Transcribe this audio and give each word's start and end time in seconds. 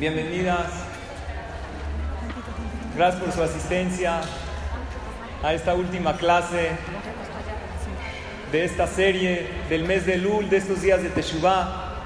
Bienvenidas. 0.00 0.70
Gracias 2.96 3.22
por 3.22 3.32
su 3.34 3.42
asistencia 3.42 4.22
a 5.42 5.52
esta 5.52 5.74
última 5.74 6.16
clase 6.16 6.70
de 8.50 8.64
esta 8.64 8.86
serie 8.86 9.46
del 9.68 9.84
mes 9.84 10.06
de 10.06 10.16
Lul, 10.16 10.48
de 10.48 10.56
estos 10.56 10.80
días 10.80 11.02
de 11.02 11.10
Teshuvah, 11.10 11.96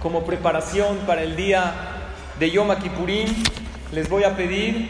como 0.00 0.24
preparación 0.24 0.98
para 0.98 1.22
el 1.22 1.34
día 1.34 1.74
de 2.38 2.52
Yom 2.52 2.72
Kippurim. 2.76 3.34
Les 3.90 4.08
voy 4.08 4.22
a 4.22 4.36
pedir 4.36 4.88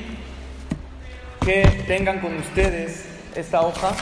que 1.43 1.63
tengan 1.87 2.21
con 2.21 2.37
ustedes 2.37 3.07
esta 3.35 3.63
hoja, 3.63 3.93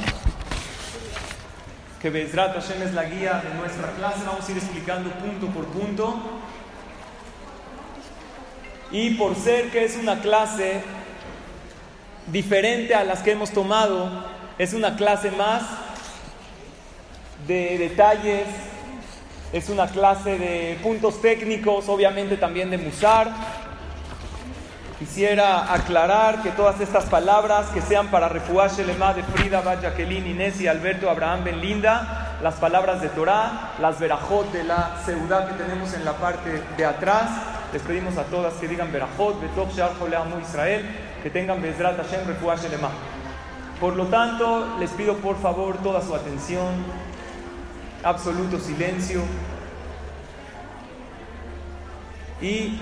que 2.02 2.10
Bezrat 2.10 2.54
Hashem 2.54 2.82
es 2.82 2.92
la 2.92 3.04
guía 3.04 3.40
de 3.48 3.54
nuestra 3.54 3.92
clase. 3.92 4.24
Vamos 4.26 4.48
a 4.48 4.50
ir 4.50 4.58
explicando 4.58 5.10
punto 5.10 5.46
por 5.46 5.66
punto. 5.66 6.40
Y 8.92 9.10
por 9.10 9.36
ser 9.36 9.70
que 9.70 9.84
es 9.84 9.96
una 9.96 10.20
clase 10.20 10.82
diferente 12.26 12.94
a 12.94 13.04
las 13.04 13.22
que 13.22 13.32
hemos 13.32 13.50
tomado, 13.50 14.10
es 14.58 14.74
una 14.74 14.96
clase 14.96 15.30
más 15.30 15.62
de 17.46 17.78
detalles, 17.78 18.46
es 19.52 19.68
una 19.68 19.86
clase 19.88 20.38
de 20.38 20.78
puntos 20.82 21.22
técnicos, 21.22 21.88
obviamente 21.88 22.36
también 22.36 22.70
de 22.70 22.78
Musar. 22.78 23.32
Quisiera 25.00 25.72
aclarar 25.72 26.42
que 26.42 26.50
todas 26.50 26.78
estas 26.78 27.06
palabras 27.06 27.68
que 27.68 27.80
sean 27.80 28.08
para 28.08 28.28
Refuah 28.28 28.68
Shelema 28.68 29.14
de 29.14 29.22
Frida, 29.22 29.62
Jacqueline, 29.80 30.26
Inés 30.26 30.60
y 30.60 30.68
Alberto 30.68 31.08
Abraham 31.08 31.42
Ben 31.42 31.58
Linda, 31.58 32.36
las 32.42 32.56
palabras 32.56 33.00
de 33.00 33.08
Torah, 33.08 33.72
las 33.80 33.98
verajot 33.98 34.52
de 34.52 34.62
la 34.62 34.98
seudá 35.02 35.48
que 35.48 35.54
tenemos 35.54 35.94
en 35.94 36.04
la 36.04 36.12
parte 36.12 36.62
de 36.76 36.84
atrás, 36.84 37.30
les 37.72 37.80
pedimos 37.80 38.18
a 38.18 38.24
todas 38.24 38.52
que 38.60 38.68
digan 38.68 38.92
Berajot, 38.92 39.40
Betov 39.40 39.72
Shear 39.72 39.92
Joleamu 39.98 40.38
Israel, 40.38 40.84
que 41.22 41.30
tengan 41.30 41.62
Bezrat 41.62 41.96
Hashem 41.96 42.26
Refuah 42.26 42.56
Shelema. 42.56 42.90
Por 43.80 43.96
lo 43.96 44.04
tanto, 44.08 44.76
les 44.78 44.90
pido 44.90 45.16
por 45.16 45.40
favor 45.40 45.78
toda 45.78 46.02
su 46.02 46.14
atención, 46.14 46.74
absoluto 48.04 48.58
silencio. 48.58 49.22
Y 52.42 52.78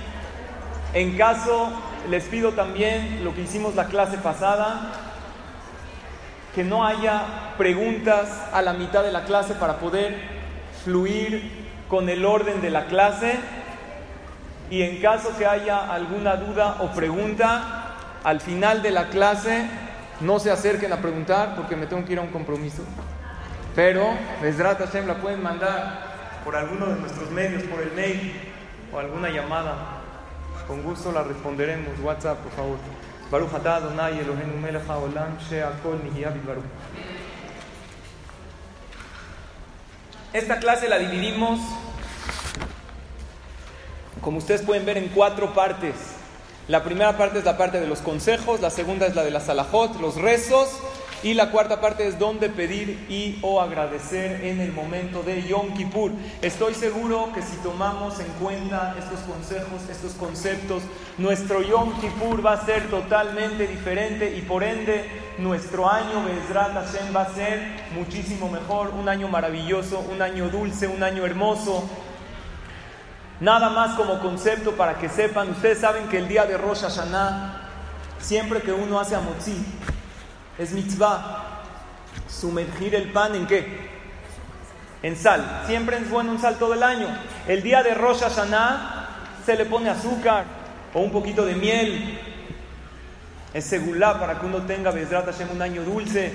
en 0.95 1.17
caso, 1.17 1.71
les 2.09 2.25
pido 2.25 2.53
también 2.53 3.23
lo 3.25 3.35
que 3.35 3.43
hicimos 3.43 3.75
la 3.75 3.87
clase 3.87 4.19
pasada, 4.19 4.93
que 6.55 6.65
no 6.65 6.85
haya 6.85 7.55
preguntas 7.57 8.29
a 8.53 8.63
la 8.63 8.73
mitad 8.73 9.03
de 9.03 9.13
la 9.13 9.25
clase 9.25 9.55
para 9.55 9.77
poder 9.77 10.17
fluir 10.85 11.69
con 11.89 12.09
el 12.09 12.25
orden 12.25 12.61
de 12.61 12.71
la 12.71 12.87
clase 12.87 13.39
y 14.71 14.83
en 14.83 15.01
caso 15.01 15.37
que 15.39 15.47
haya 15.47 15.93
alguna 15.93 16.37
duda 16.37 16.77
o 16.81 16.89
pregunta, 16.93 17.95
al 18.25 18.41
final 18.41 18.83
de 18.83 18.91
la 18.91 19.09
clase 19.09 19.67
no 20.21 20.39
se 20.39 20.51
acerquen 20.51 20.93
a 20.93 20.99
preguntar 20.99 21.55
porque 21.57 21.77
me 21.77 21.87
tengo 21.87 22.05
que 22.05 22.13
ir 22.13 22.19
a 22.19 22.23
un 22.23 22.29
compromiso. 22.29 22.83
Pero, 23.75 24.09
Besrat 24.43 24.79
Hashem 24.79 25.07
la 25.07 25.15
pueden 25.15 25.43
mandar 25.43 26.41
por 26.45 26.57
alguno 26.57 26.87
de 26.87 26.97
nuestros 26.97 27.31
medios, 27.31 27.63
por 27.65 27.81
el 27.81 27.93
mail 27.93 28.33
o 28.93 28.99
alguna 28.99 29.29
llamada. 29.31 29.98
Con 30.69 30.83
gusto 30.83 31.11
la 31.11 31.25
responderemos. 31.25 31.99
WhatsApp, 32.01 32.39
por 32.39 32.53
favor. 32.53 32.79
Baruch 33.31 33.55
atah 33.55 33.77
Adonai 33.77 34.21
Eloheinu 34.21 34.57
melech 34.61 34.87
haolam 34.87 35.37
she'akol. 35.51 35.99
Esta 40.33 40.59
clase 40.61 40.89
la 40.89 40.99
dividimos 40.99 41.59
como 44.21 44.39
ustedes 44.39 44.63
pueden 44.63 44.85
ver, 44.85 44.99
en 44.99 45.09
cuatro 45.09 45.55
partes. 45.55 45.95
La 46.67 46.85
primera 46.85 47.17
parte 47.17 47.39
es 47.39 47.45
la 47.45 47.57
parte 47.57 47.81
de 47.81 47.87
los 47.87 48.01
consejos, 48.01 48.61
la 48.61 48.69
segunda 48.71 49.07
es 49.07 49.15
la 49.15 49.25
de 49.25 49.31
la 49.31 49.41
salahot, 49.41 49.99
los 50.01 50.17
rezos, 50.17 50.69
y 51.23 51.35
la 51.35 51.51
cuarta 51.51 51.81
parte 51.81 52.07
es 52.07 52.19
dónde 52.19 52.49
pedir 52.49 53.07
y 53.09 53.39
o 53.43 53.61
agradecer 53.61 54.45
en 54.45 54.61
el 54.61 54.73
momento 54.73 55.23
de 55.23 55.43
Yom 55.43 55.75
Kippur. 55.75 56.13
Estoy 56.43 56.75
seguro 56.75 57.31
que 57.35 57.43
si 57.43 57.57
tomamos 57.57 58.21
en 58.21 58.27
cuenta 58.41 58.95
estos 58.99 59.21
consejos, 59.21 59.89
estos 59.91 60.13
conceptos, 60.13 60.83
nuestro 61.19 61.63
Yom 61.63 62.01
Kippur 62.01 62.45
va 62.45 62.53
a 62.53 62.65
ser 62.65 62.89
totalmente 62.89 63.67
diferente 63.67 64.37
y 64.37 64.43
por 64.43 64.63
ende 64.63 65.09
nuestro 65.39 65.91
año 65.91 66.25
Bezrat 66.25 66.73
Hashem 66.73 67.15
va 67.15 67.23
a 67.23 67.35
ser 67.35 67.61
muchísimo 67.95 68.49
mejor, 68.49 68.91
un 68.91 69.09
año 69.09 69.29
maravilloso, 69.29 70.05
un 70.13 70.23
año 70.23 70.49
dulce, 70.51 70.87
un 70.87 71.03
año 71.03 71.27
hermoso, 71.27 71.89
Nada 73.41 73.71
más 73.71 73.95
como 73.95 74.19
concepto 74.19 74.73
para 74.73 74.99
que 74.99 75.09
sepan, 75.09 75.51
ustedes 75.51 75.79
saben 75.79 76.09
que 76.09 76.19
el 76.19 76.27
día 76.27 76.45
de 76.45 76.59
Rosh 76.59 76.81
Hashanah, 76.81 77.69
siempre 78.19 78.63
que 78.63 78.73
uno 78.73 78.99
hace 78.99 79.15
amotzi, 79.15 79.65
es 80.59 80.73
mitzvah, 80.73 81.63
sumergir 82.29 82.95
el 82.95 83.13
pan 83.13 83.35
en 83.35 83.47
qué? 83.47 83.89
En 85.03 85.17
sal. 85.17 85.63
Siempre 85.67 85.99
es 85.99 86.11
bueno 86.11 86.33
un 86.33 86.41
sal 86.41 86.57
todo 86.59 86.75
el 86.75 86.83
año. 86.83 87.07
El 87.47 87.63
día 87.63 87.83
de 87.83 87.95
Rosh 87.95 88.21
Hashanah 88.21 89.09
se 89.47 89.57
le 89.57 89.65
pone 89.65 89.89
azúcar 89.89 90.45
o 90.93 91.01
un 91.01 91.13
poquito 91.13 91.45
de 91.45 91.55
miel. 91.55 92.19
Es 93.55 93.65
segulá 93.65 94.19
para 94.19 94.41
que 94.41 94.47
uno 94.47 94.63
tenga 94.63 94.91
Bezrat 94.91 95.27
Hashem 95.27 95.51
un 95.53 95.63
año 95.63 95.85
dulce. 95.85 96.33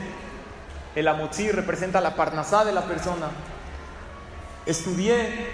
El 0.96 1.08
amotzi 1.08 1.52
representa 1.52 2.00
la 2.00 2.16
parnasá 2.16 2.64
de 2.64 2.72
la 2.72 2.84
persona. 2.84 3.28
Estudié 4.66 5.50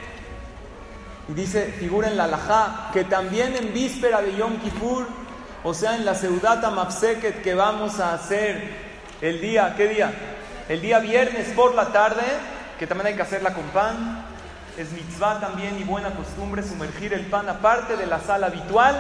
y 1.28 1.34
dice, 1.34 1.74
figura 1.80 2.08
en 2.08 2.18
la 2.18 2.26
alajá, 2.26 2.90
que 2.92 3.04
también 3.04 3.56
en 3.56 3.74
víspera 3.74 4.22
de 4.22 4.36
Yom 4.36 4.58
Kippur, 4.60 5.08
o 5.64 5.74
sea, 5.74 5.96
en 5.96 6.06
la 6.06 6.16
Seudata 6.16 6.70
Mapseket 6.70 7.42
que 7.42 7.54
vamos 7.54 8.00
a 8.00 8.14
hacer 8.14 8.90
el 9.22 9.42
día, 9.42 9.74
¿qué 9.76 9.88
día? 9.88 10.14
El 10.70 10.82
día 10.82 11.00
viernes 11.00 11.50
por 11.50 11.76
la 11.76 11.88
tarde, 11.88 12.24
que 12.78 12.88
también 12.88 13.08
hay 13.08 13.16
que 13.16 13.22
hacerla 13.22 13.54
con 13.54 13.64
pan. 13.66 14.26
Es 14.78 14.92
mitzvah 14.92 15.42
también 15.42 15.78
y 15.78 15.84
buena 15.84 16.12
costumbre 16.12 16.64
sumergir 16.64 17.14
el 17.14 17.26
pan 17.26 17.50
aparte 17.50 17.98
de 17.98 18.06
la 18.06 18.20
sal 18.20 18.46
habitual 18.46 18.96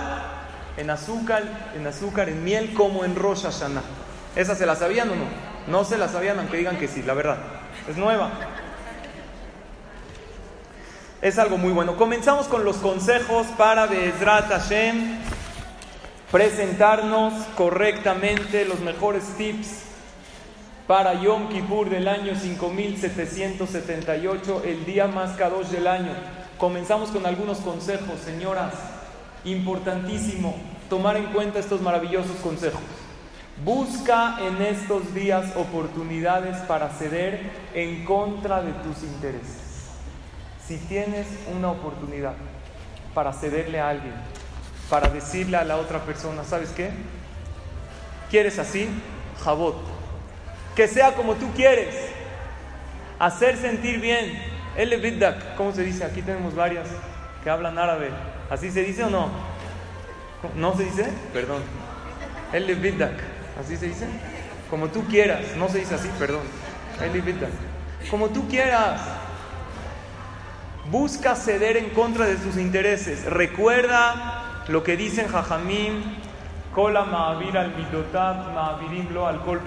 en 0.75 0.89
azúcar, 0.89 1.43
en 1.75 1.87
azúcar, 1.87 2.27
en 2.27 2.43
miel, 2.43 2.73
como 2.73 3.05
en 3.05 3.15
Rosh 3.15 3.43
Hashanah. 3.43 3.81
¿Esa 4.35 4.55
se 4.55 4.65
la 4.65 4.75
sabían 4.75 5.09
o 5.09 5.15
no? 5.15 5.25
No 5.67 5.85
se 5.85 5.97
la 5.97 6.09
sabían, 6.09 6.39
aunque 6.39 6.57
digan 6.57 6.77
que 6.77 6.87
sí, 6.87 7.03
la 7.03 7.13
verdad. 7.13 7.37
Es 7.87 7.95
nueva. 7.95 8.31
Es 11.21 11.37
algo 11.37 11.57
muy 11.57 11.71
bueno. 11.71 11.95
Comenzamos 11.95 12.47
con 12.47 12.65
los 12.65 12.77
consejos 12.77 13.47
para 13.57 13.85
Bezrat 13.85 14.49
Hashem 14.49 15.19
presentarnos 16.31 17.33
correctamente 17.55 18.65
los 18.65 18.79
mejores 18.81 19.23
tips 19.37 19.83
para 20.85 21.21
Yom 21.21 21.49
Kippur 21.49 21.89
del 21.89 22.07
año 22.07 22.35
5778, 22.35 24.63
el 24.65 24.85
día 24.85 25.07
más 25.07 25.35
kadosh 25.37 25.67
del 25.67 25.87
año. 25.87 26.13
Comenzamos 26.57 27.09
con 27.09 27.25
algunos 27.25 27.59
consejos, 27.59 28.19
señoras. 28.23 28.73
Importantísimo 29.43 30.55
tomar 30.89 31.17
en 31.17 31.25
cuenta 31.27 31.59
estos 31.59 31.81
maravillosos 31.81 32.37
consejos. 32.37 32.81
Busca 33.63 34.37
en 34.41 34.61
estos 34.61 35.13
días 35.13 35.55
oportunidades 35.55 36.57
para 36.59 36.89
ceder 36.89 37.51
en 37.73 38.05
contra 38.05 38.61
de 38.61 38.71
tus 38.73 39.03
intereses. 39.03 39.57
Si 40.65 40.77
tienes 40.77 41.27
una 41.55 41.71
oportunidad 41.71 42.35
para 43.13 43.33
cederle 43.33 43.79
a 43.79 43.89
alguien, 43.89 44.13
para 44.89 45.09
decirle 45.09 45.57
a 45.57 45.63
la 45.63 45.77
otra 45.77 45.99
persona, 45.99 46.43
¿sabes 46.43 46.71
qué? 46.71 46.89
¿Quieres 48.29 48.57
así? 48.59 48.89
Jabot. 49.43 49.75
Que 50.75 50.87
sea 50.87 51.13
como 51.13 51.35
tú 51.35 51.51
quieres. 51.55 51.95
Hacer 53.19 53.57
sentir 53.57 53.99
bien. 53.99 54.41
El 54.75 54.99
Biddak, 55.01 55.55
¿cómo 55.55 55.73
se 55.73 55.83
dice? 55.83 56.05
Aquí 56.05 56.21
tenemos 56.21 56.55
varias 56.55 56.87
que 57.43 57.49
hablan 57.49 57.77
árabe. 57.77 58.09
¿Así 58.49 58.71
se 58.71 58.83
dice 58.83 59.03
o 59.03 59.09
no? 59.09 59.29
¿No 60.55 60.75
se 60.75 60.85
dice? 60.85 61.07
Perdón. 61.33 61.61
El 62.53 62.73
Biddak, 62.75 63.13
¿así 63.59 63.77
se 63.77 63.87
dice? 63.87 64.07
Como 64.69 64.87
tú 64.87 65.05
quieras. 65.07 65.41
No 65.57 65.69
se 65.69 65.79
dice 65.79 65.95
así, 65.95 66.09
perdón. 66.17 66.43
El 67.01 67.21
Biddak. 67.21 67.51
Como 68.09 68.29
tú 68.29 68.47
quieras. 68.47 69.01
Busca 70.89 71.35
ceder 71.35 71.77
en 71.77 71.89
contra 71.89 72.25
de 72.25 72.35
tus 72.35 72.57
intereses. 72.57 73.25
Recuerda 73.25 74.38
lo 74.69 74.83
que 74.83 74.95
dicen 74.95 75.27
Jajamim, 75.27 76.03
Kola 76.73 77.03
Ma'avir 77.03 77.57
al 77.57 77.75
Midotab, 77.75 78.53
Ma'avirim 78.53 79.11
lo 79.11 79.25
al 79.25 79.41
Kol 79.41 79.61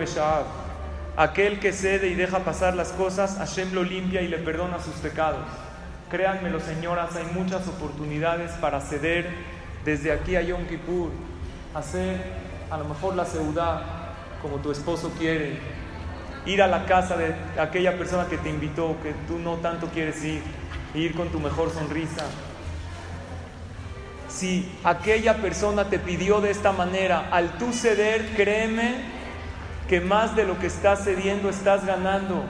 Aquel 1.16 1.58
que 1.58 1.72
cede 1.72 2.08
y 2.08 2.14
deja 2.14 2.38
pasar 2.38 2.74
las 2.74 2.92
cosas, 2.92 3.36
Hashem 3.36 3.74
lo 3.74 3.82
limpia 3.82 4.22
y 4.22 4.28
le 4.28 4.38
perdona 4.38 4.78
sus 4.78 4.94
pecados. 4.94 5.42
Créanmelo, 6.08 6.60
señoras, 6.60 7.16
hay 7.16 7.24
muchas 7.34 7.66
oportunidades 7.66 8.52
para 8.52 8.80
ceder 8.80 9.28
desde 9.84 10.12
aquí 10.12 10.36
a 10.36 10.42
Yom 10.42 10.64
Kippur, 10.66 11.10
hacer 11.74 12.22
a 12.70 12.78
lo 12.78 12.84
mejor 12.84 13.16
la 13.16 13.26
seudá 13.26 13.82
como 14.40 14.58
tu 14.58 14.70
esposo 14.70 15.12
quiere, 15.18 15.58
ir 16.46 16.62
a 16.62 16.68
la 16.68 16.86
casa 16.86 17.16
de 17.16 17.34
aquella 17.60 17.98
persona 17.98 18.26
que 18.26 18.38
te 18.38 18.48
invitó, 18.48 18.96
que 19.02 19.12
tú 19.26 19.38
no 19.38 19.56
tanto 19.56 19.88
quieres 19.88 20.22
ir, 20.24 20.42
ir 20.94 21.14
con 21.14 21.28
tu 21.28 21.40
mejor 21.40 21.70
sonrisa. 21.70 22.24
Si 24.32 24.66
aquella 24.82 25.36
persona 25.36 25.84
te 25.84 25.98
pidió 25.98 26.40
de 26.40 26.50
esta 26.50 26.72
manera, 26.72 27.28
al 27.30 27.58
tú 27.58 27.72
ceder, 27.72 28.34
créeme 28.34 28.94
que 29.88 30.00
más 30.00 30.34
de 30.34 30.44
lo 30.44 30.58
que 30.58 30.68
estás 30.68 31.04
cediendo 31.04 31.50
estás 31.50 31.84
ganando. 31.84 32.42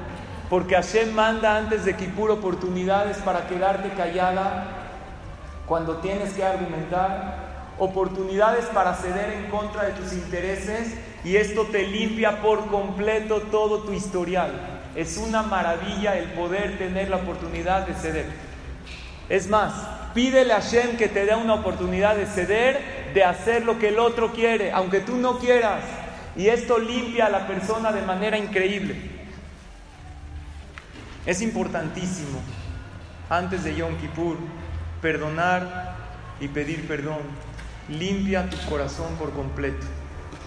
Porque 0.48 0.76
Hashem 0.76 1.12
manda 1.12 1.56
antes 1.56 1.84
de 1.84 1.96
Kippur 1.96 2.30
oportunidades 2.30 3.16
para 3.18 3.48
quedarte 3.48 3.88
callada 3.90 4.66
cuando 5.66 5.96
tienes 5.96 6.34
que 6.34 6.44
argumentar, 6.44 7.72
oportunidades 7.78 8.66
para 8.66 8.94
ceder 8.94 9.32
en 9.32 9.50
contra 9.50 9.84
de 9.84 9.92
tus 9.92 10.12
intereses 10.12 10.94
y 11.24 11.36
esto 11.36 11.64
te 11.64 11.86
limpia 11.86 12.42
por 12.42 12.66
completo 12.66 13.40
todo 13.50 13.78
tu 13.78 13.92
historial. 13.92 14.52
Es 14.94 15.16
una 15.16 15.42
maravilla 15.42 16.18
el 16.18 16.32
poder 16.32 16.78
tener 16.78 17.08
la 17.08 17.16
oportunidad 17.16 17.86
de 17.86 17.94
ceder. 17.94 18.51
Es 19.32 19.48
más, 19.48 19.72
pídele 20.12 20.52
a 20.52 20.60
Hashem 20.60 20.98
que 20.98 21.08
te 21.08 21.24
dé 21.24 21.34
una 21.34 21.54
oportunidad 21.54 22.16
de 22.16 22.26
ceder, 22.26 23.12
de 23.14 23.24
hacer 23.24 23.64
lo 23.64 23.78
que 23.78 23.88
el 23.88 23.98
otro 23.98 24.30
quiere, 24.34 24.72
aunque 24.72 25.00
tú 25.00 25.16
no 25.16 25.38
quieras. 25.38 25.82
Y 26.36 26.48
esto 26.48 26.78
limpia 26.78 27.26
a 27.26 27.30
la 27.30 27.46
persona 27.46 27.92
de 27.92 28.02
manera 28.02 28.36
increíble. 28.36 28.94
Es 31.24 31.40
importantísimo, 31.40 32.40
antes 33.30 33.64
de 33.64 33.74
Yom 33.74 33.96
Kippur, 33.96 34.36
perdonar 35.00 35.96
y 36.38 36.48
pedir 36.48 36.86
perdón. 36.86 37.22
Limpia 37.88 38.50
tu 38.50 38.58
corazón 38.68 39.14
por 39.18 39.32
completo. 39.32 39.86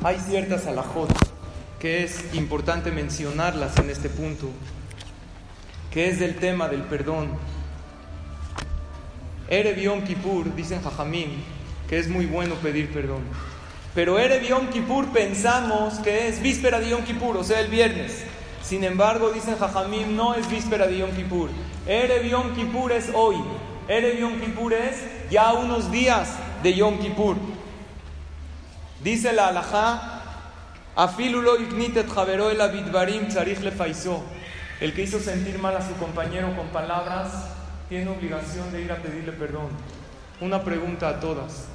Hay 0.03 0.19
ciertas 0.19 0.67
alajot 0.67 1.09
que 1.79 2.03
es 2.03 2.35
importante 2.35 2.91
mencionarlas 2.91 3.79
en 3.79 3.89
este 3.89 4.09
punto, 4.09 4.47
que 5.89 6.07
es 6.07 6.19
del 6.19 6.35
tema 6.35 6.67
del 6.67 6.83
perdón. 6.83 7.54
Erev 9.47 9.79
Yom 9.79 10.03
Kippur, 10.03 10.55
dicen 10.55 10.81
Jajamín, 10.81 11.43
que 11.87 11.99
es 11.99 12.07
muy 12.07 12.25
bueno 12.25 12.55
pedir 12.55 12.91
perdón. 12.91 13.21
Pero 13.93 14.17
Erev 14.17 14.43
Yom 14.43 14.67
Kippur 14.67 15.07
pensamos 15.13 15.99
que 15.99 16.27
es 16.27 16.41
víspera 16.41 16.79
de 16.79 16.89
Yom 16.89 17.03
Kippur, 17.03 17.37
o 17.37 17.43
sea, 17.43 17.59
el 17.59 17.67
viernes. 17.67 18.23
Sin 18.63 18.83
embargo, 18.83 19.29
dicen 19.29 19.57
Jajamim, 19.57 20.15
no 20.15 20.33
es 20.33 20.49
víspera 20.49 20.87
de 20.87 20.97
Yom 20.97 21.11
Kippur. 21.11 21.49
Erev 21.87 22.27
Yom 22.27 22.55
Kippur 22.55 22.91
es 22.91 23.09
hoy. 23.13 23.35
Erev 23.87 24.19
Yom 24.19 24.39
Kippur 24.39 24.73
es 24.73 24.97
ya 25.29 25.53
unos 25.53 25.91
días 25.91 26.29
de 26.63 26.73
Yom 26.73 26.97
Kippur. 26.97 27.37
Dice 29.03 29.31
la 29.31 29.49
alajá, 29.49 30.15
Afilulo 30.95 31.59
ignitet 31.59 32.07
le 32.07 33.73
El 34.81 34.93
que 34.93 35.03
hizo 35.03 35.19
sentir 35.19 35.59
mal 35.59 35.75
a 35.75 35.87
su 35.87 35.93
compañero 35.95 36.55
con 36.55 36.67
palabras 36.67 37.54
tiene 37.89 38.09
obligación 38.09 38.71
de 38.71 38.81
ir 38.81 38.91
a 38.91 38.97
pedirle 38.97 39.31
perdón. 39.31 39.67
Una 40.41 40.63
pregunta 40.63 41.09
a 41.09 41.19
todas. 41.19 41.65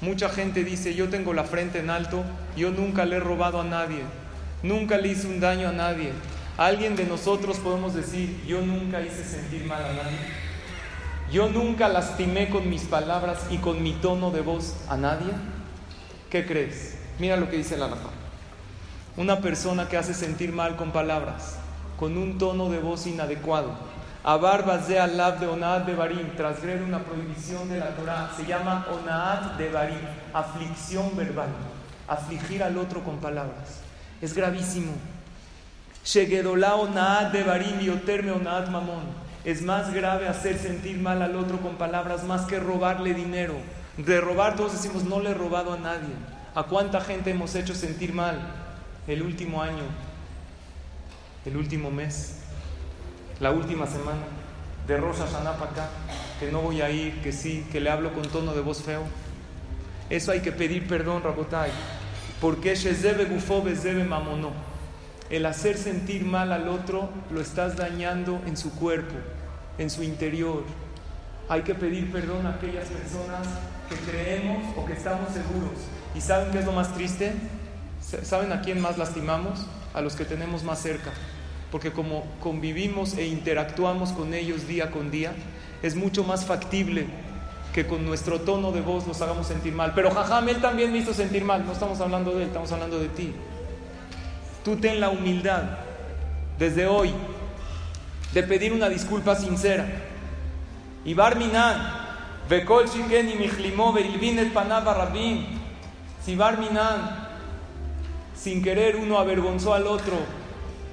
Mucha 0.00 0.28
gente 0.28 0.62
dice, 0.62 0.94
yo 0.94 1.08
tengo 1.08 1.32
la 1.32 1.44
frente 1.44 1.78
en 1.78 1.90
alto, 1.90 2.22
yo 2.56 2.70
nunca 2.70 3.04
le 3.04 3.16
he 3.16 3.20
robado 3.20 3.60
a 3.60 3.64
nadie, 3.64 4.02
nunca 4.62 4.98
le 4.98 5.08
hice 5.08 5.26
un 5.26 5.40
daño 5.40 5.68
a 5.68 5.72
nadie. 5.72 6.12
¿Alguien 6.58 6.96
de 6.96 7.04
nosotros 7.04 7.58
podemos 7.58 7.94
decir, 7.94 8.42
yo 8.46 8.60
nunca 8.60 9.00
hice 9.00 9.24
sentir 9.24 9.64
mal 9.64 9.82
a 9.82 9.92
nadie? 9.92 10.18
Yo 11.32 11.48
nunca 11.48 11.88
lastimé 11.88 12.48
con 12.48 12.70
mis 12.70 12.82
palabras 12.82 13.46
y 13.50 13.58
con 13.58 13.82
mi 13.82 13.92
tono 13.94 14.30
de 14.30 14.42
voz 14.42 14.76
a 14.88 14.96
nadie. 14.96 15.32
¿Qué 16.30 16.46
crees? 16.46 16.98
Mira 17.18 17.36
lo 17.36 17.50
que 17.50 17.56
dice 17.56 17.76
la 17.76 17.88
Rafa. 17.88 18.10
Una 19.16 19.40
persona 19.40 19.88
que 19.88 19.96
hace 19.96 20.14
sentir 20.14 20.52
mal 20.52 20.76
con 20.76 20.92
palabras, 20.92 21.56
con 21.98 22.16
un 22.16 22.38
tono 22.38 22.68
de 22.68 22.78
voz 22.78 23.06
inadecuado, 23.06 23.72
de 24.26 24.98
alab 24.98 25.38
de 25.38 25.46
Onaat 25.46 25.86
de 25.86 25.94
Barim, 25.94 26.34
trasgrede 26.36 26.82
una 26.82 26.98
prohibición 26.98 27.68
de 27.68 27.78
la 27.78 27.94
Torah, 27.94 28.28
se 28.36 28.44
llama 28.44 28.84
Onaat 28.90 29.56
de 29.56 29.70
Barim, 29.70 30.00
aflicción 30.34 31.16
verbal, 31.16 31.50
afligir 32.08 32.64
al 32.64 32.76
otro 32.76 33.04
con 33.04 33.18
palabras. 33.18 33.82
Es 34.20 34.34
gravísimo. 34.34 34.90
Shegedolá 36.04 36.74
Onaat 36.74 37.32
de 37.32 37.44
Barim 37.44 37.80
y 37.80 37.88
Oterme 37.88 38.32
Onaat 38.32 38.68
Mamón. 38.68 39.04
Es 39.44 39.62
más 39.62 39.94
grave 39.94 40.26
hacer 40.26 40.58
sentir 40.58 40.98
mal 40.98 41.22
al 41.22 41.36
otro 41.36 41.60
con 41.60 41.76
palabras 41.76 42.24
más 42.24 42.46
que 42.46 42.58
robarle 42.58 43.14
dinero. 43.14 43.54
De 43.96 44.20
robar 44.20 44.56
todos 44.56 44.72
decimos 44.72 45.04
no 45.04 45.20
le 45.20 45.30
he 45.30 45.34
robado 45.34 45.72
a 45.72 45.78
nadie. 45.78 46.14
¿A 46.56 46.64
cuánta 46.64 47.00
gente 47.00 47.30
hemos 47.30 47.54
hecho 47.54 47.76
sentir 47.76 48.12
mal 48.12 48.40
el 49.06 49.22
último 49.22 49.62
año, 49.62 49.84
el 51.44 51.56
último 51.56 51.92
mes? 51.92 52.45
La 53.40 53.50
última 53.50 53.86
semana 53.86 54.22
de 54.86 54.96
Rosa 54.96 55.26
Sanapaka, 55.26 55.88
que 56.40 56.50
no 56.50 56.60
voy 56.60 56.80
a 56.80 56.90
ir, 56.90 57.20
que 57.20 57.32
sí, 57.32 57.66
que 57.70 57.80
le 57.80 57.90
hablo 57.90 58.12
con 58.14 58.26
tono 58.28 58.54
de 58.54 58.60
voz 58.60 58.82
feo. 58.82 59.02
Eso 60.08 60.32
hay 60.32 60.40
que 60.40 60.52
pedir 60.52 60.86
perdón, 60.86 61.22
Rabotai, 61.22 61.70
porque 62.40 62.74
Shezebe 62.74 63.24
Gufo 63.24 63.62
Bezebe 63.62 64.04
Mamono. 64.04 64.52
El 65.28 65.44
hacer 65.44 65.76
sentir 65.76 66.24
mal 66.24 66.52
al 66.52 66.68
otro 66.68 67.10
lo 67.32 67.40
estás 67.40 67.76
dañando 67.76 68.40
en 68.46 68.56
su 68.56 68.72
cuerpo, 68.76 69.16
en 69.76 69.90
su 69.90 70.04
interior. 70.04 70.62
Hay 71.48 71.62
que 71.62 71.74
pedir 71.74 72.12
perdón 72.12 72.46
a 72.46 72.50
aquellas 72.50 72.88
personas 72.88 73.46
que 73.88 73.96
creemos 74.10 74.76
o 74.76 74.86
que 74.86 74.92
estamos 74.92 75.32
seguros. 75.32 75.80
¿Y 76.14 76.20
saben 76.20 76.52
qué 76.52 76.60
es 76.60 76.64
lo 76.64 76.72
más 76.72 76.94
triste? 76.94 77.34
¿Saben 78.00 78.52
a 78.52 78.60
quién 78.60 78.80
más 78.80 78.98
lastimamos? 78.98 79.66
A 79.94 80.00
los 80.00 80.14
que 80.14 80.24
tenemos 80.24 80.62
más 80.62 80.80
cerca 80.80 81.10
porque 81.70 81.92
como 81.92 82.24
convivimos 82.40 83.16
e 83.16 83.26
interactuamos 83.26 84.12
con 84.12 84.34
ellos 84.34 84.66
día 84.68 84.90
con 84.90 85.10
día, 85.10 85.32
es 85.82 85.94
mucho 85.94 86.24
más 86.24 86.44
factible 86.44 87.06
que 87.74 87.86
con 87.86 88.06
nuestro 88.06 88.40
tono 88.40 88.72
de 88.72 88.80
voz 88.80 89.06
nos 89.06 89.20
hagamos 89.20 89.46
sentir 89.46 89.74
mal. 89.74 89.92
Pero 89.94 90.10
jajam, 90.10 90.48
él 90.48 90.60
también 90.60 90.92
me 90.92 90.98
hizo 90.98 91.12
sentir 91.12 91.44
mal, 91.44 91.66
no 91.66 91.72
estamos 91.72 92.00
hablando 92.00 92.32
de 92.32 92.42
él, 92.42 92.48
estamos 92.48 92.72
hablando 92.72 92.98
de 92.98 93.08
ti. 93.08 93.32
Tú 94.64 94.76
ten 94.76 95.00
la 95.00 95.10
humildad 95.10 95.62
desde 96.58 96.86
hoy 96.86 97.12
de 98.32 98.42
pedir 98.42 98.72
una 98.72 98.88
disculpa 98.88 99.34
sincera. 99.34 99.86
Y 101.04 101.14
Barminan, 101.14 102.06
Bekol 102.48 102.88
Shiken 102.88 103.30
y 103.30 103.34
Mijlimó, 103.34 103.94
Panava 104.52 104.94
Rabin, 104.94 105.46
si 106.24 106.34
Barminan, 106.34 107.28
sin 108.34 108.62
querer 108.62 108.96
uno 108.96 109.18
avergonzó 109.18 109.74
al 109.74 109.86
otro, 109.86 110.16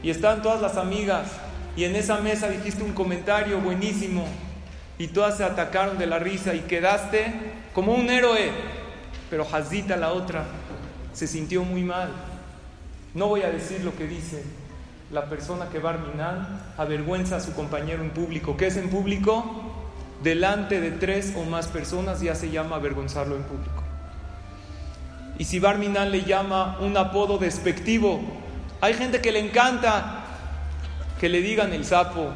y 0.04 0.10
están 0.10 0.42
todas 0.42 0.62
las 0.62 0.78
amigas 0.78 1.32
y 1.76 1.86
en 1.86 1.96
esa 1.96 2.20
mesa 2.20 2.50
dijiste 2.50 2.84
un 2.84 2.94
comentario 2.94 3.60
buenísimo 3.60 4.28
y 5.00 5.08
todas 5.08 5.38
se 5.38 5.44
atacaron 5.44 5.98
de 5.98 6.06
la 6.06 6.20
risa 6.20 6.54
y 6.54 6.60
quedaste 6.60 7.34
como 7.74 7.96
un 7.96 8.10
héroe, 8.10 8.52
pero 9.30 9.48
Hazita 9.52 9.98
la 9.98 10.12
otra 10.12 10.46
se 11.14 11.26
sintió 11.26 11.64
muy 11.64 11.84
mal. 11.84 12.10
No 13.16 13.28
voy 13.28 13.42
a 13.42 13.50
decir 13.50 13.84
lo 13.84 13.96
que 13.96 14.06
dice 14.06 14.44
la 15.12 15.30
persona 15.30 15.70
que 15.70 15.80
va 15.80 15.92
a 15.92 16.82
avergüenza 16.82 17.38
a 17.38 17.40
su 17.40 17.54
compañero 17.54 18.04
en 18.04 18.10
público. 18.10 18.58
¿Qué 18.58 18.68
es 18.68 18.78
en 18.78 18.90
público? 18.90 19.46
Delante 20.24 20.82
de 20.82 20.92
tres 20.92 21.34
o 21.38 21.44
más 21.44 21.68
personas 21.68 22.22
ya 22.22 22.36
se 22.36 22.50
llama 22.50 22.76
avergonzarlo 22.76 23.36
en 23.36 23.44
público. 23.44 23.84
Y 25.38 25.46
si 25.46 25.60
Barminan 25.60 26.12
le 26.12 26.24
llama 26.24 26.78
un 26.80 26.98
apodo 26.98 27.38
despectivo, 27.38 28.22
hay 28.84 28.96
gente 28.96 29.22
que 29.22 29.32
le 29.32 29.40
encanta 29.40 30.26
que 31.18 31.30
le 31.30 31.40
digan 31.40 31.72
el 31.72 31.86
sapo 31.86 32.28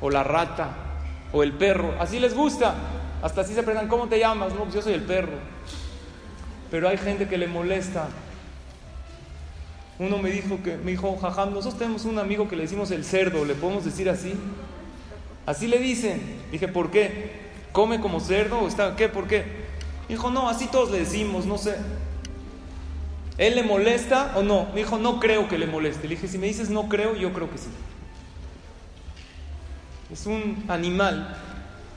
o 0.00 0.10
la 0.10 0.22
rata 0.22 0.68
o 1.32 1.42
el 1.42 1.52
perro. 1.52 1.92
Así 1.98 2.20
les 2.20 2.36
gusta. 2.36 2.76
Hasta 3.20 3.40
así 3.40 3.52
se 3.52 3.64
preguntan, 3.64 3.88
¿cómo 3.88 4.06
te 4.06 4.16
llamas? 4.16 4.54
No, 4.54 4.60
pues 4.60 4.76
yo 4.76 4.82
soy 4.82 4.92
el 4.92 5.02
perro. 5.02 5.32
Pero 6.70 6.88
hay 6.88 6.98
gente 6.98 7.26
que 7.26 7.36
le 7.36 7.48
molesta. 7.48 8.06
Uno 9.98 10.18
me 10.18 10.30
dijo 10.30 10.62
que 10.62 10.76
me 10.76 10.92
dijo, 10.92 11.16
jajam, 11.16 11.50
nosotros 11.52 11.80
tenemos 11.80 12.04
un 12.04 12.20
amigo 12.20 12.48
que 12.48 12.54
le 12.54 12.62
decimos 12.62 12.92
el 12.92 13.04
cerdo, 13.04 13.44
¿le 13.44 13.54
podemos 13.54 13.84
decir 13.84 14.08
así? 14.08 14.34
Así 15.46 15.66
le 15.66 15.78
dicen. 15.78 16.22
Dije, 16.52 16.68
¿por 16.68 16.92
qué? 16.92 17.48
¿Come 17.72 17.98
como 17.98 18.20
cerdo 18.20 18.68
está 18.68 18.94
qué? 18.94 19.08
¿Por 19.08 19.26
qué? 19.26 19.66
Dijo, 20.08 20.30
no, 20.30 20.48
así 20.48 20.68
todos 20.68 20.92
le 20.92 21.00
decimos, 21.00 21.44
no 21.44 21.58
sé. 21.58 21.74
¿Él 23.38 23.54
le 23.54 23.62
molesta 23.62 24.32
o 24.34 24.42
no? 24.42 24.66
Me 24.74 24.80
dijo, 24.80 24.98
no 24.98 25.20
creo 25.20 25.48
que 25.48 25.56
le 25.56 25.66
moleste. 25.66 26.08
Le 26.08 26.16
dije, 26.16 26.26
si 26.28 26.38
me 26.38 26.48
dices 26.48 26.70
no 26.70 26.88
creo, 26.88 27.14
yo 27.14 27.32
creo 27.32 27.48
que 27.50 27.58
sí. 27.58 27.68
Es 30.12 30.26
un 30.26 30.64
animal 30.68 31.36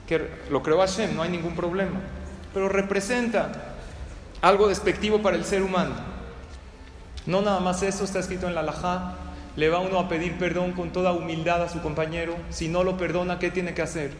que 0.08 0.28
lo 0.50 0.62
creó 0.62 0.80
Hashem, 0.80 1.16
no 1.16 1.24
hay 1.24 1.30
ningún 1.30 1.56
problema, 1.56 2.00
pero 2.54 2.68
representa 2.68 3.76
algo 4.42 4.68
despectivo 4.68 5.22
para 5.22 5.38
el 5.38 5.46
ser 5.46 5.64
humano. 5.64 5.96
No 7.26 7.42
nada 7.42 7.60
más 7.62 7.82
eso 7.84 8.04
está 8.04 8.20
escrito 8.20 8.48
en 8.48 8.56
la 8.56 8.64
Lajá, 8.64 9.16
le 9.56 9.70
va 9.70 9.80
uno 9.80 10.00
a 10.00 10.10
pedir 10.10 10.38
perdón 10.38 10.74
con 10.74 10.92
toda 10.92 11.14
humildad 11.14 11.64
a 11.64 11.70
su 11.70 11.82
compañero, 11.82 12.36
si 12.50 12.68
no 12.68 12.84
lo 12.84 12.98
perdona, 12.98 13.40
¿qué 13.40 13.52
tiene 13.52 13.74
que 13.74 13.82
hacer? 13.82 14.12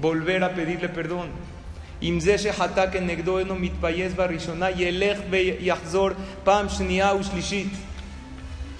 Volver 0.00 0.42
a 0.42 0.54
pedirle 0.54 0.88
perdón. 0.88 1.28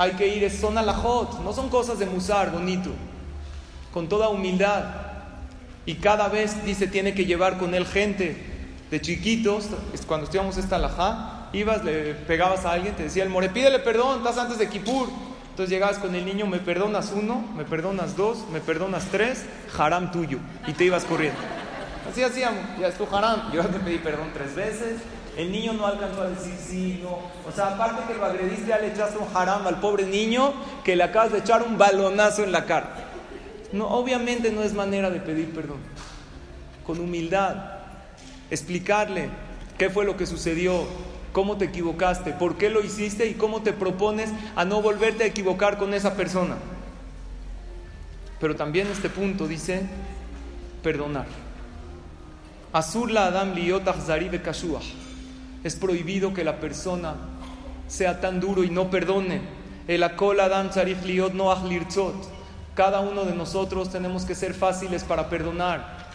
Hay 0.00 0.12
que 0.12 0.28
ir, 0.28 0.48
son 0.50 0.78
alajot, 0.78 1.40
no 1.42 1.52
son 1.52 1.68
cosas 1.68 1.98
de 1.98 2.06
musar, 2.06 2.52
bonito, 2.52 2.90
con 3.92 4.08
toda 4.08 4.28
humildad. 4.28 4.84
Y 5.86 5.94
cada 5.94 6.28
vez, 6.28 6.64
dice, 6.64 6.86
tiene 6.86 7.14
que 7.14 7.24
llevar 7.24 7.58
con 7.58 7.74
él 7.74 7.84
gente 7.84 8.36
de 8.90 9.00
chiquitos, 9.00 9.66
cuando 10.06 10.24
estudiamos 10.24 10.56
esta 10.56 10.76
alajá, 10.76 11.48
ibas, 11.52 11.82
le 11.84 12.14
pegabas 12.14 12.64
a 12.64 12.72
alguien, 12.72 12.94
te 12.94 13.04
decía 13.04 13.24
el 13.24 13.28
more, 13.28 13.48
pídele 13.48 13.80
perdón, 13.80 14.18
estás 14.18 14.38
antes 14.38 14.58
de 14.58 14.68
Kippur. 14.68 15.08
Entonces 15.50 15.70
llegabas 15.70 15.98
con 15.98 16.14
el 16.14 16.24
niño, 16.24 16.46
me 16.46 16.58
perdonas 16.58 17.12
uno, 17.12 17.44
me 17.56 17.64
perdonas 17.64 18.16
dos, 18.16 18.44
me 18.52 18.60
perdonas 18.60 19.06
tres, 19.10 19.44
haram 19.76 20.12
tuyo. 20.12 20.38
Y 20.68 20.72
te 20.72 20.84
ibas 20.84 21.04
corriendo. 21.04 21.57
Así 22.08 22.22
hacíamos, 22.22 22.64
ya 22.80 22.88
es 22.88 22.94
tu 22.96 23.04
haram. 23.14 23.52
Yo 23.52 23.62
te 23.66 23.78
pedí 23.78 23.98
perdón 23.98 24.30
tres 24.32 24.54
veces, 24.54 25.00
el 25.36 25.52
niño 25.52 25.74
no 25.74 25.86
alcanzó 25.86 26.22
a 26.22 26.28
decir 26.28 26.54
sí, 26.58 27.00
no. 27.02 27.18
O 27.46 27.52
sea, 27.54 27.68
aparte 27.68 28.10
que 28.10 28.18
lo 28.18 28.24
agrediste, 28.24 28.68
ya 28.68 28.78
le 28.78 28.88
echaste 28.88 29.18
un 29.18 29.28
haram 29.36 29.66
al 29.66 29.78
pobre 29.80 30.04
niño 30.04 30.52
que 30.84 30.96
le 30.96 31.04
acabas 31.04 31.32
de 31.32 31.38
echar 31.38 31.62
un 31.62 31.76
balonazo 31.76 32.44
en 32.44 32.52
la 32.52 32.64
cara. 32.64 33.10
No, 33.72 33.88
obviamente 33.88 34.50
no 34.50 34.62
es 34.62 34.72
manera 34.72 35.10
de 35.10 35.20
pedir 35.20 35.52
perdón. 35.52 35.78
Con 36.86 36.98
humildad, 37.00 37.56
explicarle 38.50 39.28
qué 39.76 39.90
fue 39.90 40.06
lo 40.06 40.16
que 40.16 40.24
sucedió, 40.24 40.86
cómo 41.32 41.58
te 41.58 41.66
equivocaste, 41.66 42.32
por 42.32 42.56
qué 42.56 42.70
lo 42.70 42.82
hiciste 42.82 43.26
y 43.26 43.34
cómo 43.34 43.62
te 43.62 43.74
propones 43.74 44.30
a 44.56 44.64
no 44.64 44.80
volverte 44.80 45.24
a 45.24 45.26
equivocar 45.26 45.76
con 45.76 45.92
esa 45.92 46.14
persona. 46.14 46.56
Pero 48.40 48.56
también 48.56 48.86
este 48.86 49.10
punto 49.10 49.46
dice 49.46 49.82
perdonar. 50.82 51.26
Azur 52.72 53.10
la 53.10 53.26
Adam 53.26 53.54
es 55.64 55.76
prohibido 55.76 56.34
que 56.34 56.44
la 56.44 56.60
persona 56.60 57.14
sea 57.88 58.20
tan 58.20 58.40
duro 58.40 58.62
y 58.62 58.70
no 58.70 58.90
perdone. 58.90 59.40
El 59.88 60.02
akol 60.02 60.38
adam 60.40 60.68
tzarich 60.68 61.02
liot 61.02 61.32
no 61.32 61.54
Cada 62.74 63.00
uno 63.00 63.24
de 63.24 63.34
nosotros 63.34 63.90
tenemos 63.90 64.24
que 64.24 64.34
ser 64.34 64.52
fáciles 64.52 65.02
para 65.02 65.30
perdonar 65.30 66.08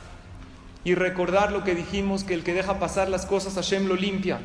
y 0.84 0.96
recordar 0.96 1.52
lo 1.52 1.64
que 1.64 1.76
dijimos, 1.76 2.24
que 2.24 2.34
el 2.34 2.44
que 2.44 2.54
deja 2.54 2.80
pasar 2.80 3.10
las 3.10 3.26
cosas 3.26 3.56
Hashem 3.56 3.88
lo 3.88 3.96
limpia. 3.96 4.40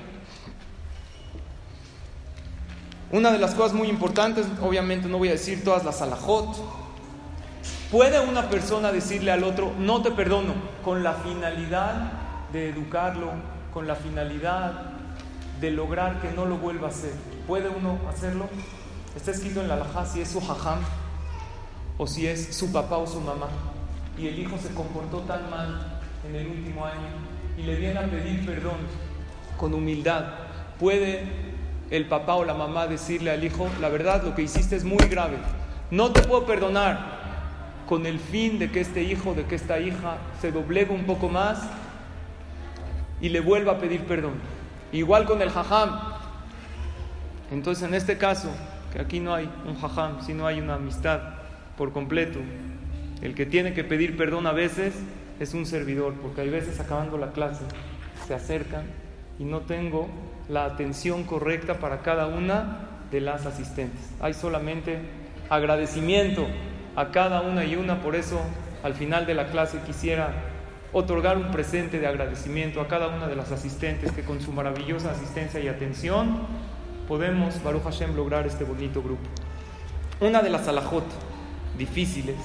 Una 3.11 3.33
de 3.33 3.39
las 3.39 3.55
cosas 3.55 3.73
muy 3.73 3.89
importantes, 3.89 4.47
obviamente 4.63 5.09
no 5.09 5.19
voy 5.19 5.29
a 5.29 5.33
decir 5.33 5.65
todas 5.65 5.85
las 5.85 6.01
alajot, 6.03 6.57
puede 7.91 8.21
una 8.21 8.49
persona 8.49 8.93
decirle 8.93 9.31
al 9.31 9.45
otro, 9.45 9.73
no 9.79 10.03
te 10.03 10.11
perdono, 10.11 10.55
con 10.85 11.03
la 11.03 11.15
finalidad 11.15 12.13
de 12.53 12.71
educarlo, 12.71 13.33
con 13.73 13.87
la 13.87 13.95
finalidad 13.95 14.93
de 15.61 15.71
lograr 15.71 16.21
que 16.21 16.31
no 16.31 16.47
lo 16.47 16.59
vuelva 16.59 16.89
a 16.89 16.91
hacer. 16.91 17.13
¿Puede 17.47 17.69
uno 17.69 17.99
hacerlo? 18.09 18.49
Está 19.17 19.31
escrito 19.31 19.61
en 19.61 19.69
la 19.69 19.75
alajá 19.75 20.07
si 20.07 20.21
es 20.21 20.29
su 20.29 20.41
jajam 20.41 20.79
o 21.97 22.07
si 22.07 22.27
es 22.27 22.57
su 22.57 22.73
papá 22.73 22.99
o 22.99 23.07
su 23.07 23.21
mamá. 23.21 23.49
Y 24.19 24.29
el 24.29 24.39
hijo 24.39 24.57
se 24.59 24.73
comportó 24.75 25.19
tan 25.21 25.49
mal 25.51 26.01
en 26.29 26.35
el 26.35 26.47
último 26.47 26.85
año 26.85 27.09
y 27.57 27.63
le 27.63 27.77
viene 27.77 27.99
a 27.99 28.07
pedir 28.07 28.45
perdón 28.47 28.77
con 29.57 29.75
humildad. 29.75 30.25
¿Puede 30.79 31.27
el 31.91 32.07
papá 32.07 32.35
o 32.35 32.45
la 32.45 32.55
mamá 32.55 32.87
decirle 32.87 33.31
al 33.31 33.43
hijo, 33.43 33.69
la 33.81 33.89
verdad, 33.89 34.23
lo 34.23 34.35
que 34.35 34.43
hiciste 34.43 34.77
es 34.77 34.85
muy 34.85 35.09
grave. 35.09 35.39
No 35.91 36.13
te 36.13 36.23
puedo 36.23 36.45
perdonar 36.45 37.18
con 37.89 38.05
el 38.05 38.19
fin 38.19 38.59
de 38.59 38.71
que 38.71 38.81
este 38.81 39.03
hijo, 39.03 39.33
de 39.33 39.45
que 39.45 39.55
esta 39.55 39.81
hija 39.81 40.19
se 40.43 40.53
doblegue 40.53 40.93
un 40.93 41.05
poco 41.05 41.31
más 41.31 41.63
y 43.21 43.31
le 43.31 43.41
vuelva 43.41 43.73
a 43.73 43.79
pedir 43.79 44.03
perdón. 44.03 44.35
Igual 44.93 45.25
con 45.25 45.41
el 45.41 45.49
jajam. 45.49 45.99
Entonces, 47.51 47.89
en 47.89 47.95
este 47.95 48.19
caso, 48.19 48.51
que 48.93 49.01
aquí 49.01 49.21
no 49.21 49.35
hay 49.35 49.51
un 49.67 49.75
jajam, 49.81 50.21
sino 50.21 50.47
hay 50.47 50.61
una 50.61 50.75
amistad 50.75 51.21
por 51.79 51.93
completo, 51.93 52.41
el 53.23 53.35
que 53.35 53.47
tiene 53.47 53.73
que 53.73 53.85
pedir 53.85 54.17
perdón 54.17 54.47
a 54.47 54.53
veces 54.53 54.95
es 55.41 55.55
un 55.55 55.65
servidor, 55.65 56.13
porque 56.21 56.43
hay 56.43 56.51
veces 56.51 56.81
acabando 56.81 57.17
la 57.17 57.33
clase 57.33 57.65
se 58.27 58.35
acercan 58.35 58.83
y 59.39 59.45
no 59.45 59.61
tengo 59.61 60.09
la 60.51 60.67
atención 60.67 61.25
correcta 61.25 61.79
para 61.79 62.03
cada 62.03 62.27
una 62.27 62.81
de 63.11 63.23
las 63.23 63.47
asistentes. 63.47 64.11
Hay 64.21 64.35
solamente 64.35 64.99
agradecimiento 65.49 66.47
a 66.97 67.11
cada 67.11 67.43
una 67.43 67.65
y 67.65 67.77
una, 67.77 68.01
por 68.01 68.17
eso 68.17 68.41
al 68.83 68.95
final 68.95 69.27
de 69.27 69.35
la 69.35 69.47
clase 69.47 69.81
quisiera 69.87 70.33
otorgar 70.93 71.37
un 71.37 71.51
presente 71.51 71.99
de 71.99 72.07
agradecimiento 72.07 72.81
a 72.81 72.89
cada 72.89 73.09
una 73.09 73.29
de 73.29 73.37
las 73.37 73.53
asistentes 73.53 74.13
que 74.13 74.23
con 74.23 74.41
su 74.41 74.53
maravillosa 74.53 75.11
asistencia 75.11 75.61
y 75.61 75.69
atención 75.69 76.41
podemos, 77.07 77.63
Baruch 77.63 77.85
Hashem, 77.85 78.17
lograr 78.17 78.47
este 78.47 78.65
bonito 78.65 79.03
grupo. 79.03 79.29
Una 80.21 80.43
de 80.43 80.51
las 80.51 80.67
alajot 80.69 81.05
difíciles 81.77 82.37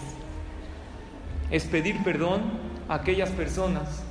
es 1.50 1.66
pedir 1.66 2.04
perdón 2.04 2.42
a 2.90 2.96
aquellas 2.96 3.30
personas 3.32 4.04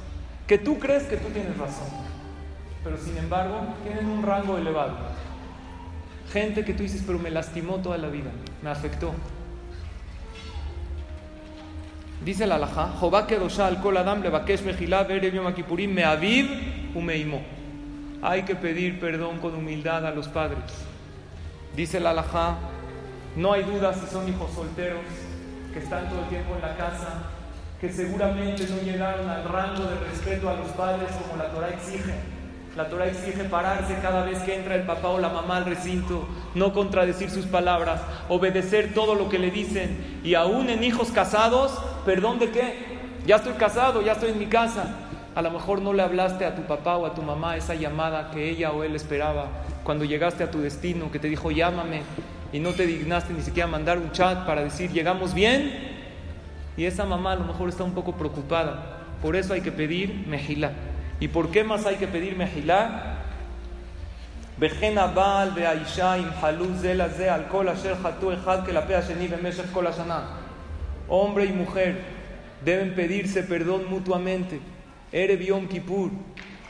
que 0.47 0.59
tú 0.59 0.79
crees 0.79 1.05
que 1.05 1.17
tú 1.17 1.29
tienes 1.29 1.57
razón, 1.57 1.89
pero 2.83 2.99
sin 2.99 3.17
embargo 3.17 3.61
tienen 3.85 4.07
un 4.07 4.23
rango 4.23 4.59
elevado. 4.59 4.97
Gente 6.33 6.65
que 6.65 6.75
tú 6.75 6.83
dices, 6.83 7.03
pero 7.07 7.19
me 7.19 7.31
lastimó 7.31 7.77
toda 7.77 7.99
la 7.99 8.09
vida, 8.09 8.31
me 8.63 8.71
afectó. 8.71 9.13
Dice 12.25 12.47
la 12.47 12.55
alajá, 12.55 12.93
Jehová 13.01 13.27
kedosha 13.27 13.67
al 13.67 13.81
kol 13.81 13.97
adam 13.97 14.23
levakesh 14.23 14.63
mejilá 14.63 15.03
berev 15.03 15.35
yom 15.35 15.53
umeimo. 16.95 17.43
Hay 18.23 18.43
que 18.43 18.55
pedir 18.55 19.01
perdón 19.01 19.39
con 19.39 19.57
humildad 19.57 20.07
a 20.07 20.13
los 20.13 20.29
padres. 20.29 20.87
Dice 21.75 21.99
la 21.99 22.11
alajá, 22.11 22.59
no 23.35 23.53
hay 23.53 23.65
duda 23.65 23.93
si 23.93 24.07
son 24.07 24.29
hijos 24.29 24.53
solteros 24.53 25.01
que 25.73 25.81
están 25.81 26.09
todo 26.09 26.21
el 26.21 26.29
tiempo 26.29 26.55
en 26.55 26.63
la 26.63 26.77
casa, 26.77 27.23
que 27.81 27.93
seguramente 27.93 28.69
no 28.69 28.81
llegaron 28.83 29.29
al 29.29 29.43
rango 29.43 29.83
de 29.83 29.99
respeto 30.09 30.49
a 30.49 30.55
los 30.55 30.69
padres 30.69 31.11
como 31.13 31.43
la 31.43 31.51
Torah 31.51 31.71
exige. 31.71 32.15
La 32.77 32.89
Torah 32.89 33.07
exige 33.07 33.45
pararse 33.45 33.99
cada 34.01 34.25
vez 34.25 34.39
que 34.39 34.55
entra 34.55 34.75
el 34.75 34.85
papá 34.85 35.09
o 35.09 35.19
la 35.19 35.29
mamá 35.29 35.59
al 35.59 35.67
recinto, 35.67 36.27
no 36.55 36.73
contradecir 36.73 37.29
sus 37.29 37.45
palabras, 37.45 38.01
obedecer 38.31 38.95
todo 38.95 39.15
lo 39.15 39.29
que 39.29 39.39
le 39.39 39.51
dicen. 39.51 40.21
Y 40.25 40.35
aún 40.35 40.71
en 40.71 40.83
hijos 40.83 41.11
casados, 41.11 41.79
perdón 42.07 42.39
de 42.39 42.51
qué, 42.51 42.75
ya 43.27 43.37
estoy 43.37 43.53
casado, 43.55 44.01
ya 44.01 44.13
estoy 44.13 44.31
en 44.31 44.39
mi 44.39 44.47
casa. 44.47 44.87
A 45.35 45.43
lo 45.43 45.51
mejor 45.51 45.83
no 45.83 45.93
le 45.93 46.03
hablaste 46.03 46.47
a 46.47 46.55
tu 46.55 46.63
papá 46.63 46.97
o 46.97 47.05
a 47.05 47.15
tu 47.15 47.21
mamá 47.21 47.59
esa 47.59 47.75
llamada 47.75 48.31
que 48.31 48.49
ella 48.49 48.73
o 48.73 48.85
él 48.85 48.97
esperaba 48.97 49.49
cuando 49.85 50.07
llegaste 50.07 50.43
a 50.43 50.51
tu 50.51 50.61
destino, 50.61 51.11
que 51.11 51.19
te 51.19 51.29
dijo 51.29 51.51
llámame 51.51 52.03
y 52.55 52.59
no 52.59 52.73
te 52.73 52.87
dignaste 52.87 53.35
ni 53.35 53.43
siquiera 53.43 53.67
mandar 53.67 53.99
un 53.99 54.13
chat 54.13 54.47
para 54.47 54.63
decir 54.63 54.91
llegamos 54.91 55.35
bien. 55.35 55.93
Y 56.79 56.87
esa 56.87 57.05
mamá 57.05 57.33
a 57.33 57.37
lo 57.37 57.45
mejor 57.45 57.69
está 57.69 57.85
un 57.85 57.93
poco 57.93 58.13
preocupada. 58.13 59.01
Por 59.21 59.37
eso 59.37 59.53
hay 59.53 59.61
que 59.61 59.73
pedir 59.73 60.25
mejilá. 60.27 60.73
¿Y 61.21 61.29
por 61.29 61.51
qué 61.51 61.65
más 61.65 61.87
hay 61.87 61.97
que 61.97 62.09
pedir 62.09 62.37
mejilá? 62.37 63.19
Hombre 71.09 71.45
y 71.47 71.53
mujer 71.53 72.01
deben 72.65 72.95
pedirse 72.95 73.43
perdón 73.43 73.89
mutuamente. 73.89 74.61
Ere 75.11 75.43
Yom 75.45 75.69
Kippur. 75.69 76.11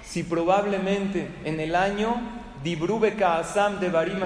Si 0.04 0.22
probablemente 0.22 1.28
en 1.44 1.60
el 1.60 1.74
año 1.74 2.16
Dibrube 2.62 3.14
Kaasam 3.14 3.80
de 3.80 3.90
Barim 3.90 4.20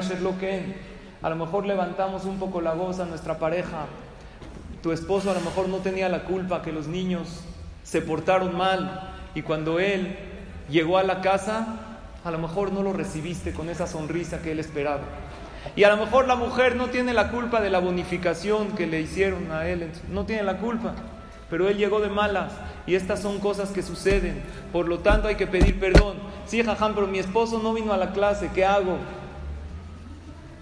a 1.23 1.31
lo 1.31 1.37
mejor 1.37 1.67
levantamos 1.67 2.25
un 2.25 2.39
poco 2.39 2.61
la 2.61 2.75
voz 2.75 3.01
a 3.01 3.07
nuestra 3.07 3.39
pareja. 3.39 3.87
Tu 4.83 4.93
esposo 4.93 5.31
a 5.31 5.35
lo 5.35 5.41
mejor 5.41 5.69
no 5.69 5.79
tenía 5.79 6.09
la 6.09 6.25
culpa 6.25 6.63
que 6.63 6.71
los 6.71 6.87
niños 6.87 7.43
se 7.83 8.03
portaron 8.03 8.57
mal 8.57 9.16
y 9.37 9.43
cuando 9.43 9.79
él 9.79 10.17
llegó 10.71 10.97
a 10.97 11.03
la 11.03 11.21
casa, 11.21 11.77
a 12.25 12.31
lo 12.31 12.39
mejor 12.39 12.73
no 12.73 12.83
lo 12.83 12.95
recibiste 12.95 13.53
con 13.53 13.69
esa 13.69 13.87
sonrisa 13.87 14.41
que 14.41 14.53
él 14.53 14.59
esperaba. 14.59 15.03
Y 15.77 15.85
a 15.85 15.91
lo 15.95 15.99
mejor 15.99 16.27
la 16.27 16.37
mujer 16.37 16.75
no 16.75 16.89
tiene 16.89 17.13
la 17.13 17.31
culpa 17.31 17.61
de 17.61 17.69
la 17.69 17.79
bonificación 17.79 18.69
que 18.73 18.87
le 18.87 19.03
hicieron 19.03 19.53
a 19.53 19.69
él, 19.69 19.93
no 20.11 20.25
tiene 20.25 20.43
la 20.43 20.57
culpa, 20.57 20.95
pero 21.51 21.69
él 21.69 21.77
llegó 21.77 22.01
de 22.01 22.09
malas 22.09 22.51
y 22.87 22.95
estas 22.95 23.21
son 23.21 23.39
cosas 23.39 23.73
que 23.73 23.83
suceden, 23.83 24.43
por 24.73 24.89
lo 24.89 25.01
tanto 25.01 25.29
hay 25.29 25.35
que 25.35 25.47
pedir 25.47 25.79
perdón. 25.79 26.17
Sí, 26.47 26.63
jajam, 26.63 26.95
pero 26.95 27.07
mi 27.07 27.19
esposo 27.19 27.61
no 27.63 27.75
vino 27.75 27.93
a 27.93 27.99
la 27.99 28.13
clase, 28.13 28.51
¿qué 28.55 28.65
hago? 28.65 28.97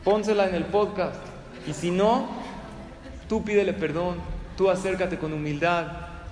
Pónsela 0.02 0.48
en 0.48 0.56
el 0.56 0.64
podcast 0.64 1.20
y 1.64 1.74
si 1.74 1.92
no, 1.92 2.26
tú 3.28 3.44
pídele 3.44 3.72
perdón, 3.72 4.16
tú 4.56 4.68
acércate 4.68 5.16
con 5.16 5.32
humildad 5.32 5.86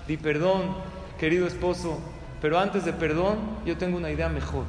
di 0.09 0.17
perdón, 0.17 0.75
querido 1.17 1.47
esposo, 1.47 2.01
pero 2.43 2.59
antes 2.59 2.83
de 2.83 2.91
perdón 2.91 3.37
yo 3.65 3.77
tengo 3.77 3.95
una 3.95 4.11
idea 4.11 4.27
mejor, 4.27 4.65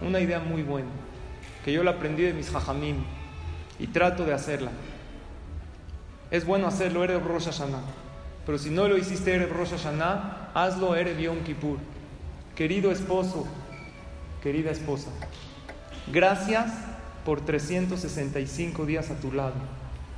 una 0.00 0.18
idea 0.18 0.40
muy 0.40 0.64
buena, 0.64 0.90
que 1.64 1.72
yo 1.72 1.84
la 1.84 1.92
aprendí 1.92 2.24
de 2.24 2.32
mis 2.32 2.50
jajamim 2.50 2.96
y 3.78 3.86
trato 3.86 4.24
de 4.24 4.34
hacerla. 4.34 4.72
Es 6.32 6.44
bueno 6.44 6.66
hacerlo, 6.66 7.04
Erev 7.04 7.24
Rosh 7.24 7.44
Hashanah. 7.44 7.82
Pero 8.44 8.58
si 8.58 8.70
no 8.70 8.88
lo 8.88 8.98
hiciste 8.98 9.36
Erev 9.36 9.52
Rosh 9.52 9.70
Hashanah, 9.70 10.50
hazlo 10.52 10.96
Erev 10.96 11.16
Yom 11.16 11.44
Kippur. 11.44 11.78
Querido 12.56 12.90
esposo, 12.90 13.46
querida 14.42 14.72
esposa, 14.72 15.10
gracias 16.12 16.72
por 17.24 17.40
365 17.42 18.84
días 18.84 19.12
a 19.12 19.20
tu 19.20 19.30
lado. 19.30 19.54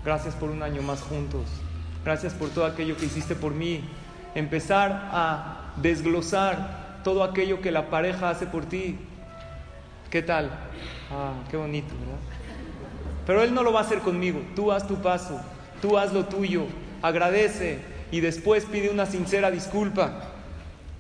Gracias 0.07 0.35
por 0.35 0.49
un 0.49 0.63
año 0.63 0.81
más 0.81 1.03
juntos. 1.03 1.45
Gracias 2.03 2.33
por 2.33 2.49
todo 2.49 2.65
aquello 2.65 2.97
que 2.97 3.05
hiciste 3.05 3.35
por 3.35 3.53
mí. 3.53 3.85
Empezar 4.35 5.11
a 5.13 5.73
desglosar 5.77 7.01
todo 7.05 7.25
aquello 7.25 7.61
que 7.61 7.71
la 7.71 7.91
pareja 7.91 8.31
hace 8.31 8.47
por 8.47 8.67
ti. 8.67 8.99
¿Qué 10.11 10.23
tal? 10.23 10.51
Ah, 11.11 11.33
qué 11.51 11.57
bonito, 11.57 11.95
¿verdad? 12.01 12.21
Pero 13.27 13.43
él 13.43 13.55
no 13.55 13.63
lo 13.63 13.73
va 13.73 13.81
a 13.81 13.83
hacer 13.83 14.01
conmigo. 14.01 14.41
Tú 14.57 14.73
haz 14.73 14.87
tu 14.87 14.97
paso. 14.97 15.41
Tú 15.81 15.97
haz 15.97 16.13
lo 16.13 16.25
tuyo, 16.25 16.65
agradece 17.03 17.79
y 18.11 18.21
después 18.21 18.65
pide 18.65 18.91
una 18.91 19.07
sincera 19.07 19.51
disculpa 19.51 20.23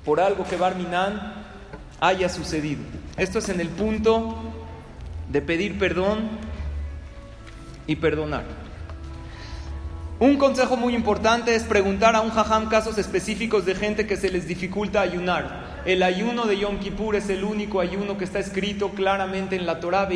por 0.05 0.21
algo 0.21 0.45
que 0.45 0.57
Barminan 0.57 1.35
haya 2.01 2.29
sucedido. 2.29 2.83
Esto 3.17 3.41
es 3.41 3.49
en 3.49 3.61
el 3.61 3.69
punto 3.69 4.37
de 5.31 5.43
pedir 5.43 5.79
perdón 5.79 6.29
y 7.87 7.97
perdonar. 7.97 8.45
Un 10.21 10.37
consejo 10.37 10.77
muy 10.77 10.97
importante 10.97 11.55
es 11.55 11.63
preguntar 11.63 12.17
a 12.17 12.23
un 12.23 12.31
jajam 12.31 12.69
casos 12.69 12.99
específicos 12.99 13.65
de 13.65 13.77
gente 13.77 14.05
que 14.09 14.17
se 14.17 14.31
les 14.31 14.49
dificulta 14.49 15.01
ayunar. 15.01 15.83
El 15.85 16.03
ayuno 16.03 16.47
de 16.47 16.59
Yom 16.59 16.81
Kippur 16.81 17.15
es 17.15 17.31
el 17.31 17.45
único 17.45 17.79
ayuno 17.79 18.19
que 18.19 18.25
está 18.25 18.41
escrito 18.41 18.89
claramente 18.91 19.55
en 19.55 19.65
la 19.65 19.79
Torah. 19.79 20.09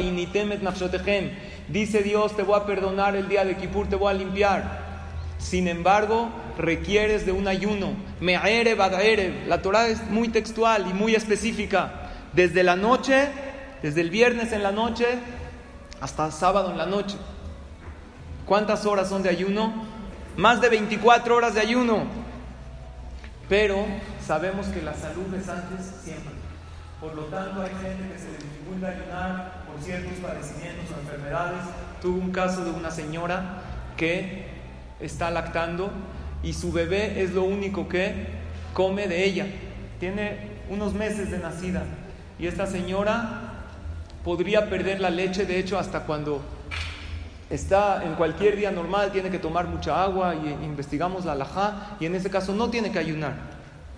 Dice 1.69 2.03
Dios, 2.03 2.35
te 2.35 2.43
voy 2.43 2.59
a 2.59 2.67
perdonar 2.67 3.15
el 3.15 3.29
día 3.29 3.45
de 3.45 3.57
Kippur, 3.57 3.87
te 3.87 3.95
voy 3.95 4.11
a 4.11 4.15
limpiar. 4.15 4.81
Sin 5.39 5.69
embargo, 5.69 6.31
requieres 6.59 7.25
de 7.25 7.31
un 7.31 7.47
ayuno. 7.47 7.93
Me'erev 8.19 9.47
La 9.47 9.63
Torah 9.63 9.87
es 9.87 10.03
muy 10.11 10.31
textual 10.31 10.85
y 10.91 10.95
muy 10.95 11.15
específica. 11.15 12.11
Desde 12.33 12.65
la 12.65 12.75
noche, 12.75 13.29
desde 13.85 14.01
el 14.01 14.11
viernes 14.11 14.51
en 14.51 14.65
la 14.65 14.73
noche 14.73 15.07
hasta 16.01 16.29
sábado 16.33 16.73
en 16.73 16.79
la 16.79 16.87
noche. 16.87 17.17
¿Cuántas 18.47 18.85
horas 18.85 19.09
son 19.09 19.23
de 19.23 19.29
ayuno? 19.29 19.92
Más 20.37 20.61
de 20.61 20.69
24 20.69 21.37
horas 21.37 21.55
de 21.55 21.61
ayuno. 21.61 22.05
Pero 23.49 23.85
sabemos 24.25 24.67
que 24.69 24.81
la 24.81 24.95
salud 24.95 25.33
es 25.35 25.49
antes 25.49 25.93
siempre. 26.03 26.33
Por 27.01 27.15
lo 27.15 27.25
tanto, 27.25 27.61
hay 27.61 27.71
gente 27.71 28.13
que 28.13 28.19
se 28.19 28.31
le 28.33 28.39
dificulta 28.39 28.89
ayunar 28.89 29.65
por 29.67 29.83
ciertos 29.83 30.15
padecimientos 30.19 30.87
o 30.97 31.01
enfermedades. 31.01 31.61
Tuve 32.01 32.21
un 32.21 32.31
caso 32.31 32.65
de 32.65 32.71
una 32.71 32.91
señora 32.91 33.61
que 33.97 34.47
está 35.01 35.31
lactando 35.31 35.91
y 36.43 36.55
su 36.55 36.73
bebé 36.73 37.23
es 37.23 37.33
lo 37.33 37.43
único 37.43 37.89
que 37.89 38.27
come 38.73 39.09
de 39.09 39.25
ella. 39.25 39.47
Tiene 40.01 40.53
unos 40.71 40.95
meses 40.95 41.31
de 41.31 41.39
nacida 41.39 41.83
y 42.39 42.47
esta 42.47 42.67
señora 42.67 43.53
podría 44.25 44.71
perder 44.71 45.01
la 45.01 45.11
leche, 45.11 45.45
de 45.45 45.59
hecho, 45.59 45.79
hasta 45.79 46.05
cuando 46.05 46.41
está 47.55 48.05
en 48.05 48.15
cualquier 48.15 48.57
día 48.57 48.71
normal, 48.71 49.13
tiene 49.13 49.31
que 49.31 49.39
tomar 49.39 49.67
mucha 49.67 50.03
agua 50.03 50.35
y 50.35 50.49
investigamos 50.65 51.25
la 51.25 51.33
alajá 51.33 51.97
y 52.01 52.07
en 52.07 52.15
ese 52.15 52.31
caso 52.31 52.55
no 52.55 52.71
tiene 52.71 52.91
que 52.91 52.99
ayunar. 52.99 53.35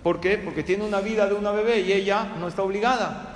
¿Por 0.03 0.19
qué? 0.19 0.37
Porque 0.37 0.61
tiene 0.61 0.83
una 0.83 1.01
vida 1.01 1.25
de 1.25 1.33
una 1.33 1.51
bebé 1.51 1.81
y 1.81 1.91
ella 1.91 2.27
no 2.39 2.47
está 2.47 2.61
obligada 2.61 3.35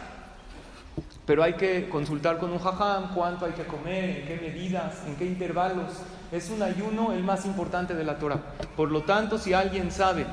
pero 1.30 1.44
hay 1.44 1.54
que 1.54 1.88
consultar 1.90 2.40
con 2.40 2.52
un 2.52 2.58
jajam 2.58 3.14
cuánto 3.14 3.46
hay 3.46 3.52
que 3.52 3.64
comer, 3.64 4.22
en 4.22 4.26
qué 4.26 4.40
medidas, 4.42 4.96
en 5.06 5.16
qué 5.16 5.26
intervalos. 5.26 5.92
Es 6.32 6.50
un 6.50 6.64
ayuno 6.64 7.14
el 7.14 7.24
más 7.24 7.46
importante 7.46 7.94
de 7.94 8.04
la 8.04 8.18
Torah. 8.18 8.40
Por 8.76 8.90
lo 8.90 9.04
tanto, 9.04 9.38
si 9.38 9.54
alguien 9.54 9.92
sabe 9.92 10.26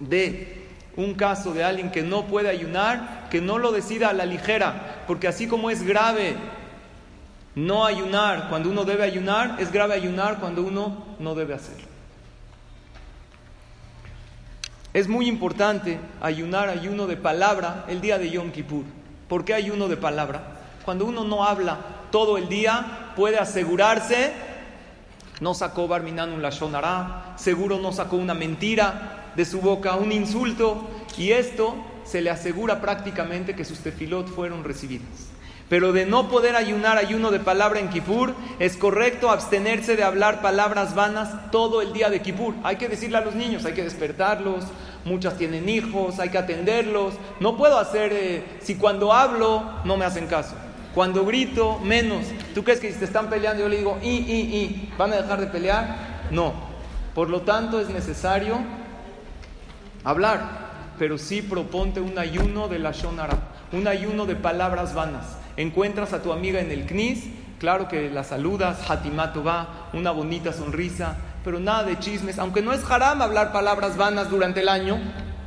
de 0.00 0.66
un 0.98 1.14
caso 1.14 1.54
de 1.54 1.64
alguien 1.64 1.90
que 1.90 2.02
no 2.02 2.26
puede 2.26 2.50
ayunar, 2.50 3.28
que 3.30 3.40
no 3.40 3.56
lo 3.56 3.72
decida 3.72 4.10
a 4.10 4.12
la 4.12 4.26
ligera, 4.26 5.02
porque 5.06 5.28
así 5.28 5.46
como 5.46 5.70
es 5.70 5.82
grave 5.82 6.34
no 7.54 7.84
ayunar 7.84 8.48
cuando 8.48 8.70
uno 8.70 8.84
debe 8.84 9.04
ayunar, 9.04 9.56
es 9.58 9.70
grave 9.70 9.94
ayunar 9.94 10.38
cuando 10.40 10.62
uno 10.62 11.04
no 11.18 11.34
debe 11.34 11.54
hacerlo. 11.54 11.92
Es 14.94 15.08
muy 15.08 15.26
importante 15.26 15.98
ayunar 16.20 16.68
ayuno 16.68 17.06
de 17.06 17.16
palabra 17.16 17.84
el 17.88 18.00
día 18.00 18.18
de 18.18 18.30
Yom 18.30 18.50
Kippur. 18.50 18.84
¿Por 19.28 19.44
qué 19.44 19.54
ayuno 19.54 19.88
de 19.88 19.96
palabra? 19.96 20.42
Cuando 20.84 21.06
uno 21.06 21.24
no 21.24 21.44
habla 21.44 21.78
todo 22.10 22.36
el 22.36 22.48
día, 22.48 23.12
puede 23.16 23.38
asegurarse, 23.38 24.32
no 25.40 25.54
sacó 25.54 25.88
Barminan 25.88 26.32
un 26.32 26.42
lashonará, 26.42 27.34
seguro 27.36 27.78
no 27.78 27.92
sacó 27.92 28.16
una 28.16 28.34
mentira 28.34 29.32
de 29.34 29.46
su 29.46 29.62
boca, 29.62 29.96
un 29.96 30.12
insulto, 30.12 30.90
y 31.16 31.30
esto 31.30 31.74
se 32.04 32.20
le 32.20 32.28
asegura 32.28 32.80
prácticamente 32.82 33.56
que 33.56 33.64
sus 33.64 33.78
tefilot 33.78 34.28
fueron 34.28 34.62
recibidos. 34.62 35.31
Pero 35.72 35.94
de 35.94 36.04
no 36.04 36.28
poder 36.28 36.54
ayunar 36.54 36.98
ayuno 36.98 37.30
de 37.30 37.40
palabra 37.40 37.80
en 37.80 37.88
Kippur, 37.88 38.34
es 38.58 38.76
correcto 38.76 39.30
abstenerse 39.30 39.96
de 39.96 40.02
hablar 40.02 40.42
palabras 40.42 40.94
vanas 40.94 41.50
todo 41.50 41.80
el 41.80 41.94
día 41.94 42.10
de 42.10 42.20
Kippur. 42.20 42.54
Hay 42.62 42.76
que 42.76 42.90
decirle 42.90 43.16
a 43.16 43.22
los 43.22 43.34
niños, 43.34 43.64
hay 43.64 43.72
que 43.72 43.82
despertarlos, 43.82 44.66
muchas 45.06 45.38
tienen 45.38 45.70
hijos, 45.70 46.18
hay 46.18 46.28
que 46.28 46.36
atenderlos. 46.36 47.14
No 47.40 47.56
puedo 47.56 47.78
hacer, 47.78 48.12
eh, 48.12 48.44
si 48.60 48.74
cuando 48.74 49.14
hablo 49.14 49.62
no 49.84 49.96
me 49.96 50.04
hacen 50.04 50.26
caso. 50.26 50.54
Cuando 50.94 51.24
grito, 51.24 51.78
menos. 51.78 52.26
¿Tú 52.54 52.64
crees 52.64 52.78
que 52.78 52.92
si 52.92 52.98
te 52.98 53.06
están 53.06 53.30
peleando 53.30 53.62
yo 53.62 53.70
le 53.70 53.78
digo, 53.78 53.98
y, 54.02 54.10
y, 54.10 54.54
y, 54.54 54.92
¿van 54.98 55.14
a 55.14 55.22
dejar 55.22 55.40
de 55.40 55.46
pelear? 55.46 56.26
No. 56.30 56.52
Por 57.14 57.30
lo 57.30 57.40
tanto 57.40 57.80
es 57.80 57.88
necesario 57.88 58.58
hablar, 60.04 60.92
pero 60.98 61.16
sí 61.16 61.40
proponte 61.40 62.00
un 62.00 62.18
ayuno 62.18 62.68
de 62.68 62.78
la 62.78 62.92
Shonara, 62.92 63.38
un 63.72 63.88
ayuno 63.88 64.26
de 64.26 64.36
palabras 64.36 64.92
vanas 64.92 65.38
encuentras 65.56 66.12
a 66.12 66.22
tu 66.22 66.32
amiga 66.32 66.60
en 66.60 66.70
el 66.70 66.86
CNIS, 66.86 67.24
claro 67.58 67.88
que 67.88 68.10
la 68.10 68.24
saludas, 68.24 68.90
Hatimato 68.90 69.44
va, 69.44 69.88
una 69.92 70.10
bonita 70.10 70.52
sonrisa, 70.52 71.16
pero 71.44 71.60
nada 71.60 71.84
de 71.84 71.98
chismes, 71.98 72.38
aunque 72.38 72.62
no 72.62 72.72
es 72.72 72.88
haram 72.90 73.22
hablar 73.22 73.52
palabras 73.52 73.96
vanas 73.96 74.30
durante 74.30 74.60
el 74.60 74.68
año, 74.68 74.98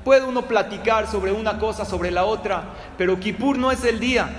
puede 0.04 0.24
uno 0.24 0.44
platicar 0.44 1.08
sobre 1.08 1.32
una 1.32 1.58
cosa, 1.58 1.86
sobre 1.86 2.12
la 2.12 2.26
otra, 2.26 2.64
pero 2.98 3.20
Kippur 3.20 3.58
no 3.58 3.72
es 3.72 3.84
el 3.84 4.00
día. 4.00 4.30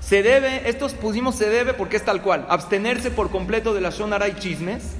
Se 0.00 0.22
debe, 0.22 0.68
estos 0.68 0.94
pusimos 0.94 1.36
se 1.36 1.48
debe 1.48 1.72
porque 1.72 1.96
es 1.96 2.04
tal 2.04 2.22
cual, 2.22 2.46
abstenerse 2.48 3.10
por 3.10 3.30
completo 3.30 3.74
de 3.74 3.80
la 3.80 3.90
Shonara 3.90 4.28
y 4.28 4.34
chismes, 4.34 4.96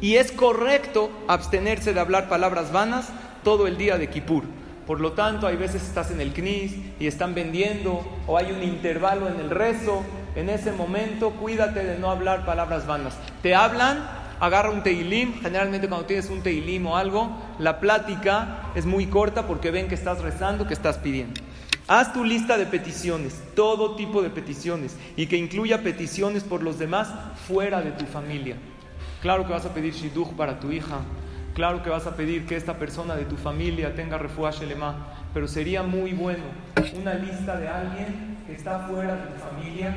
y 0.00 0.16
es 0.16 0.32
correcto 0.32 1.10
abstenerse 1.28 1.92
de 1.92 2.00
hablar 2.00 2.28
palabras 2.28 2.72
vanas 2.72 3.08
todo 3.44 3.66
el 3.66 3.78
día 3.78 3.98
de 3.98 4.08
Kippur. 4.08 4.44
Por 4.88 5.00
lo 5.00 5.12
tanto, 5.12 5.46
hay 5.46 5.56
veces 5.56 5.82
estás 5.82 6.10
en 6.12 6.22
el 6.22 6.32
CNIS 6.32 6.76
y 6.98 7.06
están 7.06 7.34
vendiendo 7.34 8.02
o 8.26 8.38
hay 8.38 8.50
un 8.52 8.62
intervalo 8.62 9.28
en 9.28 9.38
el 9.38 9.50
rezo. 9.50 10.02
En 10.34 10.48
ese 10.48 10.72
momento, 10.72 11.32
cuídate 11.32 11.84
de 11.84 11.98
no 11.98 12.10
hablar 12.10 12.46
palabras 12.46 12.86
vanas. 12.86 13.18
Te 13.42 13.54
hablan, 13.54 14.02
agarra 14.40 14.70
un 14.70 14.82
teilim. 14.82 15.42
Generalmente 15.42 15.90
cuando 15.90 16.06
tienes 16.06 16.30
un 16.30 16.40
teilim 16.40 16.86
o 16.86 16.96
algo, 16.96 17.36
la 17.58 17.80
plática 17.80 18.70
es 18.74 18.86
muy 18.86 19.08
corta 19.08 19.46
porque 19.46 19.70
ven 19.70 19.88
que 19.88 19.94
estás 19.94 20.22
rezando, 20.22 20.66
que 20.66 20.72
estás 20.72 20.96
pidiendo. 20.96 21.38
Haz 21.86 22.14
tu 22.14 22.24
lista 22.24 22.56
de 22.56 22.64
peticiones, 22.64 23.42
todo 23.54 23.94
tipo 23.94 24.22
de 24.22 24.30
peticiones, 24.30 24.96
y 25.16 25.26
que 25.26 25.36
incluya 25.36 25.82
peticiones 25.82 26.44
por 26.44 26.62
los 26.62 26.78
demás 26.78 27.08
fuera 27.46 27.82
de 27.82 27.90
tu 27.90 28.06
familia. 28.06 28.56
Claro 29.20 29.46
que 29.46 29.52
vas 29.52 29.66
a 29.66 29.74
pedir 29.74 29.92
shidduch 29.92 30.32
para 30.32 30.60
tu 30.60 30.72
hija, 30.72 31.00
Claro 31.58 31.82
que 31.82 31.90
vas 31.90 32.06
a 32.06 32.14
pedir 32.14 32.46
que 32.46 32.54
esta 32.54 32.74
persona 32.74 33.16
de 33.16 33.24
tu 33.24 33.36
familia 33.36 33.92
tenga 33.92 34.16
refuaje 34.16 34.64
lema, 34.64 35.08
pero 35.34 35.48
sería 35.48 35.82
muy 35.82 36.12
bueno 36.12 36.44
una 36.94 37.14
lista 37.14 37.56
de 37.56 37.66
alguien 37.66 38.38
que 38.46 38.52
está 38.52 38.86
fuera 38.86 39.16
de 39.16 39.22
tu 39.22 39.40
familia, 39.40 39.92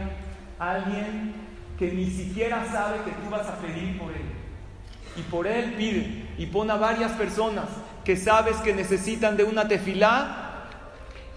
alguien 0.58 1.36
que 1.78 1.92
ni 1.92 2.10
siquiera 2.10 2.66
sabe 2.66 3.04
que 3.06 3.12
tú 3.12 3.30
vas 3.30 3.48
a 3.48 3.58
pedir 3.58 4.00
por 4.00 4.12
él. 4.12 4.24
Y 5.16 5.22
por 5.22 5.46
él 5.46 5.76
pide 5.78 6.26
y 6.40 6.48
pon 6.48 6.72
a 6.72 6.78
varias 6.78 7.12
personas 7.12 7.66
que 8.04 8.18
sabes 8.18 8.58
que 8.58 8.74
necesitan 8.74 9.38
de 9.38 9.44
una 9.44 9.68
tefilá, 9.68 10.66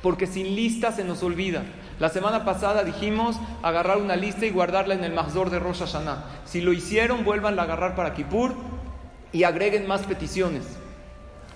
porque 0.00 0.26
sin 0.26 0.56
lista 0.56 0.90
se 0.90 1.04
nos 1.04 1.22
olvida. 1.22 1.64
La 2.00 2.08
semana 2.08 2.46
pasada 2.46 2.82
dijimos 2.82 3.38
agarrar 3.62 3.98
una 3.98 4.16
lista 4.16 4.46
y 4.46 4.50
guardarla 4.50 4.94
en 4.94 5.04
el 5.04 5.12
Mahzor 5.12 5.50
de 5.50 5.58
Rosh 5.58 5.80
Hashanah. 5.80 6.24
Si 6.46 6.62
lo 6.62 6.72
hicieron, 6.72 7.24
vuelvan 7.24 7.58
a 7.58 7.64
agarrar 7.64 7.94
para 7.94 8.14
Kippur 8.14 8.54
y 9.35 9.42
agreguen 9.42 9.87
más 9.87 10.03
peticiones. 10.03 10.62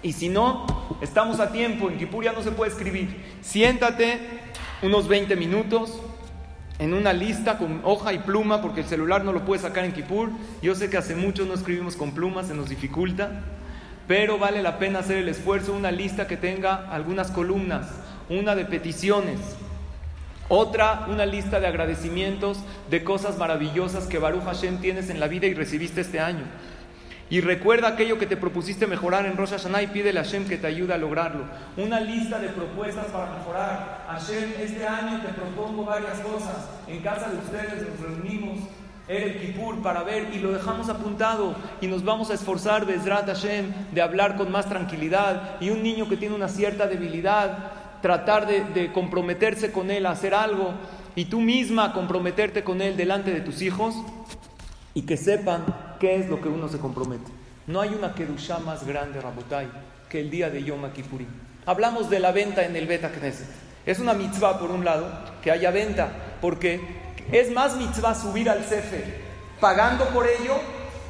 Y 0.03 0.13
si 0.13 0.29
no, 0.29 0.67
estamos 1.01 1.39
a 1.39 1.53
tiempo, 1.53 1.89
en 1.89 1.97
Kipur 1.97 2.25
ya 2.25 2.33
no 2.33 2.43
se 2.43 2.51
puede 2.51 2.73
escribir. 2.73 3.17
Siéntate 3.41 4.19
unos 4.83 5.07
20 5.07 5.37
minutos 5.37 6.01
en 6.81 6.93
una 6.93 7.13
lista 7.13 7.57
con 7.57 7.81
hoja 7.85 8.13
y 8.13 8.19
pluma, 8.19 8.61
porque 8.61 8.81
el 8.81 8.87
celular 8.87 9.25
no 9.25 9.33
lo 9.33 9.45
puede 9.45 9.63
sacar 9.63 9.85
en 9.85 9.93
Kipur. 9.93 10.31
Yo 10.61 10.75
sé 10.75 10.91
que 10.91 10.97
hace 10.97 11.15
mucho 11.15 11.47
no 11.47 11.55
escribimos 11.55 11.95
con 11.95 12.13
plumas, 12.13 12.49
se 12.49 12.55
nos 12.55 12.69
dificulta. 12.69 13.43
pero 14.09 14.39
vale 14.39 14.63
la 14.63 14.79
pena 14.79 15.01
hacer 15.01 15.19
el 15.19 15.29
esfuerzo, 15.29 15.75
una 15.75 15.93
lista 15.93 16.27
que 16.27 16.39
tenga 16.39 16.91
algunas 16.91 17.31
columnas, 17.31 17.87
una 18.31 18.55
de 18.55 18.65
peticiones, 18.65 19.39
otra, 20.49 21.07
una 21.11 21.27
lista 21.27 21.61
de 21.61 21.67
agradecimientos 21.67 22.59
de 22.89 23.05
cosas 23.05 23.37
maravillosas 23.37 24.07
que 24.07 24.19
Baruch 24.19 24.45
Hashem 24.45 24.81
tienes 24.81 25.11
en 25.11 25.21
la 25.21 25.29
vida 25.29 25.47
y 25.47 25.53
recibiste 25.53 26.01
este 26.01 26.21
año. 26.21 26.45
Y 27.31 27.43
recuerda 27.43 27.89
aquello 27.89 28.19
que 28.19 28.27
te 28.27 28.39
propusiste 28.39 28.87
mejorar 28.87 29.27
en 29.27 29.37
Rosh 29.37 29.51
Hashanah 29.51 29.83
y 29.83 29.89
pídele 29.89 30.19
a 30.19 30.25
Hashem 30.25 30.49
que 30.49 30.57
te 30.57 30.67
ayude 30.67 30.95
a 30.95 30.99
lograrlo. 30.99 31.45
Una 31.77 32.01
lista 32.01 32.39
de 32.39 32.49
propuestas 32.49 33.07
para 33.07 33.37
mejorar. 33.37 34.07
Hashem, 34.09 34.53
este 34.59 34.87
año 34.87 35.21
te 35.21 35.29
propongo 35.35 35.85
varias 35.85 36.21
cosas. 36.21 36.71
En 36.87 37.03
casa 37.03 37.29
de 37.29 37.37
ustedes 37.37 37.87
nos 37.87 38.01
reunimos 38.01 38.61
el 39.09 39.41
Kippur 39.41 39.83
para 39.83 40.03
ver 40.05 40.31
y 40.35 40.39
lo 40.39 40.53
dejamos 40.53 40.89
apuntado 40.89 41.55
y 41.83 41.87
nos 41.87 42.03
vamos 42.03 42.31
a 42.31 42.35
esforzar, 42.35 42.87
Bezrat 42.87 43.27
Hashem, 43.27 43.73
de 43.93 44.01
hablar 44.01 44.37
con 44.37 44.51
más 44.51 44.67
tranquilidad. 44.67 45.61
Y 45.61 45.69
un 45.69 45.83
niño 45.83 46.09
que 46.09 46.17
tiene 46.17 46.35
una 46.35 46.49
cierta 46.49 46.87
debilidad, 46.87 47.73
tratar 48.01 48.47
de, 48.47 48.65
de 48.65 48.91
comprometerse 48.91 49.71
con 49.71 49.91
él 49.91 50.07
a 50.07 50.13
hacer 50.13 50.33
algo 50.33 50.73
y 51.15 51.27
tú 51.27 51.41
misma 51.41 51.93
comprometerte 51.93 52.65
con 52.65 52.81
él 52.81 52.97
delante 52.97 53.33
de 53.33 53.41
tus 53.43 53.61
hijos 53.61 53.95
y 54.99 55.03
que 55.03 55.17
sepan 55.17 55.65
qué 56.01 56.17
es 56.17 56.29
lo 56.29 56.41
que 56.41 56.49
uno 56.49 56.69
se 56.69 56.79
compromete. 56.79 57.31
No 57.69 57.81
hay 57.81 57.91
una 57.91 58.15
Kedushá 58.15 58.59
más 58.59 58.85
grande, 58.85 59.21
Rabotai, 59.21 59.69
que 60.09 60.19
el 60.19 60.29
día 60.29 60.51
de 60.51 60.65
Yom 60.65 60.91
Kippurim. 60.91 61.29
Hablamos 61.67 62.11
de 62.11 62.19
la 62.19 62.33
venta 62.33 62.65
en 62.65 62.75
el 62.75 62.89
Beta 62.89 63.13
Knesset. 63.13 63.47
Es 63.87 64.01
una 64.01 64.13
mitzvah, 64.13 64.59
por 64.59 64.73
un 64.73 64.85
lado, 64.85 65.09
que 65.41 65.53
haya 65.53 65.71
venta, 65.71 66.09
porque 66.41 66.81
es 67.31 67.53
más 67.53 67.77
mitzvah 67.77 68.13
subir 68.17 68.51
al 68.51 68.65
Sefer 68.65 69.23
pagando 69.61 70.07
por 70.07 70.27
ello 70.27 70.55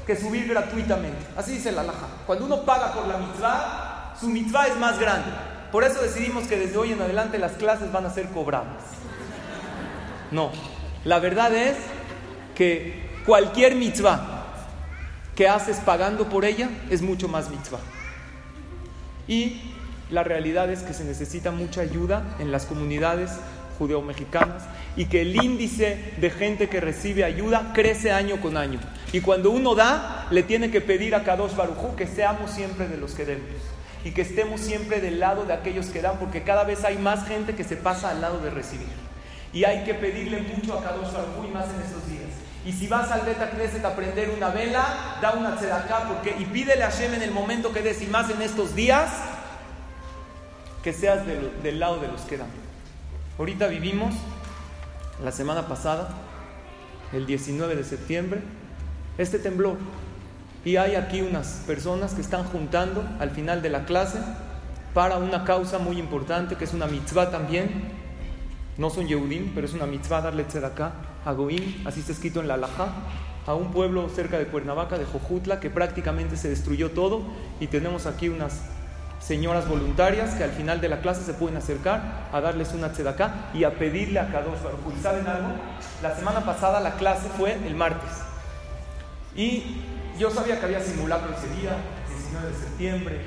que 0.07 0.17
subir 0.17 0.47
gratuitamente. 0.47 1.25
Así 1.35 1.53
dice 1.53 1.73
la 1.73 1.83
Laja. 1.83 2.09
Cuando 2.27 2.45
uno 2.45 2.65
paga 2.67 2.93
por 2.93 3.07
la 3.07 3.17
mitzvah, 3.17 4.15
su 4.21 4.29
mitzvah 4.29 4.67
es 4.67 4.77
más 4.77 4.99
grande. 4.99 5.31
Por 5.73 5.83
eso 5.83 6.03
decidimos 6.03 6.47
que 6.47 6.59
desde 6.59 6.77
hoy 6.77 6.93
en 6.93 7.01
adelante 7.01 7.39
las 7.39 7.53
clases 7.53 7.91
van 7.91 8.05
a 8.05 8.11
ser 8.11 8.29
cobradas. 8.29 8.85
No, 10.31 10.51
la 11.05 11.21
verdad 11.21 11.55
es 11.55 11.79
que 12.55 13.08
cualquier 13.29 13.77
mitzvah 13.77 14.47
que 15.37 15.47
haces 15.49 15.77
pagando 15.85 16.31
por 16.31 16.47
ella 16.47 16.71
es 16.89 17.03
mucho 17.03 17.29
más 17.29 17.51
mitzvah. 17.51 17.79
Y 19.29 19.61
la 20.11 20.25
realidad 20.25 20.71
es 20.71 20.81
que 20.81 20.95
se 20.95 21.05
necesita 21.05 21.51
mucha 21.51 21.83
ayuda 21.83 22.25
en 22.39 22.51
las 22.51 22.65
comunidades 22.65 23.33
judeo-mexicanas 23.79 24.63
y 24.97 25.05
que 25.05 25.21
el 25.21 25.37
índice 25.37 26.15
de 26.17 26.31
gente 26.31 26.71
que 26.71 26.81
recibe 26.81 27.23
ayuda 27.25 27.73
crece 27.75 28.13
año 28.13 28.41
con 28.41 28.57
año. 28.57 28.81
Y 29.13 29.21
cuando 29.21 29.51
uno 29.51 29.75
da, 29.75 30.27
le 30.31 30.43
tiene 30.43 30.71
que 30.71 30.81
pedir 30.81 31.15
a 31.15 31.23
Kadosh 31.23 31.55
Barujú 31.55 31.97
que 31.97 32.07
seamos 32.07 32.51
siempre 32.51 32.89
de 32.89 32.97
los 32.97 33.13
que 33.13 33.27
demos 33.27 33.61
y 34.07 34.13
que 34.13 34.23
estemos 34.23 34.59
siempre 34.59 35.03
del 35.03 35.21
lado 35.21 35.45
de 35.45 35.53
aquellos 35.53 35.89
que 35.89 36.01
dan, 36.01 36.19
porque 36.19 36.45
cada 36.45 36.65
vez 36.65 36.83
hay 36.85 36.97
más 36.97 37.29
gente 37.29 37.55
que 37.55 37.65
se 37.65 37.77
pasa 37.77 38.09
al 38.09 38.23
lado 38.23 38.41
de 38.41 38.49
recibir. 38.49 38.89
Y 39.53 39.65
hay 39.65 39.85
que 39.85 39.93
pedirle 39.93 40.41
mucho 40.41 40.79
a 40.79 40.83
Kadosh 40.83 41.13
Barujú 41.13 41.47
y 41.47 41.51
más 41.51 41.67
en 41.67 41.83
estos 41.83 42.09
días. 42.09 42.18
Y 42.69 42.73
si 42.75 42.87
vas 42.87 43.11
al 43.11 43.23
Beta 43.23 43.49
Knesset 43.49 43.83
a 43.83 43.97
prender 43.97 44.29
una 44.29 44.51
vela, 44.51 45.17
da 45.23 45.33
una 45.33 45.57
tzedakah 45.57 46.07
porque 46.07 46.37
y 46.39 46.45
pídele 46.45 46.85
a 46.85 46.91
Hashem 46.91 47.15
en 47.15 47.23
el 47.23 47.31
momento 47.31 47.73
que 47.73 47.81
des 47.81 48.03
y 48.03 48.07
más 48.09 48.29
en 48.29 48.43
estos 48.43 48.75
días 48.75 49.09
que 50.83 50.93
seas 50.93 51.23
del, 51.27 51.81
lado 51.81 51.99
de 51.99 52.09
los 52.09 52.21
que 52.23 52.37
dan. 52.37 52.51
Ahorita 53.39 53.69
vivimos 53.69 54.15
la 55.25 55.33
semana 55.33 55.67
pasada, 55.67 56.11
el 57.15 57.25
19 57.25 57.75
de 57.75 57.85
septiembre, 57.85 58.43
este 59.17 59.39
temblor. 59.39 59.79
Y 60.63 60.77
hay 60.77 60.95
aquí 60.97 61.23
unas 61.23 61.63
personas 61.67 62.13
que 62.13 62.21
están 62.21 62.45
juntando 62.45 63.03
al 63.19 63.31
final 63.31 63.63
de 63.63 63.71
la 63.71 63.87
clase 63.87 64.19
para 64.93 65.17
una 65.17 65.45
causa 65.45 65.79
muy 65.79 65.99
importante, 65.99 66.57
que 66.57 66.65
es 66.65 66.75
una 66.75 66.87
mitzvah 66.87 67.31
también. 67.31 67.91
No 68.77 68.91
son 68.91 69.09
Yehudim, 69.09 69.55
pero 69.55 69.67
es 69.67 69.73
una 69.73 69.87
mitzvah 69.87 70.21
darle 70.21 70.45
tzedakah 70.45 71.09
a 71.29 71.89
así 71.89 72.01
está 72.01 72.13
escrito 72.13 72.41
en 72.41 72.49
la 72.49 72.55
Alajá, 72.55 72.89
a 73.47 73.55
un 73.55 73.71
pueblo 73.71 74.09
cerca 74.09 74.39
de 74.39 74.47
Cuernavaca, 74.47 74.97
de 74.97 75.05
Jojutla, 75.05 75.61
que 75.61 75.69
prácticamente 75.69 76.37
se 76.37 76.49
destruyó 76.49 76.93
todo. 76.93 77.23
Y 77.61 77.67
tenemos 77.67 78.07
aquí 78.07 78.31
unas 78.31 78.63
señoras 79.21 79.69
voluntarias 79.69 80.35
que 80.37 80.45
al 80.45 80.53
final 80.53 80.81
de 80.81 80.89
la 80.89 81.01
clase 81.01 81.23
se 81.23 81.35
pueden 81.35 81.57
acercar 81.59 82.29
a 82.33 82.41
darles 82.41 82.73
una 82.73 82.93
tzedakah 82.93 83.51
y 83.53 83.65
a 83.65 83.75
pedirle 83.75 84.21
a 84.21 84.31
Kadosh 84.31 84.63
Baruj 84.63 84.97
¿Y 84.97 85.03
saben 85.03 85.27
algo? 85.27 85.49
La 86.03 86.15
semana 86.15 86.45
pasada 86.47 86.81
la 86.81 86.95
clase 86.95 87.29
fue 87.37 87.55
el 87.55 87.75
martes. 87.75 88.11
Y 89.37 89.83
yo 90.19 90.31
sabía 90.31 90.59
que 90.59 90.65
había 90.65 90.81
simulacro 90.81 91.31
ese 91.33 91.61
día, 91.61 91.77
19 92.09 92.49
de 92.49 92.55
septiembre. 92.55 93.21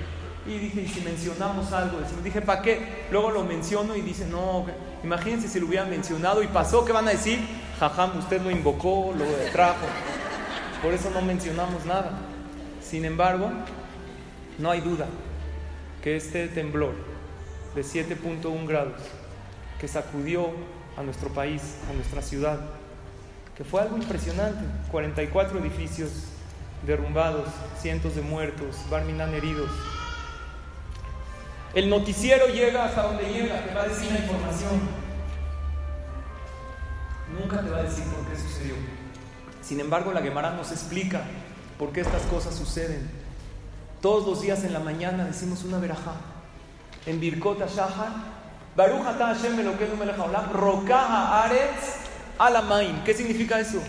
Y 0.47 0.57
dije, 0.57 0.81
¿y 0.81 0.87
si 0.87 1.01
mencionamos 1.01 1.71
algo? 1.71 1.99
Dije, 2.23 2.41
¿para 2.41 2.63
qué? 2.63 3.05
Luego 3.11 3.29
lo 3.29 3.43
menciono 3.43 3.95
y 3.95 4.01
dice, 4.01 4.25
no, 4.25 4.65
imagínense 5.03 5.47
si 5.47 5.59
lo 5.59 5.67
hubieran 5.67 5.89
mencionado 5.89 6.43
y 6.43 6.47
pasó, 6.47 6.85
¿qué 6.85 6.91
van 6.91 7.07
a 7.07 7.11
decir? 7.11 7.39
Jajam, 7.79 8.19
usted 8.19 8.41
lo 8.41 8.51
invocó, 8.51 9.13
lo 9.17 9.25
trajo. 9.51 9.85
Por 10.81 10.93
eso 10.93 11.09
no 11.11 11.21
mencionamos 11.21 11.85
nada. 11.85 12.11
Sin 12.81 13.05
embargo, 13.05 13.51
no 14.57 14.71
hay 14.71 14.81
duda 14.81 15.07
que 16.03 16.15
este 16.15 16.47
temblor 16.47 16.93
de 17.75 17.81
7.1 17.81 18.67
grados 18.67 19.01
que 19.79 19.87
sacudió 19.87 20.49
a 20.97 21.03
nuestro 21.03 21.29
país, 21.29 21.77
a 21.89 21.93
nuestra 21.93 22.21
ciudad, 22.21 22.59
que 23.55 23.63
fue 23.63 23.81
algo 23.81 23.97
impresionante, 23.97 24.63
44 24.91 25.59
edificios 25.59 26.09
derrumbados, 26.85 27.47
cientos 27.79 28.15
de 28.15 28.21
muertos, 28.21 28.77
Barminan 28.89 29.33
heridos. 29.33 29.69
El 31.73 31.89
noticiero 31.89 32.47
llega 32.47 32.85
hasta 32.85 33.03
donde 33.03 33.23
llega, 33.23 33.63
te 33.63 33.73
va 33.73 33.83
a 33.83 33.87
decir 33.87 34.11
la 34.11 34.19
información. 34.19 34.81
Nunca 37.39 37.61
te 37.61 37.69
va 37.69 37.77
a 37.77 37.83
decir 37.83 38.03
por 38.05 38.25
qué 38.27 38.35
sucedió. 38.35 38.75
Sin 39.61 39.79
embargo, 39.79 40.11
la 40.11 40.21
Gemara 40.21 40.51
nos 40.51 40.71
explica 40.71 41.21
por 41.79 41.93
qué 41.93 42.01
estas 42.01 42.23
cosas 42.23 42.55
suceden. 42.55 43.09
Todos 44.01 44.27
los 44.27 44.41
días 44.41 44.65
en 44.65 44.73
la 44.73 44.79
mañana 44.79 45.23
decimos 45.23 45.63
una 45.63 45.77
verajá. 45.77 46.15
En 47.05 47.21
Birkota 47.21 47.67
Shahar, 47.67 48.09
Baruch 48.75 49.03
Hashem 49.03 49.57
Rokaha 50.51 51.43
Aretz 51.45 51.95
Alamain. 52.37 53.01
¿Qué 53.05 53.13
significa 53.13 53.59
eso? 53.61 53.79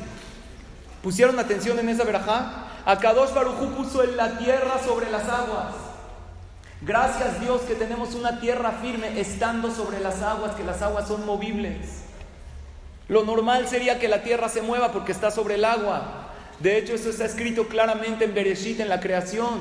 ¿Pusieron 1.03 1.37
atención 1.41 1.79
en 1.81 1.89
esa 1.89 2.05
verajá? 2.05 2.69
Akadosh 2.87 3.35
Baruchu 3.35 3.75
puso 3.75 4.05
en 4.05 4.17
la 4.17 4.39
tierra 4.39 4.79
sobre 4.85 5.11
las 5.11 5.29
aguas. 5.29 5.82
Gracias 6.85 7.41
Dios 7.41 7.61
que 7.63 7.77
tenemos 7.77 8.17
una 8.17 8.41
tierra 8.41 8.73
firme 8.83 9.21
estando 9.21 9.71
sobre 9.71 10.01
las 10.01 10.21
aguas, 10.21 10.57
que 10.57 10.65
las 10.65 10.83
aguas 10.83 11.07
son 11.07 11.25
movibles. 11.25 12.03
Lo 13.07 13.25
normal 13.25 13.69
sería 13.69 14.01
que 14.01 14.09
la 14.09 14.25
tierra 14.25 14.49
se 14.49 14.63
mueva 14.63 14.91
porque 14.91 15.13
está 15.13 15.31
sobre 15.31 15.55
el 15.55 15.65
agua. 15.65 16.31
De 16.59 16.77
hecho, 16.79 16.95
eso 16.95 17.11
está 17.11 17.25
escrito 17.25 17.69
claramente 17.69 18.25
en 18.25 18.35
Bereshit, 18.35 18.81
en 18.81 18.89
la 18.89 18.99
creación. 18.99 19.61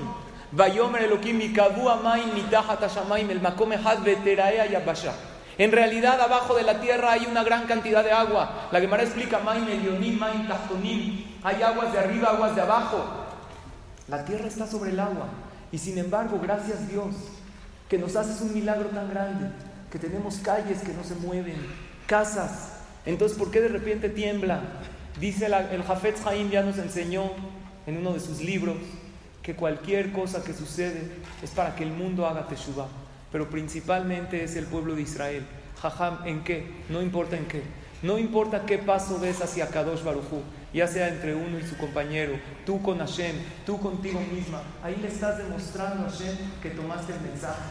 En 5.57 5.71
realidad, 5.71 6.21
abajo 6.21 6.55
de 6.55 6.63
la 6.63 6.81
tierra 6.81 7.11
hay 7.11 7.27
una 7.27 7.43
gran 7.43 7.67
cantidad 7.67 8.03
de 8.03 8.11
agua. 8.11 8.69
La 8.71 8.81
Gemara 8.81 9.03
explica: 9.03 9.39
Hay 11.43 11.61
aguas 11.61 11.93
de 11.93 11.99
arriba, 11.99 12.29
aguas 12.29 12.55
de 12.55 12.61
abajo. 12.61 13.05
La 14.07 14.25
tierra 14.25 14.47
está 14.47 14.65
sobre 14.65 14.89
el 14.89 14.99
agua. 14.99 15.27
Y 15.71 15.77
sin 15.77 15.97
embargo, 15.97 16.39
gracias 16.41 16.89
Dios, 16.89 17.15
que 17.89 17.97
nos 17.97 18.15
haces 18.15 18.41
un 18.41 18.53
milagro 18.53 18.89
tan 18.89 19.09
grande, 19.09 19.49
que 19.91 19.99
tenemos 19.99 20.37
calles 20.37 20.79
que 20.79 20.93
no 20.93 21.03
se 21.03 21.15
mueven, 21.15 21.55
casas. 22.07 22.73
Entonces, 23.05 23.37
¿por 23.37 23.51
qué 23.51 23.61
de 23.61 23.69
repente 23.69 24.09
tiembla? 24.09 24.61
Dice 25.19 25.45
el 25.45 25.83
Jafetz 25.83 26.25
Haim, 26.25 26.49
ya 26.49 26.63
nos 26.63 26.77
enseñó 26.77 27.31
en 27.85 27.97
uno 27.97 28.13
de 28.13 28.19
sus 28.19 28.41
libros 28.41 28.77
que 29.41 29.55
cualquier 29.55 30.11
cosa 30.11 30.43
que 30.43 30.53
sucede 30.53 31.11
es 31.41 31.49
para 31.51 31.75
que 31.75 31.83
el 31.83 31.91
mundo 31.91 32.27
haga 32.27 32.47
teshuva, 32.47 32.87
pero 33.31 33.49
principalmente 33.49 34.43
es 34.43 34.55
el 34.55 34.65
pueblo 34.65 34.95
de 34.95 35.01
Israel. 35.01 35.45
Jajam, 35.81 36.25
¿en 36.25 36.43
qué? 36.43 36.65
No 36.89 37.01
importa 37.01 37.37
en 37.37 37.45
qué. 37.45 37.63
No 38.03 38.17
importa 38.17 38.65
qué 38.65 38.77
paso 38.77 39.19
des 39.19 39.41
hacia 39.41 39.67
Kadosh 39.67 40.03
Barujú, 40.03 40.41
ya 40.73 40.87
sea 40.87 41.09
entre 41.09 41.35
uno 41.35 41.59
y 41.59 41.63
su 41.63 41.77
compañero, 41.77 42.33
tú 42.65 42.81
con 42.81 42.99
Hashem, 42.99 43.35
tú 43.65 43.79
contigo 43.79 44.19
misma. 44.33 44.61
Ahí 44.83 44.95
le 45.01 45.07
estás 45.07 45.37
demostrando 45.37 46.05
a 46.05 46.09
Hashem 46.09 46.35
que 46.61 46.69
tomaste 46.69 47.13
el 47.13 47.21
mensaje. 47.21 47.61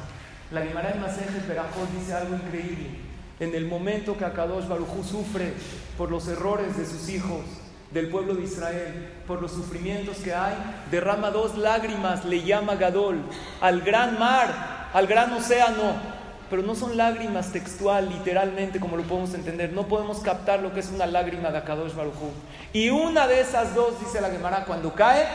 La 0.51 0.63
Gemara 0.63 0.91
en 0.91 1.01
Masejet 1.01 1.47
Berajot 1.47 1.91
dice 1.99 2.15
algo 2.15 2.35
increíble. 2.35 2.91
En 3.39 3.55
el 3.55 3.67
momento 3.67 4.19
que 4.19 4.25
Akadosh 4.25 4.67
Barujú 4.67 5.03
sufre 5.03 5.55
por 5.97 6.11
los 6.11 6.29
errores 6.29 6.77
de 6.77 6.85
sus 6.85 7.09
hijos, 7.09 7.43
del 7.91 8.09
pueblo 8.09 8.35
de 8.35 8.45
Israel, 8.45 9.09
por 9.27 9.43
los 9.43 9.53
sufrimientos 9.53 10.19
que 10.19 10.35
hay, 10.35 10.55
derrama 10.91 11.31
dos 11.31 11.57
lágrimas, 11.59 12.25
le 12.25 12.43
llama 12.43 12.77
Gadol, 12.77 13.23
al 13.61 13.81
gran 13.81 14.19
mar, 14.19 14.91
al 14.93 15.07
gran 15.07 15.33
océano, 15.33 16.20
pero 16.51 16.63
no 16.63 16.75
son 16.75 16.97
lágrimas 16.97 17.53
textual, 17.53 18.11
literalmente, 18.11 18.81
como 18.81 18.97
lo 18.97 19.05
podemos 19.05 19.33
entender. 19.35 19.73
No 19.73 19.87
podemos 19.87 20.19
captar 20.19 20.61
lo 20.61 20.75
que 20.75 20.81
es 20.81 20.91
una 20.91 21.07
lágrima 21.07 21.51
de 21.51 21.59
Akadosh 21.59 21.95
Barujú. 21.95 22.33
Y 22.73 22.91
una 22.91 23.29
de 23.29 23.41
esas 23.41 23.75
dos, 23.75 24.01
dice 24.01 24.21
la 24.21 24.31
Gemara, 24.31 24.65
cuando 24.65 24.93
cae, 24.93 25.27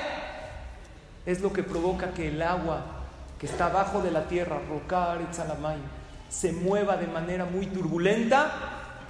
es 1.26 1.42
lo 1.42 1.54
que 1.54 1.64
provoca 1.64 2.12
que 2.12 2.28
el 2.28 2.42
agua 2.42 2.84
que 3.40 3.46
está 3.46 3.68
abajo 3.68 4.02
de 4.02 4.12
la 4.12 4.28
tierra, 4.28 4.60
Rocar 4.70 5.22
Etzalamay, 5.22 5.78
se 6.30 6.52
mueva 6.52 6.98
de 6.98 7.08
manera 7.08 7.46
muy 7.46 7.68
turbulenta 7.68 8.52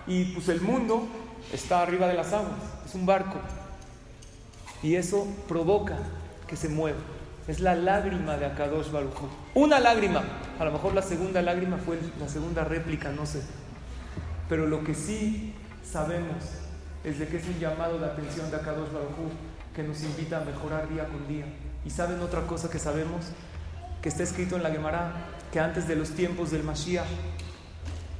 y 0.07 0.25
pues 0.25 0.47
el 0.49 0.61
mundo 0.61 1.07
está 1.51 1.81
arriba 1.81 2.07
de 2.07 2.13
las 2.13 2.33
aguas, 2.33 2.59
es 2.85 2.93
un 2.95 3.05
barco. 3.05 3.39
Y 4.83 4.95
eso 4.95 5.27
provoca 5.47 5.97
que 6.47 6.55
se 6.55 6.69
mueva. 6.69 6.99
Es 7.47 7.59
la 7.59 7.75
lágrima 7.75 8.37
de 8.37 8.47
Akadosh 8.47 8.89
Baruj 8.89 9.13
Una 9.53 9.79
lágrima. 9.79 10.23
A 10.57 10.65
lo 10.65 10.71
mejor 10.71 10.95
la 10.95 11.03
segunda 11.03 11.43
lágrima 11.43 11.77
fue 11.77 11.99
la 12.19 12.27
segunda 12.27 12.63
réplica, 12.63 13.11
no 13.11 13.27
sé. 13.27 13.41
Pero 14.49 14.65
lo 14.65 14.83
que 14.83 14.95
sí 14.95 15.53
sabemos 15.83 16.43
es 17.03 17.19
de 17.19 17.27
que 17.27 17.37
es 17.37 17.45
un 17.45 17.59
llamado 17.59 17.99
de 17.99 18.07
atención 18.07 18.49
de 18.49 18.57
Akadosh 18.57 18.91
Baruj 18.91 19.31
que 19.75 19.83
nos 19.83 20.01
invita 20.01 20.41
a 20.41 20.43
mejorar 20.43 20.89
día 20.89 21.05
con 21.07 21.27
día. 21.27 21.45
¿Y 21.85 21.91
saben 21.91 22.19
otra 22.21 22.47
cosa 22.47 22.69
que 22.71 22.79
sabemos? 22.79 23.27
Que 24.01 24.09
está 24.09 24.23
escrito 24.23 24.55
en 24.55 24.63
la 24.63 24.71
Gemara 24.71 25.13
que 25.51 25.59
antes 25.59 25.87
de 25.87 25.95
los 25.95 26.11
tiempos 26.11 26.49
del 26.49 26.63
Mashiach 26.63 27.05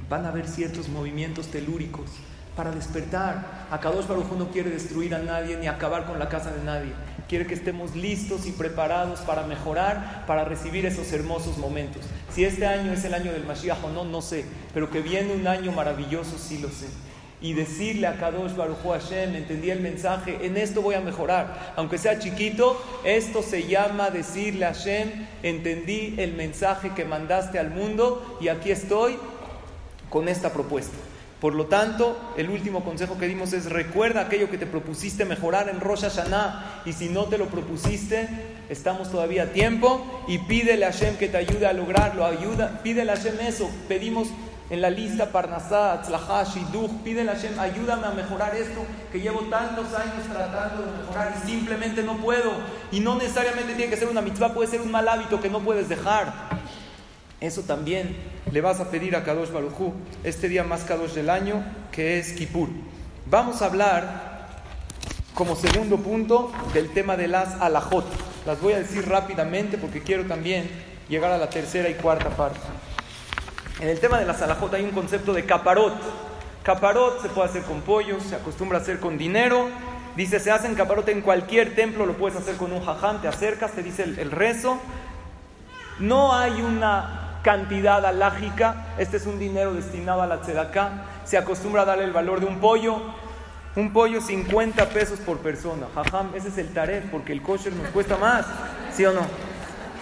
van 0.08 0.24
a 0.24 0.28
haber 0.28 0.46
ciertos 0.46 0.88
movimientos 0.88 1.48
telúricos 1.48 2.10
para 2.56 2.72
despertar. 2.72 3.66
Akadosh 3.70 4.06
Baruj 4.06 4.32
no 4.36 4.50
quiere 4.50 4.70
destruir 4.70 5.14
a 5.14 5.18
nadie 5.18 5.56
ni 5.58 5.68
acabar 5.68 6.06
con 6.06 6.18
la 6.18 6.28
casa 6.28 6.50
de 6.50 6.64
nadie. 6.64 6.92
Quiere 7.28 7.46
que 7.46 7.54
estemos 7.54 7.94
listos 7.94 8.46
y 8.46 8.52
preparados 8.52 9.20
para 9.20 9.46
mejorar, 9.46 10.24
para 10.26 10.44
recibir 10.44 10.86
esos 10.86 11.12
hermosos 11.12 11.58
momentos. 11.58 12.02
Si 12.32 12.44
este 12.44 12.66
año 12.66 12.92
es 12.92 13.04
el 13.04 13.14
año 13.14 13.32
del 13.32 13.44
Mashiach 13.44 13.84
o 13.84 13.90
no, 13.90 14.04
no 14.04 14.22
sé, 14.22 14.44
pero 14.72 14.90
que 14.90 15.00
viene 15.00 15.34
un 15.34 15.46
año 15.46 15.70
maravilloso, 15.72 16.38
sí 16.38 16.58
lo 16.58 16.68
sé. 16.68 16.86
Y 17.42 17.52
decirle 17.52 18.06
a 18.06 18.16
Kadosh 18.16 18.54
Baruj 18.56 18.78
Hashem, 18.82 19.34
entendí 19.34 19.70
el 19.70 19.80
mensaje, 19.80 20.46
en 20.46 20.56
esto 20.56 20.80
voy 20.80 20.94
a 20.94 21.00
mejorar. 21.00 21.74
Aunque 21.76 21.98
sea 21.98 22.18
chiquito, 22.18 22.80
esto 23.04 23.42
se 23.42 23.66
llama 23.66 24.08
decirle 24.08 24.64
a 24.64 24.72
Hashem, 24.72 25.26
entendí 25.42 26.14
el 26.16 26.32
mensaje 26.32 26.92
que 26.94 27.04
mandaste 27.04 27.58
al 27.58 27.70
mundo 27.70 28.38
y 28.40 28.48
aquí 28.48 28.70
estoy 28.70 29.18
con 30.08 30.28
esta 30.28 30.52
propuesta. 30.52 30.96
Por 31.40 31.54
lo 31.54 31.66
tanto, 31.66 32.18
el 32.38 32.48
último 32.48 32.82
consejo 32.82 33.18
que 33.18 33.28
dimos 33.28 33.52
es 33.52 33.70
recuerda 33.70 34.22
aquello 34.22 34.50
que 34.50 34.56
te 34.56 34.64
propusiste 34.64 35.26
mejorar 35.26 35.68
en 35.68 35.80
Rosh 35.80 36.00
Hashanah 36.02 36.82
y 36.86 36.94
si 36.94 37.10
no 37.10 37.24
te 37.24 37.36
lo 37.36 37.46
propusiste, 37.46 38.28
estamos 38.70 39.10
todavía 39.10 39.42
a 39.42 39.46
tiempo 39.48 40.24
y 40.28 40.38
pídele 40.38 40.86
a 40.86 40.92
Hashem 40.92 41.16
que 41.16 41.28
te 41.28 41.36
ayude 41.36 41.66
a 41.66 41.74
lograrlo, 41.74 42.24
ayuda, 42.24 42.80
pídele 42.82 43.12
a 43.12 43.16
Hashem 43.16 43.38
eso, 43.40 43.70
pedimos 43.86 44.28
en 44.70 44.80
la 44.80 44.88
lista 44.88 45.30
Parnasá, 45.30 45.92
Atzlahá, 45.92 46.44
Shidduch, 46.44 46.90
pídele 47.04 47.30
a 47.30 47.34
Hashem, 47.34 47.58
ayúdame 47.60 48.06
a 48.06 48.12
mejorar 48.12 48.56
esto 48.56 48.80
que 49.12 49.20
llevo 49.20 49.40
tantos 49.50 49.92
años 49.92 50.26
tratando 50.32 50.86
de 50.86 50.98
mejorar 50.98 51.34
y 51.36 51.46
simplemente 51.46 52.02
no 52.02 52.16
puedo 52.16 52.52
y 52.90 53.00
no 53.00 53.14
necesariamente 53.14 53.74
tiene 53.74 53.90
que 53.90 53.98
ser 53.98 54.08
una 54.08 54.22
mitzvah, 54.22 54.54
puede 54.54 54.70
ser 54.70 54.80
un 54.80 54.90
mal 54.90 55.06
hábito 55.06 55.38
que 55.38 55.50
no 55.50 55.60
puedes 55.60 55.90
dejar. 55.90 56.56
Eso 57.46 57.62
también 57.62 58.16
le 58.50 58.60
vas 58.60 58.80
a 58.80 58.90
pedir 58.90 59.14
a 59.14 59.22
Kadosh 59.22 59.52
Barujú 59.52 59.94
este 60.24 60.48
día 60.48 60.64
más 60.64 60.82
Kadosh 60.82 61.12
del 61.12 61.30
año, 61.30 61.64
que 61.92 62.18
es 62.18 62.32
Kippur. 62.32 62.68
Vamos 63.30 63.62
a 63.62 63.66
hablar 63.66 64.48
como 65.32 65.54
segundo 65.54 65.96
punto 65.98 66.50
del 66.74 66.92
tema 66.92 67.16
de 67.16 67.28
las 67.28 67.60
alajot. 67.60 68.04
Las 68.46 68.60
voy 68.60 68.72
a 68.72 68.78
decir 68.78 69.08
rápidamente 69.08 69.78
porque 69.78 70.02
quiero 70.02 70.24
también 70.24 70.68
llegar 71.08 71.30
a 71.30 71.38
la 71.38 71.48
tercera 71.48 71.88
y 71.88 71.94
cuarta 71.94 72.30
parte. 72.30 72.58
En 73.78 73.90
el 73.90 74.00
tema 74.00 74.18
de 74.18 74.26
las 74.26 74.42
alajot 74.42 74.74
hay 74.74 74.82
un 74.82 74.90
concepto 74.90 75.32
de 75.32 75.46
caparot. 75.46 75.94
Caparot 76.64 77.22
se 77.22 77.28
puede 77.28 77.48
hacer 77.48 77.62
con 77.62 77.82
pollo, 77.82 78.18
se 78.18 78.34
acostumbra 78.34 78.78
a 78.78 78.80
hacer 78.80 78.98
con 78.98 79.18
dinero. 79.18 79.68
Dice, 80.16 80.40
se 80.40 80.50
hace 80.50 80.66
en 80.66 80.74
caparot 80.74 81.08
en 81.10 81.20
cualquier 81.20 81.76
templo, 81.76 82.06
lo 82.06 82.16
puedes 82.16 82.36
hacer 82.36 82.56
con 82.56 82.72
un 82.72 82.84
jaján, 82.84 83.22
te 83.22 83.28
acercas, 83.28 83.70
te 83.70 83.84
dice 83.84 84.02
el 84.02 84.32
rezo. 84.32 84.80
No 86.00 86.34
hay 86.34 86.60
una 86.60 87.25
cantidad 87.46 88.04
alágica, 88.04 88.86
este 88.98 89.18
es 89.18 89.24
un 89.24 89.38
dinero 89.38 89.72
destinado 89.72 90.20
a 90.20 90.26
la 90.26 90.40
tzedaká, 90.40 91.04
se 91.24 91.38
acostumbra 91.38 91.82
a 91.82 91.84
darle 91.84 92.02
el 92.02 92.10
valor 92.10 92.40
de 92.40 92.46
un 92.46 92.58
pollo, 92.58 93.00
un 93.76 93.92
pollo 93.92 94.20
50 94.20 94.88
pesos 94.88 95.20
por 95.20 95.38
persona, 95.38 95.86
jajam, 95.94 96.34
ese 96.34 96.48
es 96.48 96.58
el 96.58 96.74
taref, 96.74 97.04
porque 97.08 97.32
el 97.32 97.42
kosher 97.42 97.72
nos 97.72 97.86
cuesta 97.90 98.16
más, 98.16 98.46
¿sí 98.92 99.04
o 99.04 99.12
no? 99.12 99.20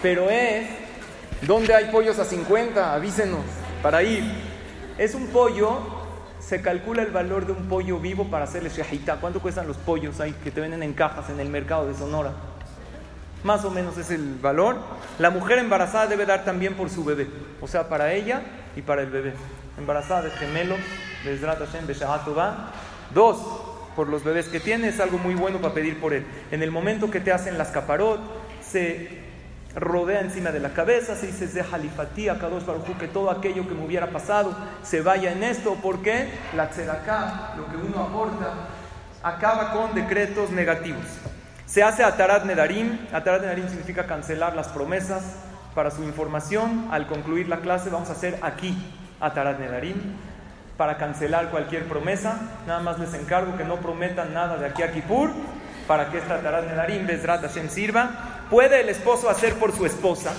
Pero 0.01 0.27
es, 0.27 0.67
¿dónde 1.43 1.75
hay 1.75 1.91
pollos 1.91 2.17
a 2.17 2.25
50? 2.25 2.95
Avísenos, 2.95 3.45
para 3.83 4.01
ir. 4.01 4.23
Es 4.97 5.13
un 5.13 5.27
pollo, 5.27 5.81
se 6.39 6.63
calcula 6.63 7.03
el 7.03 7.11
valor 7.11 7.45
de 7.45 7.51
un 7.51 7.67
pollo 7.67 7.99
vivo 7.99 8.25
para 8.25 8.45
hacerle 8.45 8.69
shahita. 8.69 9.17
¿Cuánto 9.17 9.39
cuestan 9.39 9.67
los 9.67 9.77
pollos 9.77 10.19
ahí 10.19 10.33
que 10.43 10.49
te 10.49 10.61
venden 10.61 10.81
en 10.81 10.93
cajas 10.93 11.29
en 11.29 11.39
el 11.39 11.49
mercado 11.49 11.85
de 11.85 11.93
Sonora? 11.93 12.31
Más 13.45 13.63
o 13.63 13.69
menos 13.69 13.97
es 13.97 14.11
el 14.11 14.35
valor. 14.41 14.77
La 15.19 15.29
mujer 15.29 15.59
embarazada 15.59 16.07
debe 16.07 16.25
dar 16.25 16.43
también 16.43 16.73
por 16.73 16.89
su 16.89 17.05
bebé, 17.05 17.27
o 17.61 17.67
sea, 17.67 17.87
para 17.87 18.11
ella 18.11 18.41
y 18.75 18.81
para 18.81 19.03
el 19.03 19.09
bebé. 19.09 19.33
Embarazada 19.77 20.23
de 20.23 20.31
gemelo, 20.31 20.75
dos 23.13 23.37
por 23.95 24.09
los 24.09 24.23
bebés 24.23 24.49
que 24.49 24.59
tiene, 24.59 24.89
es 24.89 24.99
algo 24.99 25.17
muy 25.17 25.35
bueno 25.35 25.59
para 25.59 25.73
pedir 25.73 26.01
por 26.01 26.13
él. 26.13 26.25
En 26.51 26.63
el 26.63 26.71
momento 26.71 27.09
que 27.09 27.21
te 27.21 27.31
hacen 27.31 27.57
las 27.57 27.69
caparot, 27.69 28.19
se 28.61 29.23
rodea 29.75 30.21
encima 30.21 30.51
de 30.51 30.59
la 30.59 30.73
cabeza, 30.73 31.15
se 31.15 31.27
dice 31.27 31.47
de 31.47 31.61
halifatía, 31.61 32.39
Kadosh 32.39 32.65
Baruj 32.65 32.97
que 32.97 33.07
todo 33.07 33.29
aquello 33.29 33.67
que 33.67 33.75
me 33.75 33.85
hubiera 33.85 34.07
pasado 34.07 34.55
se 34.83 35.01
vaya 35.01 35.31
en 35.31 35.43
esto, 35.43 35.77
porque 35.81 36.29
la 36.55 36.69
tzedakah, 36.69 37.55
lo 37.57 37.67
que 37.67 37.77
uno 37.77 38.03
aporta, 38.03 38.53
acaba 39.21 39.71
con 39.71 39.93
decretos 39.93 40.49
negativos. 40.49 41.05
Se 41.65 41.83
hace 41.83 42.03
Atarat 42.03 42.45
Nedarim. 42.45 43.07
Atarat 43.11 43.41
Nedarim 43.41 43.67
significa 43.67 44.05
cancelar 44.05 44.55
las 44.55 44.67
promesas. 44.67 45.23
Para 45.73 45.91
su 45.91 46.03
información, 46.03 46.87
al 46.91 47.05
concluir 47.05 47.49
la 47.49 47.57
clase 47.57 47.89
vamos 47.89 48.09
a 48.09 48.13
hacer 48.13 48.39
aquí 48.41 48.77
Atarat 49.19 49.59
Nedarim 49.59 49.95
para 50.77 50.97
cancelar 50.97 51.49
cualquier 51.49 51.85
promesa. 51.85 52.39
Nada 52.65 52.79
más 52.79 52.97
les 52.99 53.13
encargo 53.13 53.57
que 53.57 53.65
no 53.65 53.77
prometan 53.77 54.33
nada 54.33 54.57
de 54.57 54.67
aquí 54.67 54.83
a 54.83 54.93
Kippur 54.93 55.31
para 55.87 56.09
que 56.11 56.19
esta 56.19 56.35
Atarat 56.35 56.65
Nedarim, 56.65 57.05
Bezrat 57.05 57.41
Hashem, 57.41 57.67
sirva. 57.69 58.09
Puede 58.49 58.81
el 58.81 58.89
esposo 58.89 59.29
hacer 59.29 59.55
por 59.55 59.75
su 59.75 59.85
esposa 59.85 60.33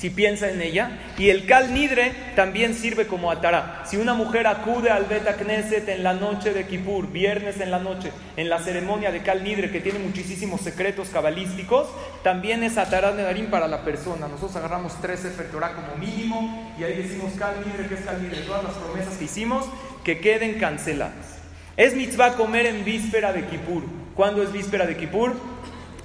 si 0.00 0.08
piensa 0.08 0.48
en 0.48 0.62
ella. 0.62 0.98
Y 1.18 1.28
el 1.28 1.44
Kal 1.44 1.74
Nidre 1.74 2.12
también 2.34 2.74
sirve 2.74 3.06
como 3.06 3.30
atará. 3.30 3.82
Si 3.84 3.98
una 3.98 4.14
mujer 4.14 4.46
acude 4.46 4.88
al 4.88 5.04
Beta 5.04 5.34
Knesset 5.34 5.86
en 5.90 6.02
la 6.02 6.14
noche 6.14 6.54
de 6.54 6.66
Kippur, 6.66 7.12
viernes 7.12 7.60
en 7.60 7.70
la 7.70 7.80
noche, 7.80 8.10
en 8.38 8.48
la 8.48 8.60
ceremonia 8.60 9.12
de 9.12 9.20
Kal 9.20 9.44
Nidre, 9.44 9.70
que 9.70 9.80
tiene 9.80 9.98
muchísimos 9.98 10.62
secretos 10.62 11.10
cabalísticos, 11.10 11.88
también 12.22 12.62
es 12.62 12.78
atará 12.78 13.12
Nedarim 13.12 13.50
para 13.50 13.68
la 13.68 13.84
persona. 13.84 14.26
Nosotros 14.26 14.56
agarramos 14.56 14.98
tres 15.02 15.20
Sefer 15.20 15.48
como 15.48 15.96
mínimo 15.98 16.74
y 16.78 16.84
ahí 16.84 16.96
decimos 16.96 17.32
Kal 17.38 17.56
Nidre, 17.66 17.86
que 17.86 17.94
es 17.94 18.00
Kal 18.00 18.22
Nidre, 18.22 18.40
todas 18.42 18.64
las 18.64 18.72
promesas 18.72 19.18
que 19.18 19.24
hicimos 19.24 19.66
que 20.02 20.20
queden 20.20 20.58
canceladas. 20.58 21.40
Es 21.76 21.94
mitzvah 21.94 22.36
comer 22.36 22.64
en 22.64 22.86
víspera 22.86 23.34
de 23.34 23.44
Kippur. 23.44 23.82
¿Cuándo 24.14 24.42
es 24.42 24.50
víspera 24.50 24.86
de 24.86 24.96
Kippur? 24.96 25.34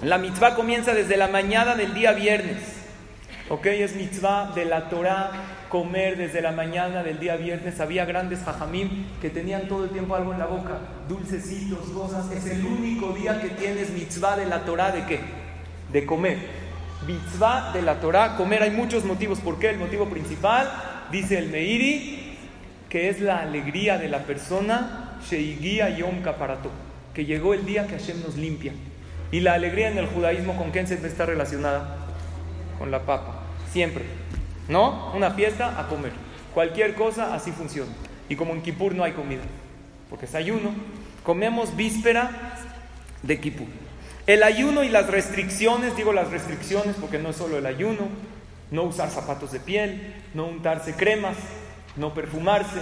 La 0.01 0.17
mitzvah 0.17 0.53
comienza 0.53 0.93
desde 0.93 1.15
la 1.15 1.29
mañana 1.29 1.75
del 1.75 1.93
día 1.93 2.11
viernes. 2.11 2.84
Ok, 3.47 3.67
es 3.67 3.95
mitzvah 3.95 4.53
de 4.55 4.65
la 4.65 4.89
Torah 4.89 5.29
comer 5.69 6.17
desde 6.17 6.41
la 6.41 6.51
mañana 6.51 7.03
del 7.03 7.19
día 7.19 7.35
viernes. 7.35 7.79
Había 7.79 8.03
grandes 8.03 8.39
jajamim 8.39 9.05
que 9.21 9.29
tenían 9.29 9.67
todo 9.67 9.83
el 9.83 9.91
tiempo 9.91 10.15
algo 10.15 10.33
en 10.33 10.39
la 10.39 10.47
boca, 10.47 10.79
dulcecitos, 11.07 11.89
cosas. 11.89 12.31
Es 12.31 12.47
el 12.47 12.65
único 12.65 13.13
día 13.13 13.39
que 13.39 13.49
tienes 13.49 13.91
mitzvah 13.91 14.35
de 14.35 14.47
la 14.47 14.65
Torah 14.65 14.91
de 14.91 15.05
qué? 15.05 15.19
De 15.93 16.07
comer. 16.07 16.39
Mitzvah 17.05 17.71
de 17.71 17.83
la 17.83 17.99
Torah, 17.99 18.35
comer. 18.35 18.63
Hay 18.63 18.71
muchos 18.71 19.05
motivos. 19.05 19.39
¿Por 19.41 19.59
qué? 19.59 19.69
El 19.69 19.77
motivo 19.77 20.09
principal, 20.09 20.67
dice 21.11 21.37
el 21.37 21.49
Meiri, 21.49 22.39
que 22.89 23.09
es 23.09 23.21
la 23.21 23.41
alegría 23.41 23.99
de 23.99 24.09
la 24.09 24.23
persona, 24.23 25.19
Sheigia 25.29 25.95
Yom 25.95 26.23
Kaparato, 26.23 26.71
que 27.13 27.25
llegó 27.25 27.53
el 27.53 27.63
día 27.63 27.85
que 27.85 27.99
Hashem 27.99 28.23
nos 28.23 28.37
limpia. 28.37 28.73
Y 29.31 29.41
la 29.41 29.53
alegría 29.53 29.91
en 29.91 29.99
el 29.99 30.07
judaísmo, 30.07 30.57
¿con 30.57 30.71
quién 30.71 30.87
se 30.87 30.95
está 30.95 31.27
relacionada? 31.27 32.04
Con 32.77 32.91
la 32.91 33.01
papa, 33.01 33.41
siempre. 33.71 34.05
¿No? 34.67 35.11
Una 35.13 35.31
fiesta 35.31 35.79
a 35.79 35.87
comer. 35.87 36.11
Cualquier 36.53 36.95
cosa 36.95 37.35
así 37.35 37.51
funciona. 37.51 37.91
Y 38.29 38.35
como 38.35 38.53
en 38.53 38.61
Kippur 38.61 38.95
no 38.95 39.03
hay 39.03 39.11
comida, 39.11 39.43
porque 40.09 40.25
es 40.25 40.33
ayuno, 40.35 40.71
comemos 41.23 41.75
víspera 41.75 42.55
de 43.21 43.39
Kippur. 43.39 43.67
El 44.25 44.41
ayuno 44.41 44.83
y 44.83 44.89
las 44.89 45.07
restricciones, 45.07 45.95
digo 45.95 46.11
las 46.11 46.31
restricciones 46.31 46.95
porque 46.99 47.19
no 47.19 47.29
es 47.29 47.35
solo 47.35 47.59
el 47.59 47.65
ayuno, 47.67 48.07
no 48.71 48.83
usar 48.83 49.11
zapatos 49.11 49.51
de 49.51 49.59
piel, 49.59 50.15
no 50.33 50.47
untarse 50.47 50.93
cremas, 50.95 51.37
no 51.95 52.15
perfumarse, 52.15 52.81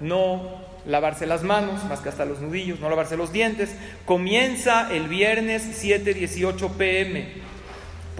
no 0.00 0.60
lavarse 0.86 1.26
las 1.26 1.42
manos, 1.44 1.84
más 1.84 2.00
que 2.00 2.08
hasta 2.08 2.24
los 2.24 2.40
nudillos, 2.40 2.80
no 2.80 2.88
lavarse 2.88 3.16
los 3.16 3.32
dientes. 3.32 3.70
Comienza 4.04 4.92
el 4.92 5.08
viernes 5.08 5.62
7:18 5.80 6.70
pm. 6.70 7.49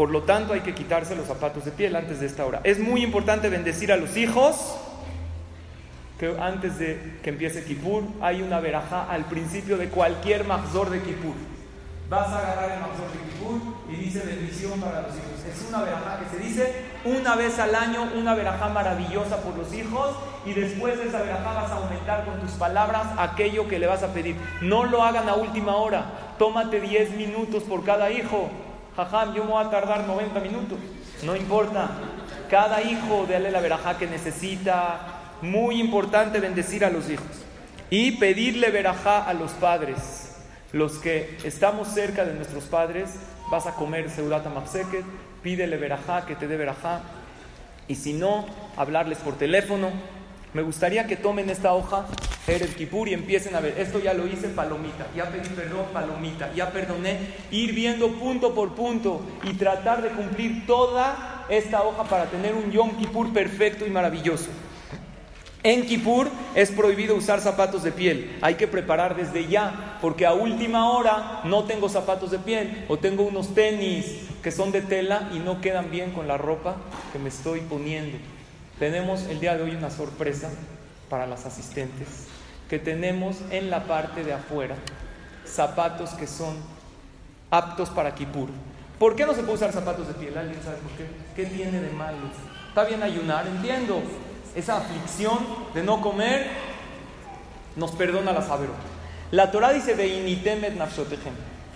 Por 0.00 0.08
lo 0.08 0.22
tanto, 0.22 0.54
hay 0.54 0.60
que 0.62 0.74
quitarse 0.74 1.14
los 1.14 1.26
zapatos 1.26 1.66
de 1.66 1.72
piel 1.72 1.94
antes 1.94 2.20
de 2.20 2.26
esta 2.26 2.46
hora. 2.46 2.62
Es 2.64 2.78
muy 2.78 3.04
importante 3.04 3.50
bendecir 3.50 3.92
a 3.92 3.98
los 3.98 4.16
hijos, 4.16 4.78
que 6.18 6.34
antes 6.40 6.78
de 6.78 7.18
que 7.22 7.28
empiece 7.28 7.64
Kippur, 7.64 8.04
hay 8.22 8.40
una 8.40 8.60
verajá 8.60 9.04
al 9.10 9.26
principio 9.26 9.76
de 9.76 9.90
cualquier 9.90 10.44
mahzor 10.46 10.88
de 10.88 11.02
Kippur. 11.02 11.34
Vas 12.08 12.28
a 12.28 12.38
agarrar 12.38 12.70
el 12.70 12.80
mahzor 12.80 13.12
de 13.12 13.18
Kippur 13.28 13.60
y 13.90 13.96
dice 13.96 14.20
bendición 14.20 14.80
para 14.80 15.02
los 15.02 15.10
hijos. 15.10 15.44
Es 15.46 15.68
una 15.68 15.82
verajá 15.82 16.18
que 16.20 16.34
se 16.34 16.42
dice 16.44 16.74
una 17.04 17.36
vez 17.36 17.58
al 17.58 17.74
año 17.74 18.08
una 18.16 18.34
verajá 18.34 18.70
maravillosa 18.70 19.42
por 19.42 19.54
los 19.54 19.70
hijos 19.74 20.16
y 20.46 20.54
después 20.54 20.96
de 20.96 21.08
esa 21.08 21.20
verajá 21.20 21.52
vas 21.52 21.70
a 21.72 21.74
aumentar 21.74 22.24
con 22.24 22.40
tus 22.40 22.52
palabras 22.52 23.06
aquello 23.18 23.68
que 23.68 23.78
le 23.78 23.86
vas 23.86 24.02
a 24.02 24.14
pedir. 24.14 24.36
No 24.62 24.84
lo 24.84 25.04
hagan 25.04 25.28
a 25.28 25.34
última 25.34 25.76
hora, 25.76 26.06
tómate 26.38 26.80
10 26.80 27.16
minutos 27.16 27.64
por 27.64 27.84
cada 27.84 28.10
hijo. 28.10 28.48
Jajam, 29.04 29.34
yo 29.34 29.44
me 29.44 29.52
voy 29.52 29.64
a 29.64 29.70
tardar 29.70 30.06
90 30.06 30.40
minutos, 30.40 30.78
no 31.24 31.34
importa. 31.36 31.90
Cada 32.50 32.82
hijo, 32.82 33.26
dale 33.28 33.50
la 33.50 33.60
verajá 33.60 33.96
que 33.96 34.06
necesita. 34.06 35.16
Muy 35.42 35.80
importante 35.80 36.38
bendecir 36.38 36.84
a 36.84 36.90
los 36.90 37.08
hijos 37.08 37.26
y 37.88 38.12
pedirle 38.12 38.70
verajá 38.70 39.24
a 39.24 39.32
los 39.32 39.52
padres. 39.52 40.36
Los 40.72 40.98
que 40.98 41.38
estamos 41.44 41.88
cerca 41.88 42.24
de 42.24 42.34
nuestros 42.34 42.64
padres, 42.64 43.14
vas 43.50 43.66
a 43.66 43.74
comer 43.74 44.10
seudata 44.10 44.50
mafseket, 44.50 45.04
pídele 45.42 45.76
verajá, 45.76 46.26
que 46.26 46.36
te 46.36 46.46
dé 46.46 46.56
verajá. 46.56 47.00
Y 47.88 47.94
si 47.94 48.12
no, 48.12 48.46
hablarles 48.76 49.18
por 49.18 49.36
teléfono. 49.36 49.90
Me 50.52 50.62
gustaría 50.62 51.06
que 51.06 51.16
tomen 51.16 51.48
esta 51.48 51.74
hoja, 51.74 52.06
Erev 52.48 52.74
Kipur, 52.74 53.08
y 53.08 53.14
empiecen 53.14 53.54
a 53.54 53.60
ver. 53.60 53.78
Esto 53.78 54.00
ya 54.00 54.14
lo 54.14 54.26
hice, 54.26 54.48
palomita. 54.48 55.06
Ya 55.14 55.30
pedí 55.30 55.48
perdón, 55.50 55.86
palomita. 55.92 56.52
Ya 56.54 56.72
perdoné. 56.72 57.18
Ir 57.52 57.72
viendo 57.72 58.08
punto 58.14 58.52
por 58.52 58.74
punto 58.74 59.20
y 59.44 59.52
tratar 59.54 60.02
de 60.02 60.08
cumplir 60.08 60.66
toda 60.66 61.46
esta 61.48 61.82
hoja 61.82 62.02
para 62.04 62.24
tener 62.26 62.54
un 62.54 62.72
Yom 62.72 62.96
Kippur 62.96 63.32
perfecto 63.32 63.86
y 63.86 63.90
maravilloso. 63.90 64.48
En 65.62 65.86
Kippur 65.86 66.28
es 66.56 66.72
prohibido 66.72 67.14
usar 67.14 67.40
zapatos 67.40 67.84
de 67.84 67.92
piel. 67.92 68.36
Hay 68.40 68.54
que 68.56 68.66
preparar 68.66 69.14
desde 69.14 69.46
ya, 69.46 69.98
porque 70.00 70.26
a 70.26 70.32
última 70.32 70.90
hora 70.90 71.42
no 71.44 71.64
tengo 71.64 71.88
zapatos 71.88 72.32
de 72.32 72.38
piel 72.38 72.86
o 72.88 72.98
tengo 72.98 73.22
unos 73.22 73.54
tenis 73.54 74.22
que 74.42 74.50
son 74.50 74.72
de 74.72 74.80
tela 74.80 75.28
y 75.32 75.38
no 75.38 75.60
quedan 75.60 75.90
bien 75.90 76.10
con 76.10 76.26
la 76.26 76.38
ropa 76.38 76.76
que 77.12 77.20
me 77.20 77.28
estoy 77.28 77.60
poniendo. 77.60 78.16
Tenemos 78.80 79.24
el 79.24 79.40
día 79.40 79.58
de 79.58 79.62
hoy 79.62 79.76
una 79.76 79.90
sorpresa 79.90 80.48
para 81.10 81.26
las 81.26 81.44
asistentes, 81.44 82.08
que 82.70 82.78
tenemos 82.78 83.36
en 83.50 83.68
la 83.68 83.84
parte 83.84 84.24
de 84.24 84.32
afuera 84.32 84.74
zapatos 85.44 86.10
que 86.10 86.26
son 86.26 86.56
aptos 87.50 87.90
para 87.90 88.14
Kippur. 88.14 88.48
¿Por 88.98 89.16
qué 89.16 89.26
no 89.26 89.34
se 89.34 89.42
puede 89.42 89.56
usar 89.56 89.72
zapatos 89.72 90.08
de 90.08 90.14
piel? 90.14 90.38
¿Alguien 90.38 90.62
sabe 90.62 90.78
por 90.78 90.92
qué? 90.92 91.04
¿Qué 91.36 91.44
tiene 91.54 91.78
de 91.78 91.90
malo? 91.90 92.16
Está 92.68 92.84
bien 92.84 93.02
ayunar, 93.02 93.46
entiendo 93.46 94.00
esa 94.56 94.78
aflicción 94.78 95.38
de 95.74 95.82
no 95.82 96.00
comer, 96.00 96.46
nos 97.76 97.90
perdona 97.90 98.32
la 98.32 98.40
sabero. 98.40 98.72
La 99.30 99.50
Torah 99.50 99.74
dice, 99.74 99.94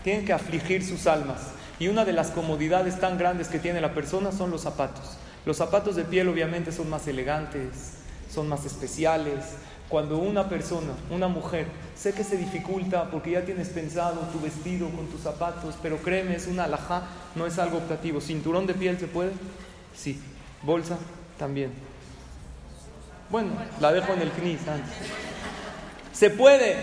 tienen 0.02 0.24
que 0.24 0.32
afligir 0.32 0.82
sus 0.82 1.06
almas. 1.06 1.50
Y 1.78 1.88
una 1.88 2.06
de 2.06 2.14
las 2.14 2.30
comodidades 2.30 2.98
tan 2.98 3.18
grandes 3.18 3.48
que 3.48 3.58
tiene 3.58 3.82
la 3.82 3.92
persona 3.92 4.32
son 4.32 4.50
los 4.50 4.62
zapatos. 4.62 5.18
Los 5.44 5.58
zapatos 5.58 5.96
de 5.96 6.04
piel 6.04 6.28
obviamente 6.28 6.72
son 6.72 6.88
más 6.88 7.06
elegantes, 7.06 7.94
son 8.32 8.48
más 8.48 8.64
especiales. 8.64 9.44
Cuando 9.88 10.18
una 10.18 10.48
persona, 10.48 10.92
una 11.10 11.28
mujer, 11.28 11.66
sé 11.94 12.14
que 12.14 12.24
se 12.24 12.38
dificulta 12.38 13.10
porque 13.10 13.32
ya 13.32 13.44
tienes 13.44 13.68
pensado 13.68 14.20
tu 14.32 14.40
vestido 14.40 14.88
con 14.88 15.06
tus 15.06 15.20
zapatos, 15.20 15.74
pero 15.82 15.98
créeme, 15.98 16.34
es 16.34 16.46
una 16.46 16.64
alajá, 16.64 17.02
no 17.34 17.46
es 17.46 17.58
algo 17.58 17.78
optativo. 17.78 18.20
¿Cinturón 18.20 18.66
de 18.66 18.74
piel 18.74 18.98
se 18.98 19.06
puede? 19.06 19.32
Sí. 19.94 20.20
¿Bolsa? 20.62 20.96
También. 21.38 21.72
Bueno, 23.30 23.50
la 23.80 23.92
dejo 23.92 24.12
en 24.14 24.22
el 24.22 24.30
knis 24.30 24.60
Se 26.12 26.30
puede. 26.30 26.76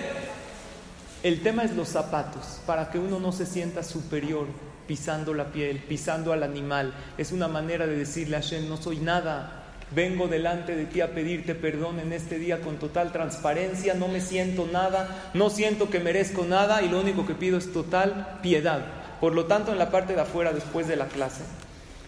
El 1.23 1.41
tema 1.41 1.63
es 1.63 1.75
los 1.75 1.87
zapatos, 1.87 2.61
para 2.65 2.91
que 2.91 2.99
uno 2.99 3.19
no 3.19 3.31
se 3.31 3.45
sienta 3.45 3.83
superior 3.83 4.47
pisando 4.91 5.33
la 5.33 5.45
piel, 5.45 5.77
pisando 5.77 6.33
al 6.33 6.43
animal. 6.43 6.93
Es 7.17 7.31
una 7.31 7.47
manera 7.47 7.87
de 7.87 7.95
decirle 7.95 8.35
a 8.35 8.41
Hashem, 8.41 8.67
no 8.67 8.75
soy 8.75 8.97
nada, 8.97 9.63
vengo 9.95 10.27
delante 10.27 10.75
de 10.75 10.83
ti 10.83 10.99
a 10.99 11.15
pedirte 11.15 11.55
perdón 11.55 12.01
en 12.01 12.11
este 12.11 12.37
día 12.37 12.59
con 12.59 12.75
total 12.75 13.13
transparencia, 13.13 13.93
no 13.93 14.09
me 14.09 14.19
siento 14.19 14.67
nada, 14.69 15.31
no 15.33 15.49
siento 15.49 15.89
que 15.89 16.01
merezco 16.01 16.43
nada 16.43 16.81
y 16.81 16.89
lo 16.89 16.99
único 16.99 17.25
que 17.25 17.35
pido 17.35 17.57
es 17.57 17.71
total 17.71 18.39
piedad. 18.41 18.81
Por 19.21 19.33
lo 19.33 19.45
tanto, 19.45 19.71
en 19.71 19.79
la 19.79 19.91
parte 19.91 20.13
de 20.13 20.19
afuera, 20.19 20.51
después 20.51 20.89
de 20.89 20.97
la 20.97 21.05
clase, 21.05 21.43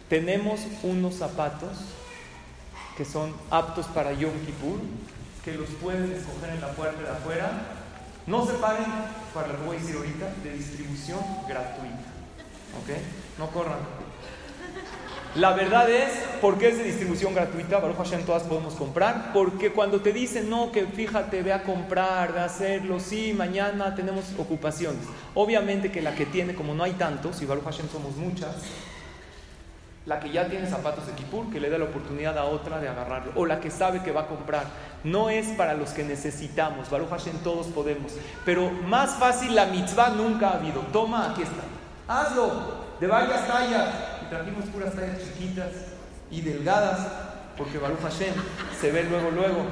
tenemos 0.09 0.59
unos 0.83 1.15
zapatos 1.15 1.71
que 2.97 3.05
son 3.05 3.33
aptos 3.49 3.85
para 3.85 4.11
Yom 4.11 4.33
Kippur, 4.45 4.79
que 5.45 5.53
los 5.53 5.69
pueden 5.81 6.11
escoger 6.11 6.49
en 6.49 6.59
la 6.59 6.71
puerta 6.71 7.01
de 7.01 7.09
afuera. 7.11 7.49
No 8.27 8.45
se 8.45 8.55
paguen, 8.55 8.91
para 9.33 9.47
lo 9.47 9.59
que 9.59 9.65
voy 9.67 9.77
a 9.77 9.79
decir 9.79 9.95
ahorita, 9.95 10.33
de 10.43 10.57
distribución 10.57 11.21
gratuita. 11.47 12.12
¿Ok? 12.81 12.97
No 13.39 13.47
corran. 13.49 13.79
La 15.35 15.53
verdad 15.53 15.89
es, 15.89 16.11
¿por 16.41 16.59
qué 16.59 16.69
es 16.69 16.77
de 16.77 16.83
distribución 16.83 17.33
gratuita? 17.33 17.79
Baruch 17.79 17.97
Hashem 17.97 18.23
todas 18.23 18.43
podemos 18.43 18.75
comprar. 18.75 19.33
Porque 19.33 19.71
cuando 19.71 19.99
te 19.99 20.13
dicen, 20.13 20.47
no, 20.47 20.71
que 20.71 20.85
fíjate, 20.85 21.41
ve 21.41 21.51
a 21.51 21.63
comprar, 21.63 22.33
ve 22.33 22.39
a 22.39 22.45
hacerlo, 22.45 22.99
sí, 22.99 23.33
mañana 23.33 23.95
tenemos 23.95 24.25
ocupaciones. 24.37 25.01
Obviamente 25.33 25.91
que 25.91 26.03
la 26.03 26.13
que 26.13 26.27
tiene, 26.27 26.53
como 26.53 26.75
no 26.75 26.83
hay 26.83 26.91
tantos, 26.91 27.41
y 27.41 27.47
Baruch 27.47 27.63
Hashem 27.63 27.89
somos 27.89 28.15
muchas, 28.15 28.57
la 30.05 30.19
que 30.19 30.29
ya 30.29 30.47
tiene 30.49 30.69
zapatos 30.69 31.07
de 31.07 31.13
Kipur, 31.13 31.49
que 31.49 31.59
le 31.59 31.71
da 31.71 31.79
la 31.79 31.85
oportunidad 31.85 32.37
a 32.37 32.43
otra 32.43 32.79
de 32.79 32.89
agarrarlo, 32.89 33.31
o 33.35 33.47
la 33.47 33.59
que 33.59 33.71
sabe 33.71 34.03
que 34.03 34.11
va 34.11 34.21
a 34.21 34.27
comprar. 34.27 34.67
No 35.03 35.31
es 35.31 35.47
para 35.47 35.73
los 35.73 35.89
que 35.91 36.03
necesitamos, 36.03 36.91
Baruch 36.91 37.09
Hashem 37.09 37.39
todos 37.39 37.67
podemos, 37.67 38.11
pero 38.45 38.69
más 38.69 39.15
fácil 39.15 39.55
la 39.55 39.65
mitzvah 39.65 40.09
nunca 40.09 40.49
ha 40.49 40.57
habido. 40.57 40.81
Toma, 40.91 41.31
aquí 41.31 41.41
está, 41.41 41.63
hazlo, 42.07 42.51
de 42.99 43.07
varias 43.07 43.47
tallas. 43.47 43.89
Y 44.23 44.29
trajimos 44.29 44.65
puras 44.65 44.93
tallas 44.93 45.19
chiquitas 45.19 45.69
y 46.31 46.41
delgadas, 46.41 47.07
porque 47.57 47.77
Baruch 47.77 48.01
Hashem 48.01 48.33
se 48.79 48.91
ve 48.91 49.03
luego, 49.03 49.31
luego. 49.31 49.65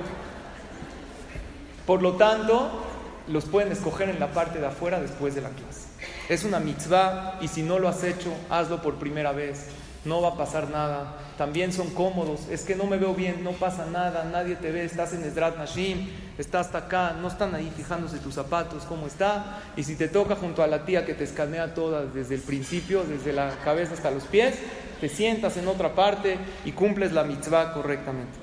Por 1.86 2.02
lo 2.02 2.14
tanto, 2.14 2.84
los 3.28 3.46
pueden 3.46 3.72
escoger 3.72 4.10
en 4.10 4.20
la 4.20 4.32
parte 4.32 4.60
de 4.60 4.68
afuera 4.68 5.00
después 5.00 5.36
de 5.36 5.42
la 5.42 5.50
clase. 5.50 5.88
Es 6.30 6.44
una 6.44 6.60
mitzvah 6.60 7.38
y 7.42 7.48
si 7.48 7.64
no 7.64 7.80
lo 7.80 7.90
has 7.90 8.04
hecho, 8.04 8.34
hazlo 8.50 8.82
por 8.82 8.96
primera 8.96 9.32
vez 9.32 9.68
no 10.06 10.22
va 10.22 10.30
a 10.30 10.38
pasar 10.38 10.70
nada. 10.70 11.16
También 11.42 11.74
son 11.74 11.90
cómodos, 11.90 12.42
es 12.52 12.62
que 12.62 12.76
no 12.76 12.84
me 12.84 12.98
veo 12.98 13.16
bien, 13.16 13.44
no 13.44 13.54
pasa 13.54 13.88
nada, 13.88 14.26
nadie 14.26 14.56
te 14.56 14.72
ve, 14.72 14.86
estás 14.86 15.12
en 15.14 15.24
Esdrat 15.24 15.58
Nashim, 15.58 16.08
estás 16.38 16.68
hasta 16.68 16.78
acá, 16.78 17.16
no 17.20 17.30
están 17.30 17.56
ahí 17.56 17.74
fijándose 17.76 18.20
tus 18.20 18.36
zapatos, 18.36 18.84
cómo 18.84 19.08
está. 19.08 19.60
Y 19.76 19.84
si 19.84 19.96
te 19.96 20.08
toca 20.08 20.36
junto 20.36 20.62
a 20.62 20.68
la 20.68 20.86
tía 20.86 21.04
que 21.04 21.16
te 21.16 21.24
escanea 21.24 21.74
toda 21.74 22.06
desde 22.06 22.36
el 22.36 22.42
principio, 22.42 23.04
desde 23.04 23.34
la 23.34 23.56
cabeza 23.64 23.96
hasta 23.96 24.12
los 24.12 24.26
pies, 24.26 24.54
te 25.00 25.10
sientas 25.10 25.58
en 25.58 25.68
otra 25.68 25.96
parte 25.96 26.38
y 26.64 26.74
cumples 26.74 27.12
la 27.12 27.24
mitzvah 27.24 27.74
correctamente. 27.74 28.38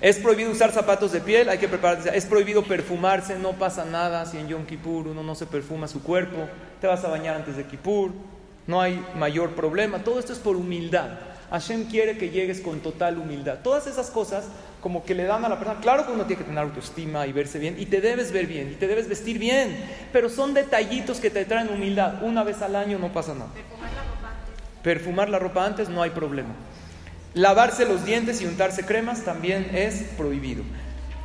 Es 0.00 0.16
prohibido 0.16 0.50
usar 0.50 0.72
zapatos 0.72 1.12
de 1.12 1.20
piel, 1.20 1.50
hay 1.50 1.58
que 1.58 1.68
prepararse. 1.68 2.16
Es 2.16 2.24
prohibido 2.24 2.62
perfumarse, 2.64 3.38
no 3.38 3.52
pasa 3.52 3.84
nada 3.84 4.24
si 4.24 4.38
en 4.38 4.48
Yom 4.48 4.64
Kippur 4.64 5.08
uno 5.08 5.22
no 5.22 5.34
se 5.34 5.44
perfuma 5.44 5.86
su 5.86 6.02
cuerpo. 6.02 6.48
Te 6.80 6.86
vas 6.86 7.04
a 7.04 7.08
bañar 7.08 7.36
antes 7.36 7.58
de 7.58 7.66
Kippur, 7.66 8.12
no 8.66 8.80
hay 8.80 9.04
mayor 9.18 9.50
problema. 9.50 9.98
Todo 9.98 10.18
esto 10.18 10.32
es 10.32 10.38
por 10.38 10.56
humildad. 10.56 11.25
Hashem 11.50 11.84
quiere 11.84 12.18
que 12.18 12.30
llegues 12.30 12.60
con 12.60 12.80
total 12.80 13.18
humildad. 13.18 13.58
Todas 13.62 13.86
esas 13.86 14.10
cosas 14.10 14.44
como 14.80 15.04
que 15.04 15.14
le 15.14 15.24
dan 15.24 15.44
a 15.44 15.48
la 15.48 15.58
persona, 15.58 15.80
claro 15.80 16.06
que 16.06 16.12
uno 16.12 16.26
tiene 16.26 16.42
que 16.42 16.48
tener 16.48 16.62
autoestima 16.62 17.26
y 17.26 17.32
verse 17.32 17.58
bien, 17.58 17.76
y 17.78 17.86
te 17.86 18.00
debes 18.00 18.30
ver 18.32 18.46
bien, 18.46 18.70
y 18.72 18.74
te 18.74 18.86
debes 18.86 19.08
vestir 19.08 19.38
bien, 19.38 19.76
pero 20.12 20.28
son 20.28 20.54
detallitos 20.54 21.18
que 21.18 21.30
te 21.30 21.44
traen 21.44 21.68
humildad. 21.68 22.22
Una 22.22 22.44
vez 22.44 22.62
al 22.62 22.76
año 22.76 22.98
no 22.98 23.12
pasa 23.12 23.34
nada. 23.34 23.50
Perfumar 23.50 23.90
la 23.94 24.02
ropa 24.04 24.28
antes, 24.30 24.82
Perfumar 24.82 25.28
la 25.28 25.38
ropa 25.38 25.66
antes 25.66 25.88
no 25.88 26.02
hay 26.02 26.10
problema. 26.10 26.54
Lavarse 27.34 27.84
los 27.84 28.04
dientes 28.04 28.40
y 28.40 28.46
untarse 28.46 28.84
cremas 28.86 29.24
también 29.24 29.68
es 29.74 30.04
prohibido. 30.16 30.62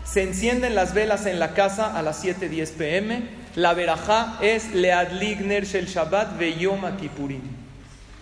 Se 0.03 0.23
encienden 0.23 0.75
las 0.75 0.93
velas 0.93 1.25
en 1.25 1.39
la 1.39 1.53
casa 1.53 1.95
a 1.97 2.01
las 2.01 2.23
7:10 2.23 2.71
pm. 2.71 3.21
La 3.55 3.73
verajá 3.73 4.37
es 4.41 4.73
Leadligner 4.73 5.65
Shel 5.65 5.85
Shabbat 5.85 6.39
Yom 6.41 6.97
Kippurim. 6.97 7.60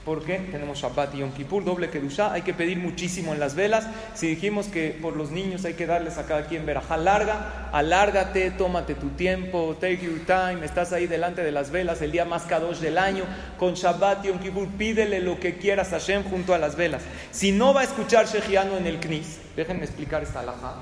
¿Por 0.06 0.24
qué? 0.24 0.38
Tenemos 0.52 0.80
Shabbat 0.80 1.14
y 1.16 1.20
Yom 1.20 1.32
Kippur, 1.32 1.64
doble 1.64 1.90
Kedushá. 1.90 2.32
Hay 2.32 2.42
que 2.42 2.54
pedir 2.54 2.80
muchísimo 2.80 3.34
en 3.34 3.40
las 3.40 3.54
velas. 3.54 3.86
Si 4.16 4.28
dijimos 4.28 4.68
que 4.68 4.98
por 5.02 5.16
los 5.16 5.30
niños 5.30 5.66
hay 5.66 5.74
que 5.74 5.86
darles 5.86 6.18
a 6.18 6.26
cada 6.26 6.48
quien 6.48 6.66
verajá 6.66 6.96
larga, 6.96 7.70
alárgate, 7.74 8.50
tómate 8.52 8.96
tu 8.96 9.10
tiempo, 9.10 9.76
take 9.80 10.00
your 10.00 10.20
time. 10.26 10.66
Estás 10.66 10.94
ahí 10.94 11.06
delante 11.06 11.44
de 11.44 11.52
las 11.52 11.70
velas, 11.70 12.02
el 12.02 12.12
día 12.12 12.26
más 12.26 12.44
kadosh 12.44 12.80
del 12.80 12.98
año. 12.98 13.26
Con 13.58 13.74
Shabbat 13.74 14.24
y 14.24 14.30
Yom 14.30 14.40
Kippur, 14.40 14.68
pídele 14.70 15.20
lo 15.20 15.40
que 15.40 15.58
quieras 15.58 15.90
a 15.90 16.00
Hashem 16.00 16.24
junto 16.24 16.54
a 16.54 16.58
las 16.58 16.76
velas. 16.76 17.04
Si 17.32 17.52
no 17.52 17.74
va 17.74 17.82
a 17.82 17.84
escuchar 17.84 18.26
Shejiano 18.26 18.78
en 18.78 18.88
el 18.88 19.00
Knis, 19.00 19.40
déjenme 19.56 19.84
explicar 19.84 20.24
esta 20.24 20.40
alajá. 20.40 20.76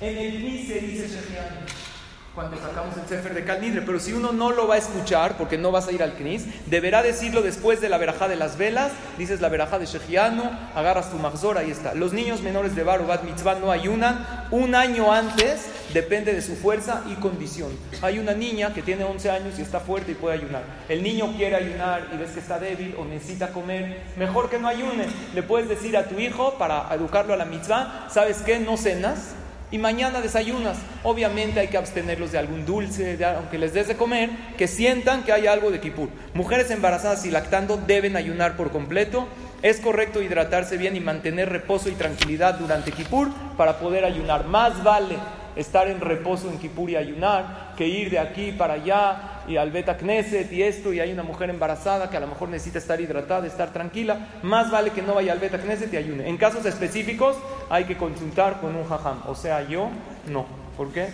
En 0.00 0.16
el 0.16 0.36
Knis 0.36 0.68
se 0.68 0.80
dice 0.80 1.08
Shejiano 1.08 1.95
cuando 2.36 2.58
sacamos 2.58 2.94
el 2.98 3.08
Sefer 3.08 3.32
de 3.32 3.44
Calnidre, 3.44 3.80
pero 3.80 3.98
si 3.98 4.12
uno 4.12 4.30
no 4.30 4.52
lo 4.52 4.68
va 4.68 4.74
a 4.74 4.78
escuchar, 4.78 5.38
porque 5.38 5.56
no 5.56 5.72
vas 5.72 5.88
a 5.88 5.92
ir 5.92 6.02
al 6.02 6.12
Knis, 6.12 6.44
deberá 6.66 7.02
decirlo 7.02 7.40
después 7.40 7.80
de 7.80 7.88
la 7.88 7.96
verajá 7.96 8.28
de 8.28 8.36
las 8.36 8.58
velas, 8.58 8.92
dices 9.16 9.40
la 9.40 9.48
verajá 9.48 9.78
de 9.78 9.86
Shejiano, 9.86 10.50
agarras 10.74 11.10
tu 11.10 11.16
magzor, 11.16 11.56
ahí 11.56 11.70
está. 11.70 11.94
Los 11.94 12.12
niños 12.12 12.42
menores 12.42 12.76
de 12.76 12.84
Bar 12.84 13.06
Bat 13.06 13.22
Mitzvah 13.22 13.54
no 13.54 13.72
ayunan 13.72 14.46
un 14.50 14.74
año 14.74 15.10
antes 15.14 15.64
depende 15.94 16.34
de 16.34 16.42
su 16.42 16.56
fuerza 16.56 17.04
y 17.10 17.14
condición. 17.14 17.70
Hay 18.02 18.18
una 18.18 18.34
niña 18.34 18.74
que 18.74 18.82
tiene 18.82 19.04
11 19.04 19.30
años 19.30 19.58
y 19.58 19.62
está 19.62 19.80
fuerte 19.80 20.12
y 20.12 20.14
puede 20.14 20.36
ayunar. 20.36 20.62
El 20.90 21.02
niño 21.02 21.32
quiere 21.38 21.56
ayunar 21.56 22.08
y 22.12 22.18
ves 22.18 22.32
que 22.32 22.40
está 22.40 22.58
débil 22.58 22.94
o 22.98 23.06
necesita 23.06 23.48
comer, 23.48 24.02
mejor 24.16 24.50
que 24.50 24.58
no 24.58 24.68
ayune. 24.68 25.06
Le 25.34 25.42
puedes 25.42 25.70
decir 25.70 25.96
a 25.96 26.04
tu 26.04 26.18
hijo 26.18 26.58
para 26.58 26.86
educarlo 26.94 27.32
a 27.32 27.38
la 27.38 27.46
mitzvah, 27.46 28.08
¿sabes 28.10 28.42
qué? 28.42 28.58
No 28.58 28.76
cenas 28.76 29.36
y 29.70 29.78
mañana 29.78 30.20
desayunas. 30.20 30.78
Obviamente 31.02 31.60
hay 31.60 31.68
que 31.68 31.78
abstenerlos 31.78 32.32
de 32.32 32.38
algún 32.38 32.64
dulce, 32.64 33.18
aunque 33.24 33.58
les 33.58 33.74
des 33.74 33.88
de 33.88 33.96
comer, 33.96 34.30
que 34.56 34.68
sientan 34.68 35.22
que 35.22 35.32
hay 35.32 35.46
algo 35.46 35.70
de 35.70 35.80
kipur. 35.80 36.08
Mujeres 36.34 36.70
embarazadas 36.70 37.24
y 37.26 37.30
lactando 37.30 37.76
deben 37.76 38.16
ayunar 38.16 38.56
por 38.56 38.70
completo. 38.70 39.28
Es 39.62 39.80
correcto 39.80 40.22
hidratarse 40.22 40.76
bien 40.76 40.96
y 40.96 41.00
mantener 41.00 41.48
reposo 41.48 41.88
y 41.88 41.92
tranquilidad 41.92 42.54
durante 42.54 42.92
kipur 42.92 43.28
para 43.56 43.78
poder 43.78 44.04
ayunar. 44.04 44.46
Más 44.46 44.82
vale 44.84 45.16
estar 45.56 45.88
en 45.88 46.00
reposo 46.00 46.48
en 46.50 46.58
Kipur 46.58 46.90
y 46.90 46.96
ayunar, 46.96 47.72
que 47.76 47.88
ir 47.88 48.10
de 48.10 48.18
aquí 48.18 48.52
para 48.52 48.74
allá 48.74 49.42
y 49.48 49.56
al 49.56 49.70
Beta 49.70 49.96
Knesset 49.96 50.52
y 50.52 50.62
esto, 50.62 50.92
y 50.92 51.00
hay 51.00 51.12
una 51.12 51.22
mujer 51.22 51.50
embarazada 51.50 52.10
que 52.10 52.16
a 52.16 52.20
lo 52.20 52.26
mejor 52.26 52.48
necesita 52.50 52.78
estar 52.78 53.00
hidratada, 53.00 53.46
estar 53.46 53.72
tranquila, 53.72 54.28
más 54.42 54.70
vale 54.70 54.90
que 54.90 55.02
no 55.02 55.14
vaya 55.14 55.32
al 55.32 55.38
Beta 55.38 55.58
Knesset 55.58 55.92
y 55.92 55.96
ayune. 55.96 56.28
En 56.28 56.36
casos 56.36 56.64
específicos 56.66 57.36
hay 57.70 57.84
que 57.84 57.96
consultar 57.96 58.60
con 58.60 58.76
un 58.76 58.86
jajam, 58.86 59.22
o 59.26 59.34
sea, 59.34 59.66
yo 59.66 59.88
no. 60.28 60.46
¿Por 60.76 60.92
qué? 60.92 61.08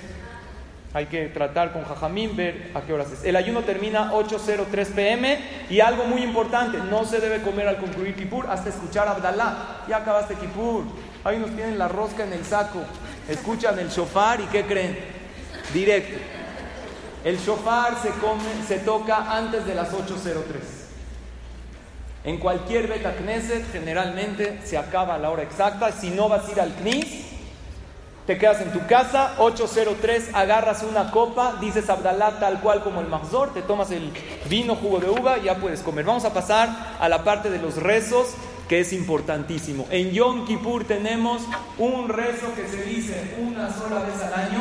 Hay 0.95 1.07
que 1.07 1.27
tratar 1.29 1.73
con 1.73 1.85
jajamín, 1.85 2.37
ver 2.37 2.71
a 2.75 2.83
qué 2.83 2.93
horas 2.93 3.11
es. 3.13 3.25
El 3.25 3.37
ayuno 3.37 3.63
termina 3.63 4.13
8.03 4.13 4.87
pm 4.89 5.39
y 5.71 5.81
algo 5.81 6.05
muy 6.05 6.23
importante, 6.23 6.79
no 6.91 7.05
se 7.05 7.19
debe 7.19 7.41
comer 7.43 7.69
al 7.69 7.79
concluir 7.79 8.15
Kipur 8.15 8.47
hasta 8.51 8.69
escuchar 8.69 9.09
Abdalá. 9.09 9.85
Ya 9.89 9.99
acabaste 9.99 10.35
Kipur. 10.35 10.85
Ahí 11.25 11.39
nos 11.39 11.51
tienen 11.51 11.79
la 11.79 11.89
rosca 11.89 12.25
en 12.25 12.33
el 12.33 12.45
saco 12.45 12.81
escuchan 13.29 13.79
el 13.79 13.89
shofar 13.89 14.41
y 14.41 14.45
¿qué 14.45 14.65
creen? 14.65 14.99
Directo. 15.73 16.19
El 17.25 17.39
shofar 17.39 18.01
se, 18.03 18.11
come, 18.11 18.43
se 18.67 18.79
toca 18.79 19.37
antes 19.37 19.65
de 19.65 19.75
las 19.75 19.93
8.03. 19.93 20.83
En 22.25 22.39
cualquier 22.39 22.89
Beta 22.89 23.15
Knesset 23.15 23.71
generalmente 23.73 24.61
se 24.65 24.79
acaba 24.79 25.15
a 25.15 25.19
la 25.19 25.31
hora 25.31 25.43
exacta. 25.43 25.93
Si 25.93 26.11
no 26.11 26.29
vas 26.29 26.49
a 26.49 26.53
ir 26.53 26.61
al 26.61 26.73
Knis, 26.75 27.27
te 28.27 28.39
quedas 28.39 28.61
en 28.61 28.73
tu 28.73 28.87
casa, 28.87 29.35
803, 29.39 30.31
agarras 30.33 30.85
una 30.85 31.11
copa, 31.11 31.57
dices 31.61 31.91
Abdalá 31.91 32.39
tal 32.39 32.61
cual 32.61 32.85
como 32.85 33.01
el 33.01 33.09
Mahzor, 33.09 33.53
te 33.53 33.63
tomas 33.63 33.91
el 33.91 34.13
vino, 34.49 34.77
jugo 34.77 35.01
de 35.01 35.11
uva 35.11 35.39
y 35.39 35.45
ya 35.45 35.57
puedes 35.57 35.81
comer. 35.81 36.05
Vamos 36.05 36.25
a 36.25 36.33
pasar 36.33 36.97
a 37.01 37.09
la 37.09 37.25
parte 37.25 37.51
de 37.51 37.59
los 37.59 37.77
rezos 37.77 38.35
que 38.73 38.81
es 38.81 38.95
importantísimo. 38.95 39.87
En 39.91 40.13
Yom 40.13 40.47
Kippur 40.47 40.85
tenemos 40.85 41.43
un 41.77 42.09
rezo 42.09 42.55
que 42.55 42.67
se 42.67 42.83
dice 42.85 43.35
una 43.39 43.71
sola 43.71 44.01
vez 44.01 44.19
al 44.23 44.33
año 44.33 44.61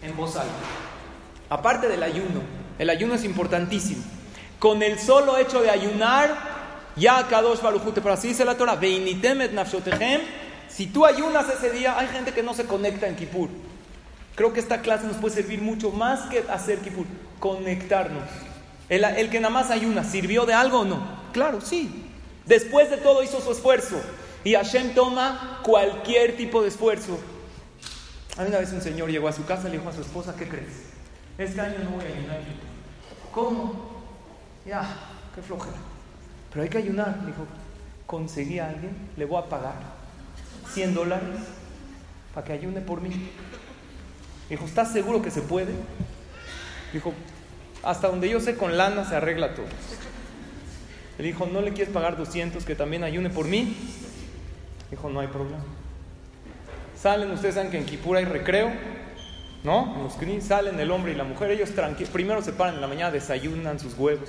en 0.00 0.16
voz 0.16 0.36
alta. 0.36 0.54
Aparte 1.50 1.88
del 1.88 2.04
ayuno, 2.04 2.40
el 2.78 2.88
ayuno 2.88 3.16
es 3.16 3.24
importantísimo. 3.24 4.04
Con 4.60 4.80
el 4.84 4.96
solo 4.96 5.36
hecho 5.36 5.60
de 5.60 5.70
ayunar, 5.70 6.36
ya 6.94 7.26
Kadosh 7.26 7.62
Barujute, 7.62 8.00
pero 8.00 8.14
así 8.14 8.28
dice 8.28 8.44
la 8.44 8.56
Torah, 8.56 8.78
si 10.68 10.86
tú 10.86 11.04
ayunas 11.04 11.48
ese 11.48 11.72
día, 11.72 11.98
hay 11.98 12.06
gente 12.06 12.32
que 12.32 12.44
no 12.44 12.54
se 12.54 12.66
conecta 12.66 13.08
en 13.08 13.16
Kippur. 13.16 13.48
Creo 14.36 14.52
que 14.52 14.60
esta 14.60 14.82
clase 14.82 15.08
nos 15.08 15.16
puede 15.16 15.34
servir 15.34 15.60
mucho 15.60 15.90
más 15.90 16.30
que 16.30 16.44
hacer 16.48 16.78
Kippur, 16.78 17.06
conectarnos. 17.40 18.22
El, 18.88 19.04
el 19.04 19.30
que 19.30 19.40
nada 19.40 19.52
más 19.52 19.70
ayuna, 19.70 20.04
¿sirvió 20.04 20.46
de 20.46 20.54
algo 20.54 20.80
o 20.80 20.84
no? 20.84 21.02
Claro, 21.32 21.60
sí. 21.60 22.10
Después 22.46 22.90
de 22.90 22.98
todo 22.98 23.22
hizo 23.22 23.40
su 23.40 23.52
esfuerzo. 23.52 24.00
Y 24.44 24.54
Hashem 24.54 24.94
toma 24.94 25.60
cualquier 25.62 26.36
tipo 26.36 26.62
de 26.62 26.68
esfuerzo. 26.68 27.18
A 28.36 28.42
mí 28.42 28.48
una 28.48 28.58
vez 28.58 28.72
un 28.72 28.82
señor 28.82 29.10
llegó 29.10 29.28
a 29.28 29.32
su 29.32 29.44
casa 29.44 29.68
y 29.68 29.72
le 29.72 29.78
dijo 29.78 29.88
a 29.88 29.92
su 29.92 30.02
esposa, 30.02 30.34
¿qué 30.36 30.48
crees? 30.48 30.84
Este 31.38 31.60
año 31.60 31.76
no 31.82 31.90
voy 31.90 32.04
a 32.04 32.08
ayunar. 32.08 32.40
¿Cómo? 33.32 34.02
Ya, 34.66 34.86
qué 35.34 35.42
flojera. 35.42 35.76
Pero 36.50 36.62
hay 36.62 36.68
que 36.68 36.78
ayunar. 36.78 37.18
Le 37.20 37.28
dijo, 37.28 37.46
conseguí 38.06 38.58
a 38.58 38.68
alguien, 38.68 38.96
le 39.16 39.24
voy 39.24 39.42
a 39.42 39.48
pagar 39.48 39.74
100 40.72 40.94
dólares 40.94 41.40
para 42.34 42.46
que 42.46 42.52
ayune 42.52 42.80
por 42.80 43.00
mí. 43.00 43.30
Dijo, 44.50 44.64
¿estás 44.66 44.92
seguro 44.92 45.22
que 45.22 45.30
se 45.30 45.40
puede? 45.40 45.72
Dijo, 46.92 47.14
hasta 47.84 48.08
donde 48.08 48.28
yo 48.28 48.40
sé, 48.40 48.56
con 48.56 48.76
lana 48.76 49.08
se 49.08 49.16
arregla 49.16 49.54
todo. 49.54 49.66
Le 51.18 51.24
dijo, 51.24 51.46
¿no 51.46 51.60
le 51.60 51.72
quieres 51.72 51.92
pagar 51.92 52.16
200 52.16 52.64
que 52.64 52.74
también 52.74 53.04
ayune 53.04 53.30
por 53.30 53.46
mí? 53.46 53.76
Dijo, 54.90 55.08
no 55.08 55.20
hay 55.20 55.28
problema. 55.28 55.62
Salen, 57.00 57.30
ustedes 57.30 57.54
saben 57.54 57.70
que 57.70 57.78
en 57.78 57.86
Kipur 57.86 58.16
hay 58.16 58.24
recreo, 58.24 58.72
¿no? 59.62 59.94
En 59.96 60.04
los 60.04 60.44
salen 60.44 60.80
el 60.80 60.90
hombre 60.90 61.12
y 61.12 61.14
la 61.14 61.24
mujer, 61.24 61.50
ellos 61.50 61.70
tranquilos, 61.70 62.10
primero 62.10 62.42
se 62.42 62.52
paran 62.52 62.76
en 62.76 62.80
la 62.80 62.86
mañana, 62.86 63.10
desayunan 63.10 63.78
sus 63.78 63.96
huevos. 63.98 64.28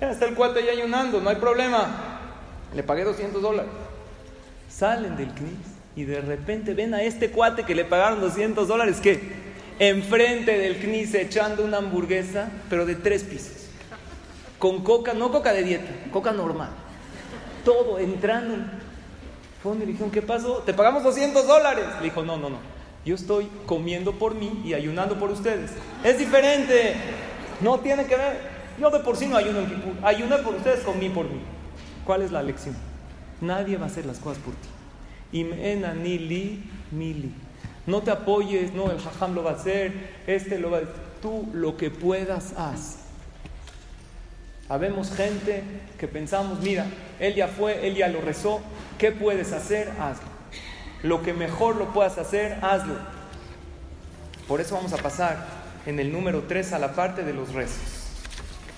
Ya 0.00 0.10
está 0.10 0.26
el 0.26 0.34
cuate 0.34 0.60
ahí 0.60 0.68
ayunando, 0.68 1.20
no 1.20 1.30
hay 1.30 1.36
problema. 1.36 2.20
Le 2.74 2.82
pagué 2.82 3.04
200 3.04 3.40
dólares. 3.40 3.70
Salen 4.68 5.16
del 5.16 5.28
knis 5.28 5.52
y 5.94 6.04
de 6.04 6.20
repente 6.20 6.74
ven 6.74 6.94
a 6.94 7.02
este 7.02 7.30
cuate 7.30 7.64
que 7.64 7.74
le 7.74 7.84
pagaron 7.84 8.20
200 8.20 8.66
dólares, 8.66 8.98
¿qué? 9.00 9.53
Enfrente 9.78 10.58
del 10.58 10.78
knis 10.78 11.14
echando 11.14 11.64
una 11.64 11.78
hamburguesa, 11.78 12.50
pero 12.68 12.86
de 12.86 12.94
tres 12.94 13.24
pisos 13.24 13.64
con 14.64 14.82
coca, 14.82 15.12
no 15.12 15.30
coca 15.30 15.52
de 15.52 15.62
dieta, 15.62 15.92
coca 16.10 16.32
normal. 16.32 16.70
Todo 17.66 17.98
entrando. 17.98 18.64
Fue 19.62 19.76
¿qué 20.10 20.22
pasó? 20.22 20.62
Te 20.64 20.72
pagamos 20.72 21.02
200 21.02 21.46
dólares. 21.46 21.84
Le 21.98 22.04
dijo, 22.04 22.22
no, 22.22 22.38
no, 22.38 22.48
no. 22.48 22.56
Yo 23.04 23.14
estoy 23.14 23.46
comiendo 23.66 24.12
por 24.12 24.34
mí 24.34 24.62
y 24.64 24.72
ayunando 24.72 25.18
por 25.18 25.30
ustedes. 25.30 25.70
Es 26.02 26.18
diferente. 26.18 26.94
No 27.60 27.80
tiene 27.80 28.06
que 28.06 28.16
ver. 28.16 28.40
Yo 28.80 28.88
de 28.88 29.00
por 29.00 29.18
sí 29.18 29.26
no 29.26 29.36
ayuno 29.36 29.58
en 29.58 29.66
Kipur. 29.66 29.92
Ayuno 30.02 30.38
por 30.38 30.54
ustedes, 30.54 30.80
comí 30.80 31.10
por 31.10 31.26
mí. 31.26 31.42
¿Cuál 32.06 32.22
es 32.22 32.32
la 32.32 32.42
lección? 32.42 32.74
Nadie 33.42 33.76
va 33.76 33.84
a 33.84 33.88
hacer 33.88 34.06
las 34.06 34.18
cosas 34.18 34.42
por 34.42 34.54
ti. 34.54 35.38
Imena 35.38 35.92
ni 35.92 36.18
li, 36.18 36.62
mili. 36.90 37.34
No 37.86 38.02
te 38.02 38.10
apoyes, 38.10 38.72
no, 38.72 38.90
el 38.90 38.98
jajam 38.98 39.34
lo 39.34 39.42
va 39.42 39.52
a 39.52 39.54
hacer, 39.54 39.92
este 40.26 40.58
lo 40.58 40.70
va 40.70 40.78
a. 40.78 40.82
Tú 41.20 41.48
lo 41.52 41.76
que 41.76 41.90
puedas, 41.90 42.54
haz. 42.56 42.98
Habemos 44.68 45.10
gente 45.10 45.62
que 45.98 46.08
pensamos, 46.08 46.60
mira, 46.60 46.86
él 47.20 47.34
ya 47.34 47.48
fue, 47.48 47.86
él 47.86 47.94
ya 47.94 48.08
lo 48.08 48.20
rezó, 48.20 48.60
¿qué 48.98 49.12
puedes 49.12 49.52
hacer? 49.52 49.90
Hazlo. 50.00 50.28
Lo 51.02 51.22
que 51.22 51.34
mejor 51.34 51.76
lo 51.76 51.92
puedas 51.92 52.16
hacer, 52.16 52.58
hazlo. 52.62 52.94
Por 54.48 54.60
eso 54.60 54.74
vamos 54.74 54.92
a 54.94 54.98
pasar 54.98 55.44
en 55.84 56.00
el 56.00 56.12
número 56.12 56.44
3 56.48 56.72
a 56.72 56.78
la 56.78 56.94
parte 56.94 57.24
de 57.24 57.34
los 57.34 57.52
rezos. 57.52 58.04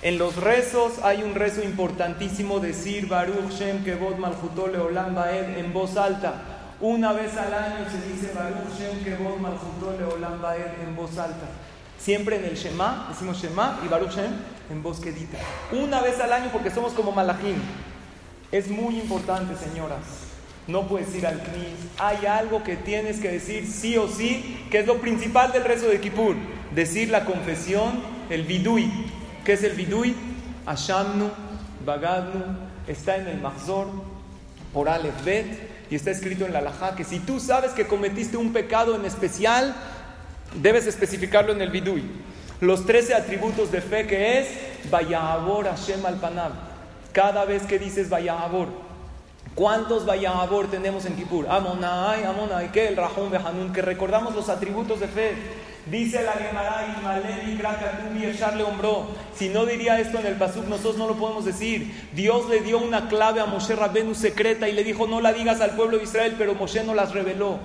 En 0.01 0.17
los 0.17 0.35
rezos 0.35 0.99
hay 1.03 1.23
un 1.23 1.35
rezo 1.35 1.63
importantísimo, 1.63 2.59
decir 2.59 3.07
Baruch 3.07 3.51
Shem 3.51 3.83
Kevod 3.83 4.17
Malchutó 4.17 4.67
Leolam 4.67 5.15
Baed 5.15 5.57
en 5.57 5.73
voz 5.73 5.97
alta. 5.97 6.56
Una 6.79 7.11
vez 7.11 7.35
al 7.37 7.51
año 7.53 7.85
se 7.89 8.07
dice 8.07 8.33
Baruch 8.35 8.77
Shem 8.77 9.03
Kevod 9.03 9.39
Malchutó 9.39 9.95
Leolam 9.97 10.39
Baed 10.39 10.79
en 10.87 10.95
voz 10.95 11.17
alta. 11.17 11.47
Siempre 11.97 12.35
en 12.35 12.45
el 12.45 12.55
Shema, 12.55 13.07
decimos 13.09 13.41
Shema 13.41 13.79
y 13.83 13.87
Baruch 13.87 14.11
Shem 14.11 14.31
en 14.69 14.83
voz 14.83 14.99
quedita. 14.99 15.39
Una 15.71 16.01
vez 16.01 16.19
al 16.19 16.31
año 16.31 16.49
porque 16.53 16.69
somos 16.69 16.93
como 16.93 17.11
Malachim. 17.11 17.55
Es 18.51 18.67
muy 18.69 18.99
importante, 18.99 19.55
señoras. 19.55 20.03
No 20.67 20.87
puedes 20.87 21.15
ir 21.15 21.25
al 21.25 21.41
Knis. 21.41 21.89
Hay 21.97 22.27
algo 22.27 22.63
que 22.63 22.75
tienes 22.75 23.19
que 23.19 23.31
decir 23.31 23.65
sí 23.65 23.97
o 23.97 24.07
sí, 24.07 24.67
que 24.69 24.79
es 24.79 24.85
lo 24.85 25.01
principal 25.01 25.51
del 25.51 25.63
rezo 25.63 25.87
de 25.87 25.99
Kippur. 25.99 26.35
Decir 26.75 27.09
la 27.09 27.25
confesión, 27.25 28.03
el 28.29 28.43
vidui. 28.43 28.91
¿Qué 29.43 29.53
es 29.53 29.63
el 29.63 29.73
vidui? 29.73 30.15
Ashamnu, 30.67 31.29
Bagadnu, 31.83 32.43
está 32.87 33.15
en 33.15 33.27
el 33.27 33.41
Mahzor, 33.41 33.87
por 34.73 34.89
Aleph 34.89 35.23
Bet, 35.23 35.76
y 35.89 35.95
está 35.95 36.11
escrito 36.11 36.45
en 36.45 36.53
la 36.53 36.61
Lajá 36.61 36.95
que 36.95 37.03
si 37.03 37.19
tú 37.19 37.39
sabes 37.39 37.71
que 37.71 37.87
cometiste 37.87 38.37
un 38.37 38.53
pecado 38.53 38.95
en 38.95 39.05
especial, 39.05 39.75
debes 40.61 40.87
especificarlo 40.87 41.53
en 41.53 41.61
el 41.61 41.69
vidui 41.69 42.03
los 42.59 42.85
trece 42.85 43.13
atributos 43.13 43.71
de 43.71 43.81
fe 43.81 44.07
que 44.07 44.39
es 44.39 44.47
Vayabor 44.89 45.65
Hashem 45.65 46.05
al. 46.05 46.17
Cada 47.11 47.45
vez 47.45 47.63
que 47.63 47.79
dices 47.79 48.09
Vayabor, 48.09 48.69
¿cuántos 49.57 50.05
Vayabor 50.05 50.67
tenemos 50.67 51.05
en 51.05 51.17
Kippur? 51.17 51.49
Amonai, 51.49 52.23
Amonai, 52.23 52.71
que 52.71 52.87
el 52.87 52.95
Rahum 52.95 53.29
Behanun, 53.29 53.73
que 53.73 53.81
recordamos 53.81 54.33
los 54.33 54.47
atributos 54.47 55.01
de 55.01 55.07
fe. 55.09 55.35
Dice 55.87 56.21
la 56.21 56.33
Gemara, 56.33 56.85
y 58.15 58.25
echarle 58.25 58.63
hombro. 58.63 59.07
Si 59.33 59.49
no 59.49 59.65
diría 59.65 59.99
esto 59.99 60.19
en 60.19 60.25
el 60.25 60.35
Pasuk, 60.35 60.65
nosotros 60.67 60.97
no 60.97 61.07
lo 61.07 61.15
podemos 61.15 61.45
decir. 61.45 62.09
Dios 62.13 62.49
le 62.49 62.59
dio 62.59 62.77
una 62.77 63.07
clave 63.07 63.39
a 63.39 63.45
Moshe 63.45 63.75
Rabbenu 63.75 64.13
secreta 64.13 64.67
y 64.67 64.73
le 64.73 64.83
dijo: 64.83 65.07
No 65.07 65.21
la 65.21 65.33
digas 65.33 65.61
al 65.61 65.71
pueblo 65.71 65.97
de 65.97 66.03
Israel, 66.03 66.35
pero 66.37 66.55
Moshe 66.55 66.83
no 66.83 66.93
las 66.93 67.13
reveló. 67.13 67.57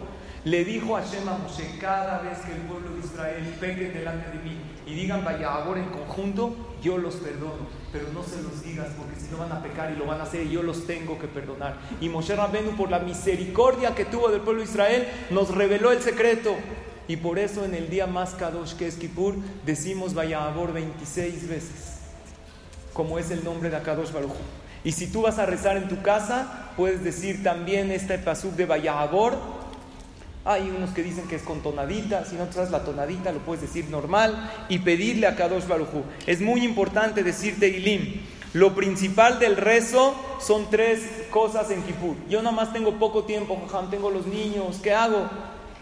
Le 0.45 0.65
dijo 0.65 0.97
a 0.97 1.05
Shema 1.05 1.39
Moshe, 1.39 1.79
cada 1.81 2.19
vez 2.19 2.39
que 2.39 2.53
el 2.53 2.63
pueblo 2.63 2.91
de 2.95 3.01
Israel 3.07 3.57
pegue 3.61 3.91
delante 3.91 4.37
de 4.37 4.43
mí 4.43 4.57
y 4.87 4.95
digan 4.95 5.25
vaya 5.25 5.55
ahora 5.55 5.79
en 5.79 5.89
conjunto, 5.91 6.57
yo 6.83 6.99
los 6.99 7.15
perdono, 7.17 7.69
pero 7.93 8.07
no 8.13 8.23
se 8.23 8.43
los 8.43 8.63
digas 8.65 8.89
porque 8.97 9.21
si 9.21 9.31
no 9.31 9.39
van 9.39 9.53
a 9.53 9.63
pecar 9.63 9.93
y 9.93 9.97
lo 9.97 10.07
van 10.07 10.21
a 10.21 10.25
hacer 10.25 10.47
y 10.47 10.51
yo 10.51 10.63
los 10.63 10.87
tengo 10.87 11.19
que 11.19 11.29
perdonar. 11.29 11.77
Y 12.01 12.09
Moshe 12.09 12.35
Rabenu 12.35 12.75
por 12.77 12.91
la 12.91 12.99
misericordia 12.99 13.95
que 13.95 14.07
tuvo 14.07 14.31
del 14.31 14.41
pueblo 14.41 14.63
de 14.63 14.69
Israel 14.69 15.09
nos 15.31 15.55
reveló 15.55 15.93
el 15.93 16.01
secreto. 16.01 16.57
Y 17.07 17.17
por 17.17 17.39
eso 17.39 17.65
en 17.65 17.75
el 17.75 17.91
día 17.91 18.07
más 18.07 18.31
kadosh 18.31 18.75
que 18.75 18.87
es 18.87 18.95
Kippur 18.95 19.35
decimos 19.67 20.15
vaya 20.15 20.49
26 20.49 21.49
veces, 21.49 21.99
como 22.95 23.19
es 23.19 23.31
el 23.31 23.45
nombre 23.45 23.69
de 23.69 23.77
Akadosh 23.77 24.13
Baruch. 24.13 24.33
Y 24.85 24.93
si 24.93 25.09
tú 25.09 25.23
vas 25.23 25.39
a 25.39 25.47
rezar 25.47 25.77
en 25.77 25.89
tu 25.89 26.01
casa, 26.01 26.71
puedes 26.77 27.05
decir 27.05 27.43
también 27.43 27.91
este 27.91 28.19
pasuk 28.19 28.53
de 28.55 28.67
Vayabor 28.67 29.62
hay 30.45 30.71
unos 30.77 30.91
que 30.91 31.03
dicen 31.03 31.29
que 31.29 31.37
es 31.37 31.43
con 31.43 31.61
tonadita, 31.61 32.25
si 32.25 32.35
no 32.35 32.47
traes 32.47 32.71
la 32.71 32.85
tonadita 32.85 33.31
lo 33.31 33.39
puedes 33.41 33.63
decir 33.63 33.89
normal 33.91 34.51
y 34.69 34.81
pedirle 34.81 35.27
a 35.29 35.37
Kadosh 35.37 35.67
Barujú. 35.67 36.03
Es 36.27 36.41
muy 36.41 36.65
importante 36.65 37.23
decirte 37.23 37.69
Ilim. 37.69 38.21
Lo 38.53 38.75
principal 38.75 39.39
del 39.39 39.57
rezo 39.57 40.15
son 40.41 40.69
tres 40.69 41.01
cosas 41.31 41.71
en 41.71 41.83
Kippur. 41.83 42.17
Yo 42.29 42.43
nada 42.43 42.55
más 42.55 42.73
tengo 42.73 42.99
poco 42.99 43.25
tiempo, 43.25 43.59
tengo 43.91 44.11
los 44.11 44.27
niños, 44.27 44.81
¿qué 44.83 44.93
hago? 44.93 45.27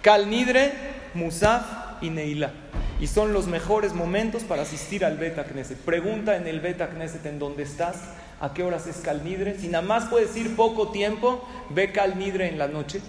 Kalnidre, 0.02 0.72
Musaf 1.14 1.64
y 2.02 2.10
Neila. 2.10 2.52
Y 3.00 3.06
son 3.06 3.32
los 3.32 3.46
mejores 3.46 3.94
momentos 3.94 4.44
para 4.44 4.62
asistir 4.62 5.04
al 5.04 5.16
Beta 5.16 5.44
Knesset. 5.44 5.78
Pregunta 5.78 6.36
en 6.36 6.46
el 6.46 6.60
Beta 6.60 6.90
Knesset 6.90 7.24
en 7.26 7.38
dónde 7.38 7.62
estás, 7.62 7.96
a 8.40 8.52
qué 8.52 8.62
horas 8.62 8.86
es 8.86 8.98
Kalnidre. 8.98 9.58
Si 9.58 9.68
nada 9.68 9.82
más 9.84 10.04
puedes 10.04 10.36
ir 10.36 10.54
poco 10.54 10.90
tiempo, 10.90 11.44
ve 11.70 11.92
Kalnidre 11.92 12.48
en 12.48 12.58
la 12.58 12.68
noche 12.68 13.00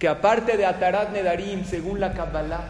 que 0.00 0.08
aparte 0.08 0.56
de 0.56 0.64
Atarat 0.64 1.10
Nedarim, 1.10 1.62
según 1.66 2.00
la 2.00 2.14
Kabbalah, 2.14 2.64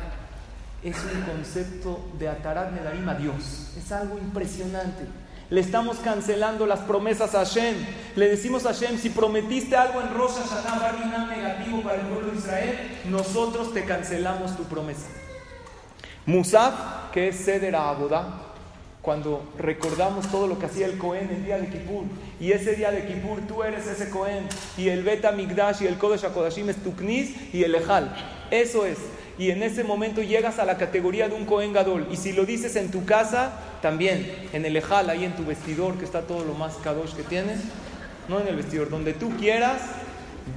es 0.83 0.97
un 1.15 1.23
concepto 1.23 2.11
de 2.19 2.29
Atarat 2.29 2.73
Nedarim 2.73 3.09
a 3.09 3.15
Dios. 3.15 3.73
Es 3.79 3.93
algo 3.93 4.19
impresionante. 4.19 5.07
Le 5.49 5.61
estamos 5.61 5.99
cancelando 5.99 6.67
las 6.67 6.81
promesas 6.81 7.37
a 7.37 7.39
Hashem. 7.39 7.77
Le 8.17 8.29
decimos 8.29 8.67
a 8.67 8.73
Hashem, 8.73 8.99
si 8.99 9.11
prometiste 9.11 9.77
algo 9.77 10.01
en 10.01 10.13
Rosh 10.13 10.33
Hashanah, 10.33 11.27
negativo 11.27 11.83
para 11.83 12.01
el 12.01 12.07
pueblo 12.09 12.33
de 12.33 12.39
Israel, 12.39 13.01
nosotros 13.05 13.73
te 13.73 13.85
cancelamos 13.85 14.57
tu 14.57 14.65
promesa. 14.65 15.07
Musaf, 16.27 17.13
que 17.13 17.29
es 17.29 17.37
Seder 17.37 17.77
Abodá, 17.77 18.50
cuando 19.03 19.43
recordamos 19.59 20.31
todo 20.31 20.47
lo 20.47 20.59
que 20.59 20.67
hacía 20.67 20.87
el 20.87 20.99
Cohen 20.99 21.31
el 21.31 21.45
día 21.45 21.59
de 21.59 21.69
Kippur. 21.69 22.05
Y 22.39 22.53
ese 22.53 22.75
día 22.75 22.91
de 22.91 23.07
Kippur 23.07 23.41
tú 23.49 23.63
eres 23.63 23.87
ese 23.87 24.11
Cohen. 24.11 24.47
Y 24.77 24.89
el 24.89 25.03
Beta 25.03 25.33
Migdash 25.33 25.83
y 25.83 25.87
el 25.87 25.97
Kodesh 25.97 26.25
HaKodashim 26.25 26.69
es 26.69 26.77
tu 26.77 26.95
Knis 26.95 27.35
y 27.55 27.65
el 27.65 27.75
Ejal. 27.75 28.15
Eso 28.51 28.85
es. 28.85 28.99
Y 29.39 29.51
en 29.51 29.63
ese 29.63 29.85
momento 29.85 30.21
llegas 30.21 30.59
a 30.59 30.67
la 30.67 30.77
categoría 30.77 31.29
de 31.29 31.35
un 31.35 31.47
Cohen 31.47 31.73
Gadol. 31.73 32.09
Y 32.11 32.17
si 32.19 32.33
lo 32.33 32.45
dices 32.45 32.77
en 32.77 32.91
tu 32.91 33.07
casa, 33.07 33.53
también. 33.81 34.31
En 34.53 34.67
el 34.67 34.77
Ejal, 34.77 35.09
ahí 35.09 35.25
en 35.25 35.35
tu 35.35 35.47
vestidor, 35.47 35.97
que 35.97 36.05
está 36.05 36.23
todo 36.23 36.45
lo 36.45 36.53
más 36.53 36.77
Kadosh 36.77 37.15
que 37.15 37.23
tienes. 37.23 37.61
No 38.29 38.39
en 38.39 38.49
el 38.49 38.57
vestidor, 38.57 38.91
donde 38.91 39.15
tú 39.15 39.31
quieras, 39.39 39.81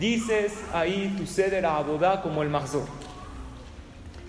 dices 0.02 0.52
ahí 0.74 1.16
tu 1.18 1.26
Seder 1.26 1.66
Abodá 1.66 2.22
como 2.22 2.44
el 2.44 2.50
Mahzor. 2.50 2.88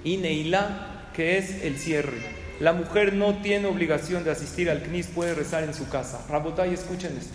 Y 0.05 0.19
Neilá, 0.19 1.11
que 1.15 1.39
es 1.39 1.65
el 1.65 1.77
cierre. 1.79 2.44
La 2.61 2.73
mujer 2.73 3.15
no 3.15 3.35
tiene 3.43 3.67
obligación 3.67 4.23
de 4.23 4.31
asistir 4.31 4.71
al 4.71 4.83
CNIS, 4.83 5.09
puede 5.09 5.35
rezar 5.35 5.65
en 5.65 5.75
su 5.75 5.89
casa. 5.89 6.25
Rabotay, 6.29 6.73
escuchen 6.73 7.17
esto. 7.17 7.35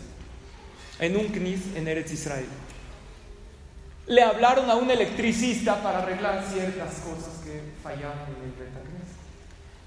En 0.99 1.17
un 1.17 1.27
CNIS 1.27 1.75
en 1.75 1.87
Eretz 1.87 2.13
Israel. 2.13 2.45
Le 4.07 4.23
hablaron 4.23 4.69
a 4.69 4.75
un 4.75 4.89
electricista 4.89 5.83
para 5.83 5.99
arreglar 5.99 6.43
ciertas 6.51 6.95
cosas 6.95 7.41
que 7.43 7.61
fallaban 7.83 8.17
en 8.27 8.43
el 8.43 8.51
Betacnes. 8.57 9.09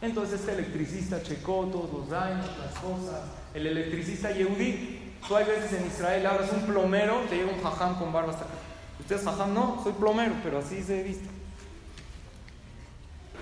Entonces 0.02 0.40
este 0.40 0.52
electricista 0.52 1.22
checó 1.22 1.66
todos 1.72 1.92
los 1.92 2.10
daños, 2.10 2.46
las 2.58 2.74
cosas. 2.78 3.22
El 3.54 3.66
electricista 3.66 4.30
Yehudi, 4.30 5.14
tú 5.26 5.34
hay 5.34 5.46
veces 5.46 5.72
en 5.72 5.86
Israel 5.86 6.26
hablas 6.26 6.52
un 6.52 6.60
plomero, 6.62 7.22
te 7.28 7.36
llega 7.36 7.50
un 7.50 7.62
jajam 7.62 7.98
con 7.98 8.12
barba 8.12 8.32
hasta 8.32 8.44
acá. 8.44 8.54
¿Usted 9.00 9.16
es 9.16 9.24
jajam? 9.24 9.54
No, 9.54 9.80
soy 9.82 9.92
plomero, 9.94 10.34
pero 10.42 10.58
así 10.58 10.82
se 10.82 11.02
visto. 11.02 11.28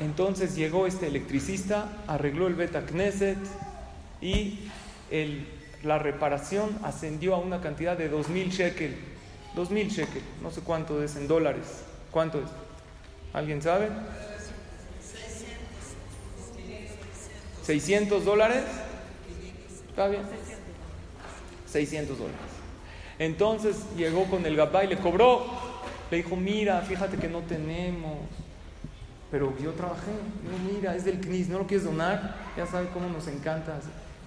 Entonces 0.00 0.56
llegó 0.56 0.86
este 0.86 1.08
electricista, 1.08 2.02
arregló 2.06 2.46
el 2.46 2.54
Beta 2.54 2.86
Knesset 2.86 3.38
y 4.22 4.60
la 5.82 5.98
reparación 5.98 6.78
ascendió 6.82 7.34
a 7.34 7.38
una 7.38 7.60
cantidad 7.60 7.96
de 7.96 8.10
2.000 8.10 8.50
shekel. 8.50 8.96
2.000 9.54 9.88
shekel, 9.88 10.22
no 10.42 10.50
sé 10.50 10.62
cuánto 10.62 11.02
es 11.02 11.16
en 11.16 11.28
dólares. 11.28 11.84
¿Cuánto 12.10 12.38
es? 12.38 12.46
¿Alguien 13.32 13.60
sabe? 13.60 13.88
600 17.62 18.24
dólares. 18.24 18.64
¿Está 19.90 20.08
bien? 20.08 20.22
600 21.66 22.18
dólares. 22.18 22.40
Entonces 23.18 23.76
llegó 23.96 24.24
con 24.24 24.46
el 24.46 24.56
gabá 24.56 24.82
y 24.84 24.88
le 24.88 24.96
cobró. 24.96 25.44
Le 26.10 26.16
dijo, 26.16 26.36
mira, 26.36 26.80
fíjate 26.80 27.16
que 27.18 27.28
no 27.28 27.40
tenemos 27.40 28.16
pero 29.30 29.56
yo 29.58 29.72
trabajé, 29.72 30.10
mira, 30.72 30.96
es 30.96 31.04
del 31.04 31.20
CNIS, 31.20 31.48
¿no 31.48 31.58
lo 31.58 31.66
quieres 31.66 31.84
donar? 31.84 32.34
Ya 32.56 32.66
sabes 32.66 32.88
cómo 32.92 33.08
nos 33.08 33.28
encanta. 33.28 33.78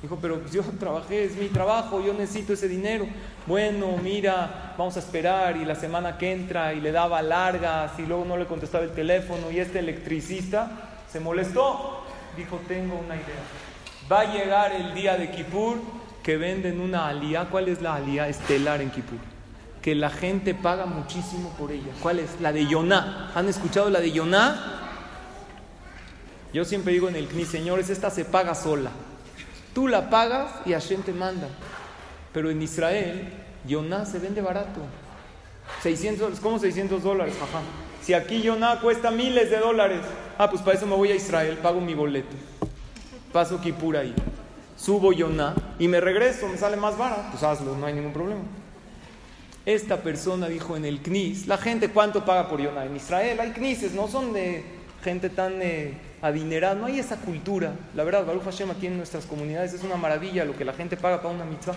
Dijo, 0.01 0.17
pero 0.21 0.41
yo 0.51 0.61
trabajé, 0.79 1.25
es 1.25 1.35
mi 1.35 1.47
trabajo, 1.47 2.01
yo 2.05 2.13
necesito 2.13 2.53
ese 2.53 2.67
dinero. 2.67 3.05
Bueno, 3.47 3.97
mira, 4.01 4.73
vamos 4.77 4.95
a 4.95 4.99
esperar 4.99 5.57
y 5.57 5.65
la 5.65 5.75
semana 5.75 6.17
que 6.17 6.31
entra 6.31 6.73
y 6.73 6.81
le 6.81 6.91
daba 6.91 7.21
largas 7.21 7.91
y 7.99 8.03
luego 8.03 8.25
no 8.25 8.37
le 8.37 8.45
contestaba 8.45 8.83
el 8.83 8.91
teléfono 8.91 9.51
y 9.51 9.59
este 9.59 9.79
electricista 9.79 10.89
se 11.11 11.19
molestó. 11.19 12.03
Dijo, 12.37 12.59
tengo 12.67 12.95
una 12.95 13.15
idea. 13.15 13.43
Va 14.11 14.21
a 14.21 14.33
llegar 14.33 14.73
el 14.73 14.93
día 14.93 15.17
de 15.17 15.31
Kippur 15.31 15.77
que 16.23 16.37
venden 16.37 16.79
una 16.79 17.07
alía. 17.07 17.47
¿Cuál 17.49 17.67
es 17.67 17.81
la 17.81 17.95
alía 17.95 18.27
estelar 18.27 18.81
en 18.81 18.89
Kippur? 18.89 19.19
Que 19.81 19.95
la 19.95 20.09
gente 20.09 20.55
paga 20.55 20.85
muchísimo 20.85 21.49
por 21.57 21.71
ella. 21.71 21.91
¿Cuál 22.01 22.19
es? 22.19 22.39
La 22.41 22.51
de 22.51 22.65
Yoná. 22.65 23.31
¿Han 23.35 23.47
escuchado 23.47 23.89
la 23.89 23.99
de 23.99 24.11
Yoná? 24.11 24.83
Yo 26.53 26.63
siempre 26.63 26.93
digo 26.93 27.09
en 27.09 27.15
el 27.15 27.27
CNI, 27.27 27.45
señores, 27.45 27.89
esta 27.89 28.11
se 28.11 28.25
paga 28.25 28.53
sola. 28.53 28.91
Tú 29.73 29.87
la 29.87 30.11
pagas 30.11 30.51
y 30.65 30.73
Hashem 30.73 31.01
te 31.01 31.11
manda. 31.11 31.47
Pero 32.31 32.51
en 32.51 32.61
Israel, 32.61 33.33
Yoná 33.67 34.05
se 34.05 34.19
vende 34.19 34.41
barato. 34.41 34.81
600 35.81 36.39
¿cómo 36.39 36.59
600 36.59 37.01
dólares? 37.01 37.35
Ajá. 37.41 37.61
Si 38.03 38.13
aquí 38.13 38.41
Yoná 38.41 38.79
cuesta 38.81 39.09
miles 39.09 39.49
de 39.49 39.57
dólares, 39.57 40.01
ah, 40.37 40.49
pues 40.49 40.61
para 40.61 40.77
eso 40.77 40.85
me 40.85 40.95
voy 40.95 41.11
a 41.11 41.15
Israel, 41.15 41.57
pago 41.57 41.81
mi 41.81 41.95
boleto. 41.95 42.35
Paso 43.31 43.59
Kipur 43.59 43.97
ahí. 43.97 44.13
Subo 44.77 45.11
Yoná 45.11 45.55
y 45.79 45.87
me 45.87 46.01
regreso, 46.01 46.47
me 46.47 46.57
sale 46.57 46.77
más 46.77 46.97
barato. 46.97 47.29
Pues 47.31 47.41
hazlo, 47.41 47.75
no 47.75 47.87
hay 47.87 47.93
ningún 47.93 48.13
problema. 48.13 48.41
Esta 49.65 50.03
persona 50.03 50.47
dijo 50.49 50.75
en 50.75 50.85
el 50.85 51.01
CNIS, 51.01 51.47
la 51.47 51.57
gente 51.57 51.89
cuánto 51.89 52.25
paga 52.25 52.47
por 52.47 52.61
Yoná. 52.61 52.85
En 52.85 52.95
Israel 52.95 53.39
hay 53.39 53.53
CNISes, 53.53 53.93
no 53.93 54.07
son 54.07 54.33
de 54.33 54.63
gente 55.03 55.31
tan... 55.31 55.59
Eh, 55.59 56.12
adinerada, 56.23 56.73
no 56.73 56.85
hay 56.85 56.99
esa 56.99 57.17
cultura. 57.17 57.73
La 57.93 58.05
verdad, 58.05 58.25
Baruch 58.25 58.45
Hashem 58.45 58.71
aquí 58.71 58.87
en 58.87 58.95
nuestras 58.95 59.25
comunidades 59.25 59.73
es 59.73 59.83
una 59.83 59.97
maravilla 59.97 60.45
lo 60.45 60.55
que 60.55 60.63
la 60.63 60.71
gente 60.71 60.95
paga 60.95 61.21
para 61.21 61.35
una 61.35 61.43
mitzvah. 61.43 61.75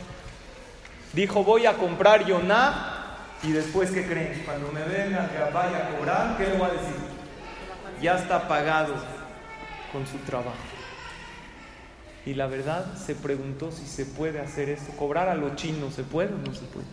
Dijo, 1.12 1.42
voy 1.42 1.66
a 1.66 1.74
comprar 1.74 2.24
Yoná 2.24 3.16
y 3.42 3.50
después, 3.50 3.90
¿qué 3.90 4.06
creen? 4.06 4.42
Cuando 4.44 4.70
me 4.70 4.82
venga 4.84 5.28
que 5.28 5.52
vaya 5.52 5.88
a 5.88 5.96
cobrar, 5.96 6.36
¿qué 6.38 6.44
le 6.44 6.52
voy 6.52 6.68
a 6.68 6.72
decir? 6.72 6.94
Ya 8.00 8.14
está 8.14 8.46
pagado 8.46 8.94
con 9.92 10.06
su 10.06 10.16
trabajo. 10.18 10.56
Y 12.24 12.34
la 12.34 12.46
verdad 12.46 12.94
se 12.94 13.16
preguntó 13.16 13.72
si 13.72 13.86
se 13.86 14.04
puede 14.04 14.40
hacer 14.40 14.68
eso. 14.68 14.92
Cobrar 14.96 15.28
a 15.28 15.34
los 15.34 15.56
chinos, 15.56 15.94
¿se 15.94 16.04
puede 16.04 16.32
o 16.32 16.38
no 16.38 16.54
se 16.54 16.66
puede? 16.66 16.86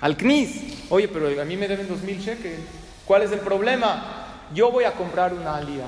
Al 0.00 0.16
CNIS. 0.16 0.90
Oye, 0.90 1.08
pero 1.08 1.40
a 1.40 1.44
mí 1.44 1.56
me 1.56 1.66
deben 1.66 1.88
dos 1.88 2.02
mil 2.02 2.22
cheques. 2.22 2.60
¿Cuál 3.04 3.22
es 3.22 3.32
el 3.32 3.40
problema? 3.40 4.46
Yo 4.54 4.70
voy 4.70 4.84
a 4.84 4.92
comprar 4.92 5.32
una 5.32 5.56
alía 5.56 5.86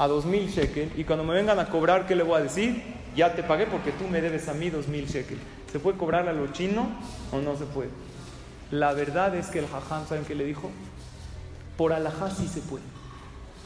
a 0.00 0.08
dos 0.08 0.24
mil 0.24 0.48
shekel 0.48 0.90
y 0.96 1.04
cuando 1.04 1.24
me 1.24 1.34
vengan 1.34 1.58
a 1.58 1.66
cobrar, 1.66 2.06
¿qué 2.06 2.16
le 2.16 2.22
voy 2.22 2.40
a 2.40 2.42
decir? 2.42 2.82
Ya 3.14 3.34
te 3.34 3.42
pagué 3.42 3.66
porque 3.66 3.92
tú 3.92 4.08
me 4.08 4.22
debes 4.22 4.48
a 4.48 4.54
mí 4.54 4.70
dos 4.70 4.88
mil 4.88 5.06
shekel. 5.06 5.38
¿Se 5.70 5.78
puede 5.78 5.98
cobrar 5.98 6.26
a 6.26 6.32
lo 6.32 6.46
chino 6.52 6.88
o 7.30 7.38
no 7.38 7.54
se 7.54 7.66
puede? 7.66 7.90
La 8.70 8.94
verdad 8.94 9.36
es 9.36 9.48
que 9.48 9.58
el 9.58 9.66
jajam, 9.66 10.08
¿saben 10.08 10.24
qué 10.24 10.34
le 10.34 10.46
dijo? 10.46 10.70
Por 11.76 11.92
alajá 11.92 12.30
sí 12.30 12.48
se 12.48 12.60
puede, 12.62 12.84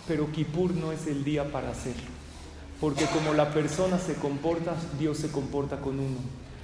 pero 0.09 0.32
Kippur 0.32 0.74
no 0.74 0.91
es 0.91 1.07
el 1.07 1.22
día 1.22 1.45
para 1.53 1.70
hacerlo. 1.70 2.11
Porque 2.80 3.05
como 3.07 3.32
la 3.32 3.51
persona 3.51 3.99
se 3.99 4.14
comporta, 4.14 4.74
Dios 4.99 5.18
se 5.18 5.30
comporta 5.30 5.76
con 5.76 6.01
uno. 6.01 6.18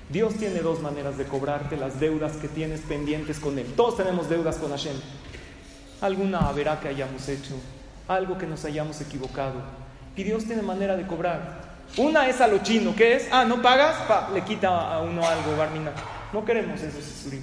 Dios 0.09 0.35
tiene 0.35 0.59
dos 0.63 0.81
maneras 0.81 1.17
de 1.17 1.27
cobrarte 1.27 1.77
las 1.77 2.01
deudas 2.01 2.33
que 2.39 2.49
tienes 2.49 2.81
pendientes 2.81 3.39
con 3.39 3.57
Él. 3.57 3.67
Todos 3.77 3.97
tenemos 3.97 4.29
deudas 4.29 4.57
con 4.57 4.71
Hashem. 4.73 4.97
Alguna 6.01 6.51
verá 6.51 6.81
que 6.81 6.89
hayamos 6.89 7.29
hecho, 7.29 7.55
algo 8.11 8.37
que 8.37 8.47
nos 8.47 8.65
hayamos 8.65 9.01
equivocado. 9.01 9.55
Y 10.17 10.25
Dios 10.25 10.45
tiene 10.45 10.63
manera 10.63 10.97
de 10.97 11.07
cobrar. 11.07 11.61
Una 11.97 12.29
es 12.29 12.41
a 12.41 12.49
lo 12.49 12.59
chino, 12.59 12.95
¿qué 12.97 13.15
es? 13.15 13.29
Ah, 13.31 13.45
no 13.45 13.63
pagas, 13.63 13.97
le 14.33 14.43
quita 14.43 14.95
a 14.95 15.01
uno 15.01 15.27
algo, 15.27 15.57
Barmina. 15.57 15.93
No 16.33 16.45
queremos 16.45 16.81
eso, 16.81 17.01
Sisurim. 17.01 17.43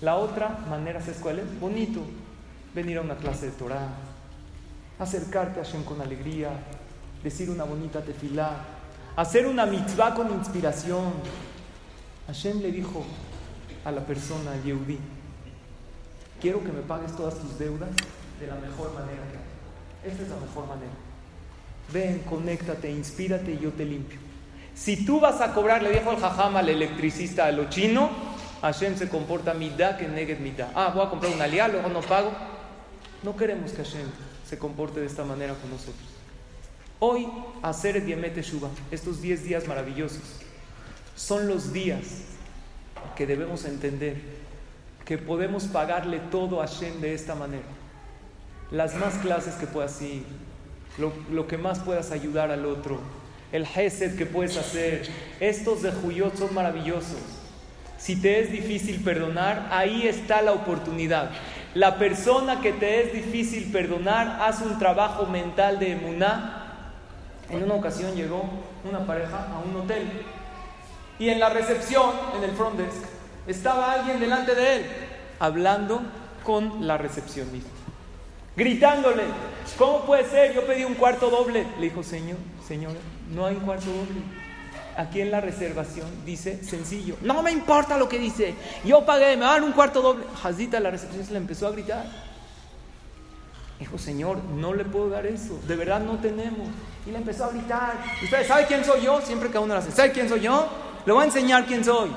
La 0.00 0.16
otra 0.16 0.58
manera, 0.68 0.98
es 0.98 1.18
cuál 1.18 1.38
es? 1.38 1.60
Bonito. 1.60 2.00
Venir 2.74 2.98
a 2.98 3.02
una 3.02 3.16
clase 3.16 3.46
de 3.46 3.52
Torah, 3.52 3.88
acercarte 4.98 5.60
a 5.60 5.64
Hashem 5.64 5.84
con 5.84 6.00
alegría, 6.00 6.50
decir 7.22 7.50
una 7.50 7.64
bonita 7.64 8.00
tefilá, 8.00 8.56
hacer 9.14 9.46
una 9.46 9.66
mitzvah 9.66 10.14
con 10.14 10.32
inspiración. 10.32 11.12
Hashem 12.26 12.60
le 12.60 12.72
dijo 12.72 13.04
a 13.84 13.92
la 13.92 14.00
persona, 14.00 14.52
Yehudi, 14.64 14.98
quiero 16.40 16.64
que 16.64 16.72
me 16.72 16.80
pagues 16.80 17.14
todas 17.14 17.38
tus 17.38 17.58
deudas 17.58 17.90
de 18.40 18.46
la 18.46 18.54
mejor 18.54 18.94
manera 18.94 19.22
que 19.30 19.52
Esta 20.04 20.22
es 20.22 20.28
la 20.28 20.36
mejor 20.36 20.66
manera. 20.66 20.92
Ven, 21.92 22.20
conéctate, 22.28 22.90
inspírate 22.90 23.52
y 23.52 23.58
yo 23.58 23.70
te 23.70 23.84
limpio. 23.84 24.18
Si 24.74 25.04
tú 25.04 25.20
vas 25.20 25.40
a 25.40 25.52
cobrar, 25.52 25.82
le 25.82 25.90
dijo 25.90 26.10
el 26.10 26.18
jajam 26.18 26.56
al 26.56 26.68
electricista, 26.68 27.46
a 27.46 27.52
lo 27.52 27.68
chino, 27.68 28.10
Hashem 28.62 28.96
se 28.96 29.08
comporta 29.08 29.54
mitad 29.54 29.96
que 29.98 30.08
neget 30.08 30.40
mitad. 30.40 30.68
Ah, 30.74 30.90
voy 30.94 31.04
a 31.04 31.10
comprar 31.10 31.32
un 31.32 31.42
aliado, 31.42 31.72
luego 31.72 31.88
no 31.88 32.00
pago. 32.00 32.32
No 33.22 33.36
queremos 33.36 33.72
que 33.72 33.84
Hashem 33.84 34.08
se 34.48 34.58
comporte 34.58 35.00
de 35.00 35.06
esta 35.06 35.24
manera 35.24 35.54
con 35.54 35.70
nosotros. 35.70 36.08
Hoy, 36.98 37.28
hacer 37.62 37.96
el 37.96 38.06
Diemete 38.06 38.42
Shuba, 38.42 38.70
estos 38.90 39.20
10 39.20 39.44
días 39.44 39.66
maravillosos, 39.66 40.22
son 41.16 41.48
los 41.48 41.72
días 41.72 42.22
que 43.16 43.26
debemos 43.26 43.64
entender 43.64 44.16
que 45.04 45.18
podemos 45.18 45.64
pagarle 45.64 46.20
todo 46.30 46.62
a 46.62 46.66
Hashem 46.66 47.00
de 47.00 47.14
esta 47.14 47.34
manera. 47.34 47.64
Las 48.72 48.94
más 48.94 49.14
clases 49.18 49.54
que 49.54 49.66
puedas 49.66 50.00
ir, 50.02 50.24
lo, 50.98 51.12
lo 51.30 51.46
que 51.46 51.58
más 51.58 51.78
puedas 51.78 52.10
ayudar 52.10 52.50
al 52.50 52.66
otro, 52.66 52.98
el 53.52 53.64
Hesed 53.66 54.16
que 54.16 54.26
puedes 54.26 54.56
hacer, 54.56 55.08
estos 55.38 55.82
de 55.82 55.92
Juyot 55.92 56.36
son 56.36 56.54
maravillosos. 56.54 57.20
Si 57.98 58.16
te 58.16 58.40
es 58.40 58.50
difícil 58.50 59.04
perdonar, 59.04 59.68
ahí 59.70 60.08
está 60.08 60.42
la 60.42 60.52
oportunidad. 60.52 61.30
La 61.74 61.98
persona 61.98 62.60
que 62.60 62.72
te 62.72 63.02
es 63.02 63.12
difícil 63.12 63.70
perdonar 63.70 64.38
hace 64.42 64.64
un 64.64 64.78
trabajo 64.78 65.26
mental 65.26 65.78
de 65.78 65.92
emuná. 65.92 66.82
En 67.50 67.62
una 67.62 67.74
ocasión 67.74 68.14
llegó 68.14 68.42
una 68.88 69.06
pareja 69.06 69.48
a 69.52 69.58
un 69.58 69.76
hotel 69.76 70.08
y 71.18 71.28
en 71.28 71.38
la 71.38 71.50
recepción, 71.50 72.10
en 72.36 72.42
el 72.42 72.50
front 72.56 72.78
desk, 72.78 73.04
estaba 73.46 73.92
alguien 73.92 74.18
delante 74.18 74.54
de 74.54 74.76
él 74.76 74.86
hablando 75.38 76.02
con 76.42 76.86
la 76.86 76.98
recepcionista, 76.98 77.70
gritándole, 78.56 79.24
¿cómo 79.78 80.04
puede 80.04 80.24
ser? 80.28 80.54
Yo 80.54 80.66
pedí 80.66 80.84
un 80.84 80.94
cuarto 80.94 81.30
doble. 81.30 81.66
Le 81.78 81.84
dijo, 81.84 82.02
señor, 82.02 82.38
señora, 82.66 82.98
no 83.30 83.46
hay 83.46 83.56
un 83.56 83.62
cuarto 83.62 83.86
doble. 83.86 84.20
Aquí 84.96 85.22
en 85.22 85.30
la 85.30 85.40
reservación 85.40 86.06
dice 86.26 86.62
sencillo. 86.62 87.16
No 87.22 87.42
me 87.42 87.50
importa 87.50 87.96
lo 87.96 88.08
que 88.08 88.18
dice. 88.18 88.54
Yo 88.84 89.06
pagué, 89.06 89.36
me 89.36 89.44
dan 89.44 89.64
un 89.64 89.72
cuarto 89.72 90.02
doble. 90.02 90.24
Hazita, 90.42 90.80
la 90.80 90.90
recepción 90.90 91.24
se 91.24 91.32
le 91.32 91.38
empezó 91.38 91.66
a 91.66 91.70
gritar. 91.70 92.04
Dijo, 93.78 93.98
Señor, 93.98 94.38
no 94.44 94.74
le 94.74 94.84
puedo 94.84 95.08
dar 95.08 95.26
eso. 95.26 95.58
De 95.66 95.76
verdad 95.76 96.00
no 96.00 96.18
tenemos. 96.18 96.68
Y 97.06 97.10
le 97.10 97.18
empezó 97.18 97.46
a 97.46 97.50
gritar. 97.50 97.94
¿Ustedes 98.22 98.46
saben 98.46 98.66
quién 98.66 98.84
soy 98.84 99.02
yo? 99.02 99.20
Siempre 99.22 99.48
cada 99.48 99.60
uno 99.60 99.74
lo 99.74 99.80
hace. 99.80 99.90
¿Sabe 99.90 100.12
quién 100.12 100.28
soy 100.28 100.40
yo? 100.40 100.68
Le 101.06 101.12
voy 101.12 101.22
a 101.22 101.26
enseñar 101.26 101.64
quién 101.66 101.84
soy. 101.84 102.10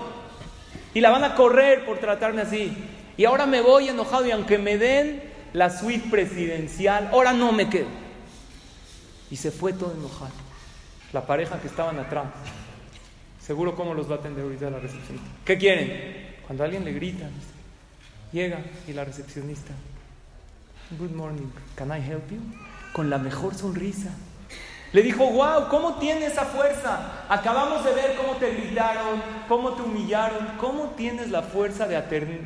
Y 0.93 1.01
la 1.01 1.09
van 1.09 1.23
a 1.23 1.33
correr 1.33 1.85
por 1.85 1.97
tratarme 1.97 2.41
así. 2.41 2.77
Y 3.17 3.25
ahora 3.25 3.45
me 3.45 3.61
voy 3.61 3.89
enojado 3.89 4.27
y 4.27 4.31
aunque 4.31 4.57
me 4.57 4.77
den 4.77 5.34
la 5.55 5.69
suite 5.69 6.09
presidencial, 6.09 7.09
ahora 7.13 7.31
no 7.31 7.53
me 7.53 7.69
quedo. 7.69 7.87
Y 9.31 9.37
se 9.37 9.51
fue 9.51 9.71
todo 9.71 9.93
enojado. 9.93 10.33
La 11.13 11.25
pareja 11.25 11.59
que 11.61 11.67
estaban 11.67 11.97
atrás. 11.97 12.25
Seguro 13.41 13.73
cómo 13.73 13.93
los 13.93 14.09
va 14.11 14.15
a 14.15 14.17
atender 14.19 14.43
ahorita 14.43 14.69
la 14.69 14.79
recepcionista. 14.79 15.29
¿Qué 15.45 15.57
quieren? 15.57 16.35
Cuando 16.45 16.65
alguien 16.65 16.83
le 16.83 16.91
grita, 16.91 17.29
llega 18.33 18.59
y 18.85 18.91
la 18.91 19.05
recepcionista, 19.05 19.71
Good 20.99 21.11
morning, 21.11 21.47
can 21.75 21.89
I 21.89 22.01
help 22.01 22.29
you? 22.29 22.37
Con 22.93 23.09
la 23.09 23.17
mejor 23.17 23.55
sonrisa. 23.55 24.09
Le 24.91 25.01
dijo, 25.01 25.25
wow, 25.25 25.69
¿cómo 25.69 25.95
tiene 25.95 26.25
esa 26.25 26.45
fuerza? 26.45 27.25
Acabamos 27.29 27.83
de 27.85 27.93
ver 27.93 28.15
cómo 28.15 28.33
te 28.33 28.53
gritaron, 28.53 29.21
cómo 29.47 29.71
te 29.73 29.81
humillaron. 29.81 30.57
¿Cómo 30.59 30.91
tienes 30.97 31.31
la 31.31 31.41
fuerza 31.41 31.87
de, 31.87 31.99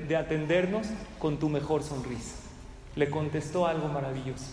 de 0.07 0.15
atendernos 0.15 0.87
con 1.17 1.37
tu 1.37 1.49
mejor 1.49 1.83
sonrisa? 1.83 2.38
Le 2.99 3.09
contestó 3.09 3.65
algo 3.65 3.87
maravilloso. 3.87 4.51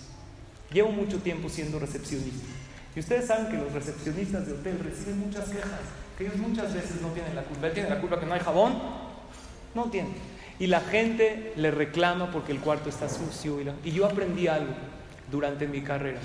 Llevo 0.72 0.92
mucho 0.92 1.18
tiempo 1.18 1.48
siendo 1.48 1.80
recepcionista. 1.80 2.46
Y 2.94 3.00
ustedes 3.00 3.26
saben 3.26 3.48
que 3.48 3.56
los 3.56 3.72
recepcionistas 3.72 4.46
de 4.46 4.52
hotel 4.52 4.78
reciben 4.84 5.18
muchas 5.18 5.48
quejas 5.48 5.80
que 6.16 6.26
ellos 6.26 6.36
muchas 6.36 6.72
veces 6.72 7.02
no 7.02 7.08
tienen 7.08 7.34
la 7.34 7.42
culpa. 7.42 7.66
¿Él 7.66 7.72
tiene 7.72 7.90
la 7.90 8.00
culpa 8.00 8.20
que 8.20 8.26
no 8.26 8.34
hay 8.34 8.40
jabón? 8.40 8.74
No 9.74 9.86
tiene. 9.90 10.10
Y 10.60 10.68
la 10.68 10.78
gente 10.78 11.54
le 11.56 11.72
reclama 11.72 12.30
porque 12.30 12.52
el 12.52 12.60
cuarto 12.60 12.88
está 12.88 13.08
sucio. 13.08 13.58
Y, 13.82 13.90
yo 13.90 14.06
aprendí 14.06 14.46
algo 14.46 14.74
durante 15.28 15.66
mi 15.66 15.82
carrera. 15.82 16.20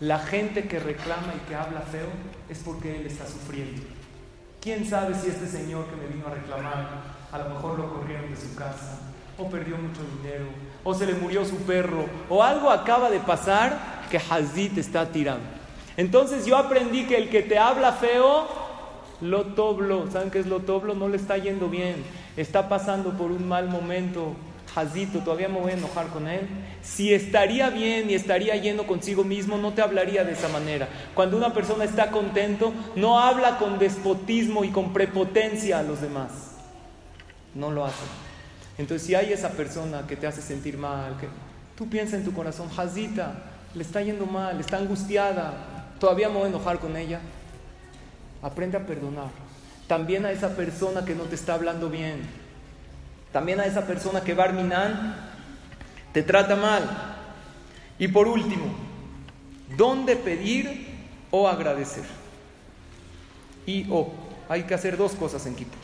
La 0.00 0.18
gente 0.18 0.66
que 0.66 0.80
reclama 0.80 1.34
y 1.36 1.46
que 1.46 1.56
habla 1.56 1.82
feo 1.82 2.08
es 2.48 2.60
porque 2.60 2.96
él 2.96 3.06
está 3.06 3.26
sufriendo. 3.26 3.82
¿Quién 4.62 4.88
sabe 4.88 5.14
si 5.14 5.28
este 5.28 5.46
señor 5.46 5.88
que 5.90 5.96
me 5.96 6.06
vino 6.06 6.26
a 6.26 6.30
reclamar, 6.30 7.02
a 7.30 7.38
lo 7.38 7.50
mejor 7.50 7.78
lo 7.78 7.92
corrieron 7.92 8.30
de 8.30 8.36
su 8.36 8.54
casa, 8.54 8.98
o 9.36 9.50
perdió 9.50 9.76
mucho 9.76 10.00
dinero, 10.16 10.46
o 10.84 10.94
se 10.94 11.06
le 11.06 11.14
murió 11.14 11.44
su 11.44 11.56
perro, 11.58 12.06
o 12.28 12.42
algo 12.42 12.70
acaba 12.70 13.10
de 13.10 13.20
pasar 13.20 14.06
que 14.10 14.18
Hazid 14.18 14.78
está 14.78 15.06
tirando? 15.06 15.44
Entonces 15.96 16.46
yo 16.46 16.56
aprendí 16.56 17.04
que 17.04 17.16
el 17.16 17.28
que 17.28 17.42
te 17.42 17.58
habla 17.58 17.92
feo 17.92 18.46
lo 19.20 19.46
toblo, 19.46 20.10
¿saben 20.10 20.30
qué 20.30 20.38
es 20.38 20.46
lo 20.46 20.60
toblo? 20.60 20.94
No 20.94 21.08
le 21.08 21.16
está 21.16 21.36
yendo 21.36 21.68
bien, 21.68 21.96
está 22.36 22.68
pasando 22.68 23.10
por 23.10 23.30
un 23.30 23.46
mal 23.46 23.68
momento. 23.68 24.34
Jazito, 24.74 25.18
todavía 25.18 25.48
me 25.48 25.58
voy 25.58 25.72
a 25.72 25.74
enojar 25.74 26.06
con 26.08 26.28
él. 26.28 26.46
Si 26.80 27.12
estaría 27.12 27.70
bien 27.70 28.08
y 28.08 28.14
estaría 28.14 28.54
yendo 28.54 28.86
consigo 28.86 29.24
mismo, 29.24 29.58
no 29.58 29.72
te 29.72 29.82
hablaría 29.82 30.22
de 30.22 30.32
esa 30.32 30.48
manera. 30.48 30.88
Cuando 31.14 31.36
una 31.36 31.52
persona 31.52 31.84
está 31.84 32.12
contento, 32.12 32.72
no 32.94 33.18
habla 33.18 33.58
con 33.58 33.80
despotismo 33.80 34.62
y 34.62 34.70
con 34.70 34.92
prepotencia 34.92 35.80
a 35.80 35.82
los 35.82 36.00
demás. 36.00 36.52
No 37.54 37.72
lo 37.72 37.84
hace. 37.84 38.29
Entonces, 38.80 39.06
si 39.06 39.14
hay 39.14 39.30
esa 39.30 39.50
persona 39.50 40.06
que 40.06 40.16
te 40.16 40.26
hace 40.26 40.40
sentir 40.40 40.78
mal, 40.78 41.18
que 41.18 41.28
tú 41.76 41.86
piensas 41.90 42.20
en 42.20 42.24
tu 42.24 42.32
corazón, 42.32 42.70
Jazita, 42.70 43.34
le 43.74 43.82
está 43.82 44.00
yendo 44.00 44.24
mal, 44.24 44.58
está 44.58 44.78
angustiada, 44.78 45.92
todavía 46.00 46.30
me 46.30 46.36
voy 46.36 46.44
a 46.44 46.48
enojar 46.48 46.78
con 46.78 46.96
ella. 46.96 47.20
Aprende 48.40 48.78
a 48.78 48.86
perdonar. 48.86 49.28
También 49.86 50.24
a 50.24 50.32
esa 50.32 50.56
persona 50.56 51.04
que 51.04 51.14
no 51.14 51.24
te 51.24 51.34
está 51.34 51.54
hablando 51.54 51.90
bien. 51.90 52.22
También 53.34 53.60
a 53.60 53.66
esa 53.66 53.86
persona 53.86 54.22
que 54.22 54.32
Barminan 54.32 55.14
te 56.14 56.22
trata 56.22 56.56
mal. 56.56 56.82
Y 57.98 58.08
por 58.08 58.28
último, 58.28 58.64
¿dónde 59.76 60.16
pedir 60.16 60.88
o 61.30 61.46
agradecer? 61.46 62.04
Y 63.66 63.86
o, 63.90 64.10
hay 64.48 64.62
que 64.62 64.72
hacer 64.72 64.96
dos 64.96 65.12
cosas 65.12 65.44
en 65.44 65.54
Kippur. 65.54 65.78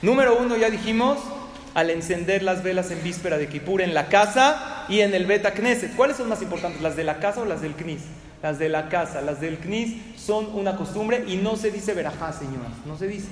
Número 0.00 0.38
uno, 0.38 0.56
ya 0.56 0.70
dijimos, 0.70 1.18
al 1.78 1.90
encender 1.90 2.42
las 2.42 2.64
velas 2.64 2.90
en 2.90 3.00
víspera 3.04 3.38
de 3.38 3.46
Kippur 3.46 3.80
en 3.82 3.94
la 3.94 4.08
casa 4.08 4.84
y 4.88 4.98
en 4.98 5.14
el 5.14 5.26
Beta 5.26 5.52
Knesset. 5.52 5.94
¿Cuáles 5.94 6.16
son 6.16 6.28
más 6.28 6.42
importantes, 6.42 6.82
las 6.82 6.96
de 6.96 7.04
la 7.04 7.20
casa 7.20 7.42
o 7.42 7.44
las 7.44 7.62
del 7.62 7.74
Knis? 7.74 8.00
Las 8.42 8.58
de 8.58 8.68
la 8.68 8.88
casa, 8.88 9.20
las 9.20 9.40
del 9.40 9.58
CNIS 9.58 9.96
son 10.16 10.46
una 10.54 10.76
costumbre 10.76 11.24
y 11.28 11.36
no 11.36 11.56
se 11.56 11.70
dice 11.70 11.94
verajá, 11.94 12.32
señoras, 12.32 12.72
no 12.84 12.96
se 12.96 13.06
dice. 13.06 13.28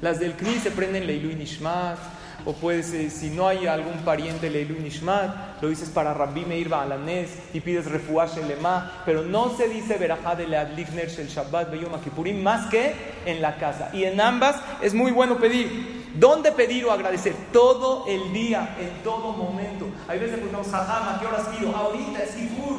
Las 0.00 0.18
del 0.18 0.32
CNIS 0.32 0.62
se 0.62 0.70
prenden 0.70 1.06
Leilu 1.06 1.34
Nishmat, 1.34 1.98
o 2.44 2.52
puedes, 2.54 3.12
si 3.12 3.30
no 3.30 3.46
hay 3.46 3.66
algún 3.66 3.98
pariente 4.04 4.50
Leilu 4.50 4.80
Nishmat, 4.80 5.62
lo 5.62 5.68
dices 5.68 5.90
para 5.90 6.14
Rabbi 6.14 6.44
Meir 6.44 6.68
Baalanés 6.68 7.30
y 7.52 7.60
pides 7.60 7.86
refuash 7.86 8.36
lema, 8.46 9.02
pero 9.04 9.22
no 9.22 9.56
se 9.56 9.68
dice 9.68 9.96
verajá 9.96 10.34
de 10.34 10.46
la 10.46 10.64
Shel 10.74 11.28
Shabbat 11.28 11.70
Beyom 11.70 12.00
Kippurim 12.00 12.42
más 12.42 12.66
que 12.68 12.94
en 13.26 13.42
la 13.42 13.56
casa. 13.56 13.90
Y 13.92 14.04
en 14.04 14.20
ambas 14.20 14.56
es 14.80 14.94
muy 14.94 15.12
bueno 15.12 15.36
pedir. 15.36 16.00
¿Dónde 16.14 16.50
pedir 16.50 16.84
o 16.86 16.92
agradecer? 16.92 17.34
Todo 17.52 18.04
el 18.08 18.32
día, 18.32 18.76
en 18.80 19.02
todo 19.04 19.32
momento. 19.32 19.86
Hay 20.08 20.18
veces 20.18 20.36
preguntamos, 20.36 20.68
jajam, 20.68 21.14
¿a 21.14 21.20
qué 21.20 21.26
horas 21.26 21.46
pido? 21.56 21.74
Ahorita 21.74 22.22
es 22.22 22.30
Kippur. 22.32 22.78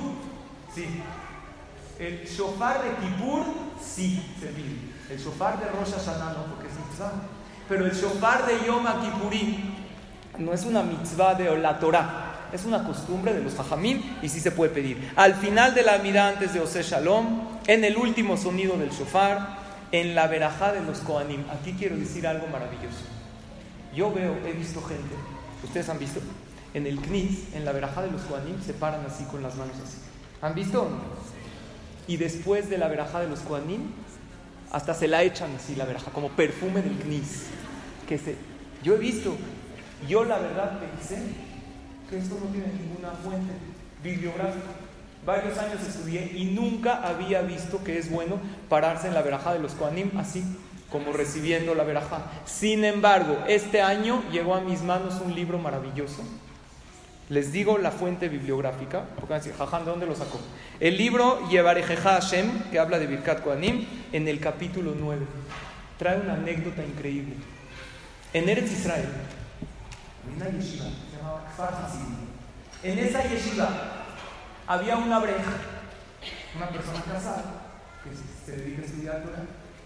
Sí, 0.75 0.85
el 1.99 2.25
shofar 2.25 2.81
de 2.83 2.89
Kippur 2.95 3.45
sí 3.81 4.35
se 4.39 4.47
pide. 4.47 4.91
El 5.09 5.17
shofar 5.17 5.59
de 5.59 5.65
Rosh 5.69 5.91
Hashanah 5.91 6.33
no, 6.33 6.45
porque 6.45 6.67
es 6.67 6.73
mitzvah. 6.73 7.13
Pero 7.71 7.85
el 7.85 7.93
shofar 7.93 8.45
de 8.45 8.65
Yom 8.67 8.83
Kippurim 9.01 9.55
no 10.39 10.51
es 10.51 10.65
una 10.65 10.83
mitzvah 10.83 11.35
de 11.35 11.57
la 11.57 11.79
Torah. 11.79 12.49
Es 12.51 12.65
una 12.65 12.83
costumbre 12.83 13.33
de 13.33 13.41
los 13.41 13.57
hajamim 13.57 14.01
y 14.21 14.27
sí 14.27 14.41
se 14.41 14.51
puede 14.51 14.73
pedir. 14.73 15.13
Al 15.15 15.35
final 15.35 15.73
de 15.73 15.83
la 15.83 15.97
mirada 15.99 16.33
antes 16.33 16.53
de 16.53 16.59
Ose 16.59 16.83
Shalom, 16.83 17.47
en 17.65 17.85
el 17.85 17.95
último 17.95 18.35
sonido 18.35 18.75
del 18.75 18.89
shofar, 18.89 19.57
en 19.93 20.15
la 20.15 20.27
verajá 20.27 20.73
de 20.73 20.81
los 20.81 20.99
Kohanim. 20.99 21.45
Aquí 21.49 21.71
quiero 21.79 21.95
decir 21.95 22.27
algo 22.27 22.45
maravilloso. 22.47 23.05
Yo 23.95 24.11
veo, 24.11 24.35
he 24.45 24.51
visto 24.51 24.81
gente, 24.81 25.15
ustedes 25.63 25.87
han 25.87 25.97
visto, 25.97 26.19
en 26.73 26.85
el 26.85 26.99
Knis, 26.99 27.55
en 27.55 27.63
la 27.63 27.71
verajá 27.71 28.01
de 28.01 28.11
los 28.11 28.23
Kohanim, 28.23 28.61
se 28.61 28.73
paran 28.73 29.05
así 29.05 29.23
con 29.23 29.41
las 29.41 29.55
manos 29.55 29.77
así. 29.81 29.95
¿Han 30.41 30.55
visto 30.55 30.89
y 32.05 32.17
después 32.17 32.69
de 32.69 32.77
la 32.77 32.89
veraja 32.89 33.21
de 33.21 33.29
los 33.29 33.39
Koanim, 33.39 33.93
hasta 34.71 34.93
se 34.93 35.07
la 35.07 35.23
echan 35.23 35.51
así 35.55 35.75
la 35.75 35.85
veraja, 35.85 36.11
como 36.11 36.29
perfume 36.29 36.81
del 36.81 36.97
Knis. 36.97 37.47
Que 38.11 38.17
se, 38.17 38.35
yo 38.83 38.95
he 38.95 38.97
visto, 38.97 39.37
yo 40.05 40.25
la 40.25 40.37
verdad 40.37 40.81
pensé 40.81 41.17
que 42.09 42.17
esto 42.17 42.37
no 42.43 42.51
tiene 42.51 42.67
ninguna 42.73 43.11
fuente 43.11 43.53
bibliográfica. 44.03 44.67
varios 45.25 45.57
años 45.57 45.79
estudié 45.87 46.29
y 46.35 46.43
nunca 46.53 47.07
había 47.07 47.41
visto 47.41 47.81
que 47.85 47.97
es 47.97 48.11
bueno 48.11 48.37
pararse 48.67 49.07
en 49.07 49.13
la 49.13 49.21
verajá 49.21 49.53
de 49.53 49.59
los 49.59 49.75
Koanim 49.75 50.11
así, 50.17 50.43
como 50.91 51.13
recibiendo 51.13 51.73
la 51.73 51.85
verajá. 51.85 52.25
Sin 52.43 52.83
embargo, 52.83 53.37
este 53.47 53.81
año 53.81 54.21
llegó 54.29 54.55
a 54.55 54.59
mis 54.59 54.81
manos 54.81 55.21
un 55.23 55.33
libro 55.33 55.57
maravilloso. 55.57 56.21
Les 57.29 57.53
digo 57.53 57.77
la 57.77 57.91
fuente 57.91 58.27
bibliográfica, 58.27 59.05
porque 59.15 59.29
van 59.31 59.39
a 59.39 59.43
decir, 59.45 59.57
Jajam, 59.57 59.85
¿de 59.85 59.91
dónde 59.91 60.05
lo 60.05 60.17
sacó? 60.17 60.41
El 60.81 60.97
libro 60.97 61.47
Yevarejeja 61.49 62.19
Hashem, 62.19 62.71
que 62.71 62.77
habla 62.77 62.99
de 62.99 63.07
Birkat 63.07 63.41
Koanim, 63.41 63.85
en 64.11 64.27
el 64.27 64.41
capítulo 64.41 64.95
9. 64.99 65.25
Trae 65.97 66.19
una 66.19 66.33
anécdota 66.33 66.83
increíble. 66.83 67.35
En 68.33 68.47
Eretz 68.47 68.71
Israel, 68.71 69.09
en 70.25 70.35
una 70.37 70.49
yeshiva, 70.51 70.85
se 70.85 71.17
llamaba 71.17 71.43
En 72.81 72.99
esa 72.99 73.23
yeshiva 73.23 73.69
había 74.65 74.95
una 74.95 75.19
breja, 75.19 75.51
una 76.55 76.69
persona 76.69 77.01
casada, 77.01 77.43
que 78.01 78.11
se 78.45 78.57
dedica 78.57 78.83
a 78.83 78.85
estudiar 78.85 79.23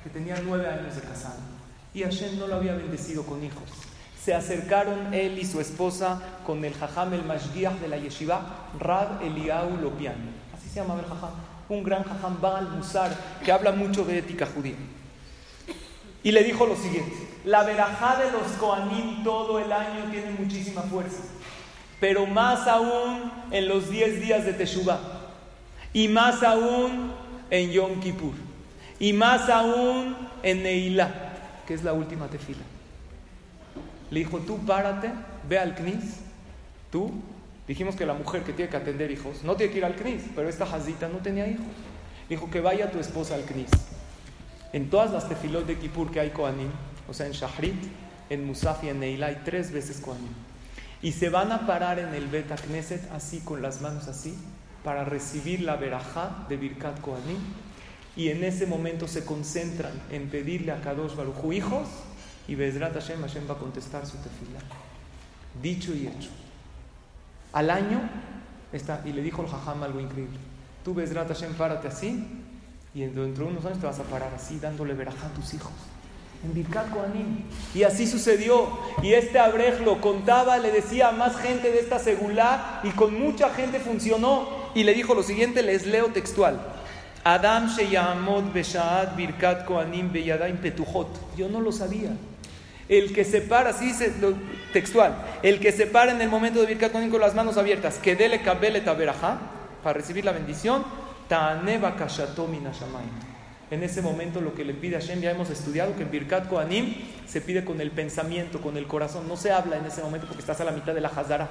que 0.03 0.09
tenía 0.11 0.39
nueve 0.45 0.67
años 0.67 0.95
de 0.95 1.01
casado. 1.01 1.39
Y 1.91 2.03
Hashem 2.03 2.37
no 2.37 2.45
lo 2.45 2.57
había 2.57 2.75
bendecido 2.75 3.23
con 3.23 3.43
hijos. 3.43 3.67
Se 4.23 4.35
acercaron 4.35 5.11
él 5.11 5.39
y 5.39 5.45
su 5.45 5.59
esposa 5.59 6.21
con 6.45 6.63
el 6.63 6.75
jajam 6.75 7.15
el 7.15 7.23
mashgiach 7.23 7.79
de 7.79 7.87
la 7.87 7.97
yeshiva, 7.97 8.69
Rab 8.79 9.23
Eliau 9.23 9.75
Lopian. 9.81 10.17
Así 10.55 10.69
se 10.69 10.81
llamaba 10.81 10.99
el 10.99 11.07
jajam. 11.07 11.31
Un 11.69 11.83
gran 11.83 12.03
jajam 12.03 12.39
Baal 12.39 12.69
Musar 12.69 13.11
que 13.43 13.51
habla 13.51 13.71
mucho 13.71 14.05
de 14.05 14.19
ética 14.19 14.45
judía. 14.45 14.75
Y 16.21 16.31
le 16.31 16.43
dijo 16.43 16.67
lo 16.67 16.75
siguiente: 16.75 17.34
La 17.45 17.63
verajá 17.63 18.17
de 18.17 18.31
los 18.31 18.47
Koanim 18.59 19.23
todo 19.23 19.59
el 19.59 19.71
año 19.71 20.09
tiene 20.09 20.31
muchísima 20.31 20.81
fuerza, 20.81 21.21
pero 21.99 22.25
más 22.25 22.67
aún 22.67 23.31
en 23.51 23.67
los 23.67 23.89
10 23.89 24.19
días 24.19 24.45
de 24.45 24.53
Teshuvah, 24.53 24.99
y 25.93 26.07
más 26.07 26.41
aún 26.41 27.13
en 27.51 27.71
Yom 27.71 27.99
Kippur, 27.99 28.33
y 28.99 29.13
más 29.13 29.47
aún 29.49 30.17
en 30.41 30.63
Neilá, 30.63 31.33
que 31.67 31.75
es 31.75 31.83
la 31.83 31.93
última 31.93 32.27
tefila. 32.27 32.63
Le 34.09 34.19
dijo: 34.19 34.39
Tú 34.39 34.57
párate, 34.65 35.11
ve 35.47 35.59
al 35.59 35.75
Knis, 35.75 36.21
tú. 36.91 37.11
Dijimos 37.67 37.95
que 37.95 38.05
la 38.05 38.13
mujer 38.13 38.43
que 38.43 38.53
tiene 38.53 38.69
que 38.69 38.77
atender 38.77 39.09
hijos 39.09 39.43
no 39.43 39.55
tiene 39.55 39.71
que 39.71 39.79
ir 39.79 39.85
al 39.85 39.95
Knis, 39.95 40.21
pero 40.35 40.49
esta 40.49 40.65
jazita 40.65 41.07
no 41.07 41.17
tenía 41.17 41.47
hijos. 41.47 41.65
Dijo 42.29 42.49
que 42.49 42.61
vaya 42.61 42.91
tu 42.91 42.99
esposa 42.99 43.35
al 43.35 43.41
Knis 43.41 43.69
en 44.73 44.89
todas 44.89 45.11
las 45.11 45.29
tefilot 45.29 45.65
de 45.65 45.77
Kippur 45.77 46.11
que 46.11 46.19
hay 46.19 46.31
Koanim, 46.31 46.69
o 47.07 47.13
sea, 47.13 47.27
en 47.27 47.33
Shahrit, 47.33 47.81
en 48.29 48.45
Musaf 48.45 48.83
y 48.83 48.89
en 48.89 48.99
Neila 48.99 49.27
hay 49.27 49.41
tres 49.45 49.71
veces 49.71 49.99
Koanim. 49.99 50.33
Y 51.01 51.11
se 51.11 51.29
van 51.29 51.51
a 51.51 51.67
parar 51.67 51.99
en 51.99 52.13
el 52.13 52.27
Bet 52.27 52.47
Knesset 52.47 53.11
así, 53.11 53.39
con 53.39 53.61
las 53.61 53.81
manos 53.81 54.07
así, 54.07 54.35
para 54.83 55.05
recibir 55.05 55.61
la 55.61 55.75
verajá 55.75 56.45
de 56.49 56.57
Birkat 56.57 56.99
Koanim. 57.01 57.37
Y 58.15 58.29
en 58.29 58.43
ese 58.43 58.65
momento 58.65 59.07
se 59.07 59.25
concentran 59.25 59.91
en 60.09 60.29
pedirle 60.29 60.71
a 60.71 60.81
Kadosh 60.81 61.15
Baruchu 61.15 61.53
hijos, 61.53 61.87
y 62.47 62.55
Bezrat 62.55 62.93
Hashem, 62.93 63.21
Hashem 63.21 63.49
va 63.49 63.55
a 63.55 63.57
contestar 63.57 64.05
su 64.05 64.17
tefila. 64.17 64.59
Dicho 65.61 65.93
y 65.93 66.07
hecho. 66.07 66.29
Al 67.53 67.69
año, 67.69 68.01
está, 68.71 69.01
y 69.05 69.11
le 69.11 69.21
dijo 69.21 69.41
el 69.41 69.47
Jajam 69.47 69.83
algo 69.83 69.99
increíble. 69.99 70.37
Tú, 70.83 70.93
Bezrat 70.93 71.27
Hashem, 71.27 71.53
párate 71.55 71.87
así, 71.87 72.43
y 72.93 73.01
dentro 73.01 73.45
de 73.45 73.51
unos 73.51 73.65
años 73.65 73.79
te 73.79 73.85
vas 73.85 73.99
a 73.99 74.03
parar 74.03 74.33
así, 74.33 74.59
dándole 74.59 74.93
verajá 74.93 75.27
a 75.27 75.33
tus 75.33 75.53
hijos. 75.53 75.73
En. 76.53 77.45
Y 77.73 77.83
así 77.83 78.07
sucedió. 78.07 78.69
Y 79.01 79.13
este 79.13 79.39
Abrej 79.39 79.81
lo 79.81 80.01
contaba, 80.01 80.57
le 80.57 80.71
decía 80.71 81.09
a 81.09 81.11
más 81.11 81.37
gente 81.37 81.71
de 81.71 81.79
esta 81.79 81.99
segulá, 81.99 82.81
y 82.83 82.89
con 82.91 83.19
mucha 83.19 83.49
gente 83.49 83.79
funcionó. 83.79 84.47
Y 84.73 84.83
le 84.83 84.93
dijo 84.93 85.13
lo 85.13 85.23
siguiente, 85.23 85.63
les 85.63 85.85
leo 85.85 86.07
textual. 86.07 86.59
Adam 87.23 87.67
Sheyamot 87.67 88.53
Beshaat 88.53 89.15
Birkat 89.15 89.65
Koanim 89.65 90.11
Beyadaim 90.11 90.57
Petujot. 90.57 91.35
Yo 91.35 91.49
no 91.49 91.59
lo 91.59 91.71
sabía. 91.71 92.11
El 92.87 93.13
que 93.13 93.25
se 93.25 93.41
para, 93.41 93.71
así 93.71 93.85
dice 93.87 94.13
textual, 94.71 95.15
el 95.41 95.59
que 95.59 95.71
se 95.71 95.87
para 95.87 96.11
en 96.11 96.21
el 96.21 96.29
momento 96.29 96.59
de 96.61 96.67
Birkat 96.67 96.91
Koanim 96.91 97.09
con 97.09 97.19
las 97.19 97.33
manos 97.33 97.57
abiertas, 97.57 97.97
que 97.97 98.15
dele 98.15 98.39
taberajá, 98.81 99.39
para 99.81 99.93
recibir 99.93 100.23
la 100.23 100.31
bendición, 100.31 100.83
en 103.71 103.83
ese 103.83 104.01
momento 104.01 104.41
lo 104.41 104.53
que 104.53 104.63
le 104.63 104.73
pide 104.73 104.95
a 104.95 104.99
Hashem, 104.99 105.21
ya 105.21 105.31
hemos 105.31 105.49
estudiado 105.49 105.95
que 105.95 106.03
en 106.03 106.11
Birkat 106.11 106.47
Koanim 106.47 106.93
se 107.25 107.41
pide 107.41 107.65
con 107.65 107.81
el 107.81 107.91
pensamiento, 107.91 108.61
con 108.61 108.77
el 108.77 108.85
corazón. 108.85 109.27
No 109.27 109.37
se 109.37 109.51
habla 109.51 109.77
en 109.77 109.85
ese 109.85 110.03
momento 110.03 110.27
porque 110.27 110.41
estás 110.41 110.61
a 110.61 110.65
la 110.65 110.71
mitad 110.71 110.93
de 110.93 111.01
la 111.01 111.09
Hazara, 111.09 111.49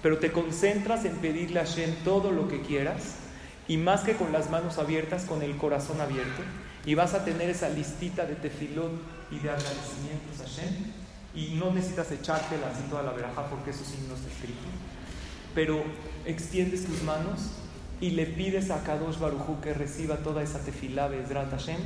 pero 0.00 0.18
te 0.18 0.30
concentras 0.30 1.04
en 1.04 1.16
pedirle 1.16 1.60
a 1.60 1.64
Hashem 1.64 1.92
todo 2.04 2.30
lo 2.30 2.46
que 2.46 2.62
quieras 2.62 3.16
y 3.66 3.76
más 3.78 4.02
que 4.02 4.14
con 4.14 4.32
las 4.32 4.48
manos 4.48 4.78
abiertas, 4.78 5.24
con 5.24 5.42
el 5.42 5.56
corazón 5.56 6.00
abierto. 6.00 6.42
Y 6.84 6.94
vas 6.94 7.14
a 7.14 7.24
tener 7.24 7.50
esa 7.50 7.68
listita 7.68 8.24
de 8.26 8.36
tefilón 8.36 9.00
y 9.32 9.40
de 9.40 9.50
agradecimientos 9.50 10.40
a 10.40 10.44
Hashem. 10.44 10.92
Y 11.34 11.56
no 11.58 11.72
necesitas 11.72 12.12
echártela 12.12 12.68
así 12.68 12.84
toda 12.88 13.02
la 13.02 13.12
veraja 13.12 13.50
porque 13.50 13.70
eso 13.70 13.84
sí 13.84 13.98
no 14.08 14.14
está 14.14 14.28
escrito. 14.28 14.68
Pero 15.52 15.82
extiendes 16.24 16.84
tus 16.84 17.02
manos 17.02 17.50
y 18.00 18.10
le 18.10 18.26
pides 18.26 18.70
a 18.70 18.82
Kadosh 18.82 19.18
Barujú 19.18 19.60
que 19.60 19.72
reciba 19.72 20.16
toda 20.16 20.42
esa 20.42 20.58
tefilá 20.60 21.08
Bezrat 21.08 21.50
Hashem 21.50 21.80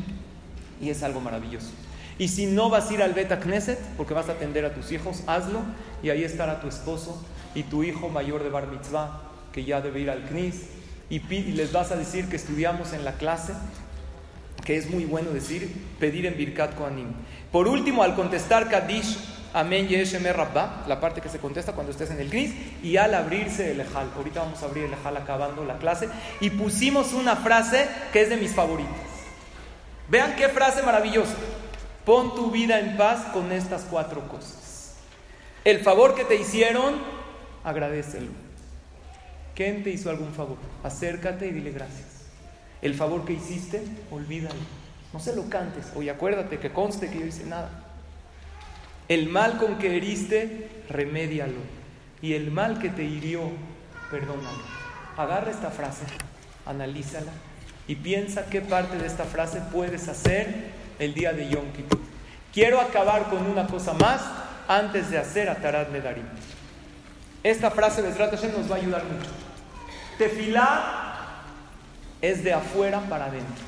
y 0.81 0.91
es 0.91 1.03
algo 1.03 1.21
maravilloso. 1.21 1.71
Y 2.19 2.29
si 2.29 2.47
no 2.47 2.69
vas 2.69 2.91
a 2.91 2.95
ir 2.95 3.03
al 3.03 3.15
Beta 3.15 3.41
Knesset, 3.41 3.79
porque 3.97 4.15
vas 4.15 4.29
a 4.29 4.33
atender 4.33 4.65
a 4.65 4.75
tus 4.75 4.93
hijos, 4.93 5.23
hazlo 5.27 5.61
y 6.03 6.11
ahí 6.11 6.25
estará 6.25 6.61
tu 6.61 6.69
esposo 6.69 7.25
y 7.55 7.63
tu 7.63 7.83
hijo 7.83 8.09
mayor 8.09 8.43
de 8.43 8.51
Bar 8.51 8.67
Mitzvah, 8.67 9.23
que 9.53 9.65
ya 9.65 9.81
debe 9.81 10.01
ir 10.01 10.11
al 10.11 10.29
Knis, 10.29 10.67
y, 11.09 11.17
y 11.17 11.53
les 11.53 11.73
vas 11.73 11.91
a 11.91 11.97
decir 11.97 12.29
que 12.29 12.37
estudiamos 12.37 12.93
en 12.93 13.05
la 13.05 13.15
clase, 13.15 13.55
que 14.65 14.77
es 14.77 14.91
muy 14.91 15.07
bueno 15.07 15.31
decir, 15.31 15.73
pedir 15.99 16.27
en 16.27 16.37
Birkat 16.37 16.75
Koanim. 16.75 17.09
Por 17.51 17.67
último, 17.67 18.03
al 18.03 18.15
contestar 18.15 18.69
Kadish, 18.69 19.17
Amén 19.53 19.89
Yeshem 19.89 20.25
Rabba, 20.25 20.85
la 20.87 21.01
parte 21.01 21.21
que 21.21 21.29
se 21.29 21.39
contesta 21.39 21.73
cuando 21.73 21.91
estés 21.91 22.11
en 22.11 22.21
el 22.21 22.31
Knis, 22.31 22.55
y 22.85 22.97
al 22.97 23.15
abrirse 23.15 23.73
el 23.73 23.81
Ejal. 23.81 24.09
Ahorita 24.17 24.41
vamos 24.41 24.63
a 24.63 24.67
abrir 24.67 24.85
el 24.85 24.93
Ejal 24.93 25.17
acabando 25.17 25.65
la 25.65 25.79
clase. 25.79 26.09
Y 26.41 26.51
pusimos 26.51 27.13
una 27.13 27.35
frase 27.37 27.89
que 28.13 28.23
es 28.23 28.31
de 28.31 28.37
mis 28.37 28.55
favoritas. 28.55 28.95
Vean 30.09 30.37
qué 30.37 30.49
frase 30.49 30.83
maravillosa. 30.83 31.35
Pon 32.05 32.35
tu 32.35 32.51
vida 32.51 32.79
en 32.79 32.97
paz 32.97 33.27
con 33.33 33.51
estas 33.51 33.83
cuatro 33.83 34.27
cosas. 34.29 34.95
El 35.65 35.81
favor 35.81 36.15
que 36.15 36.25
te 36.25 36.37
hicieron, 36.37 36.95
agradecelo. 37.65 38.31
¿Quién 39.55 39.83
te 39.83 39.91
hizo 39.91 40.11
algún 40.11 40.33
favor? 40.33 40.57
Acércate 40.83 41.47
y 41.47 41.53
dile 41.53 41.73
gracias. 41.73 42.07
El 42.83 42.95
favor 42.95 43.25
que 43.25 43.35
hiciste, 43.35 43.83
olvídalo. 44.11 44.55
No 45.13 45.19
se 45.21 45.35
lo 45.35 45.49
cantes. 45.51 45.93
Oye, 45.97 46.11
acuérdate 46.11 46.59
que 46.59 46.73
conste 46.73 47.11
que 47.11 47.19
yo 47.19 47.27
hice 47.27 47.45
nada. 47.45 47.80
El 49.11 49.29
mal 49.29 49.59
con 49.59 49.77
que 49.79 49.97
heriste, 49.97 50.69
remédialo. 50.89 51.59
Y 52.23 52.35
el 52.35 52.53
mal 52.53 52.79
que 52.79 52.91
te 52.91 53.03
hirió, 53.03 53.51
perdónalo. 54.09 54.63
Agarra 55.17 55.51
esta 55.51 55.71
frase, 55.71 56.05
analízala 56.65 57.33
y 57.89 57.97
piensa 57.97 58.47
qué 58.47 58.61
parte 58.61 58.97
de 58.99 59.09
esta 59.09 59.25
frase 59.25 59.61
puedes 59.73 60.07
hacer 60.07 60.71
el 61.01 61.13
día 61.13 61.33
de 61.33 61.49
Yom 61.49 61.73
Kippur. 61.73 61.99
Quiero 62.55 62.81
acabar 62.81 63.29
con 63.31 63.47
una 63.47 63.67
cosa 63.67 63.95
más 63.95 64.23
antes 64.69 65.11
de 65.11 65.19
hacer 65.19 65.49
Atarat 65.51 65.91
Nedarim. 65.91 66.27
Esta 67.43 67.73
frase 67.73 68.03
de 68.03 68.13
Hashem 68.13 68.53
nos 68.53 68.71
va 68.71 68.77
a 68.77 68.79
ayudar 68.79 69.03
mucho. 69.03 69.31
Tefilá 70.19 71.43
es 72.23 72.45
de 72.45 72.53
afuera 72.53 73.01
para 73.09 73.25
adentro. 73.25 73.65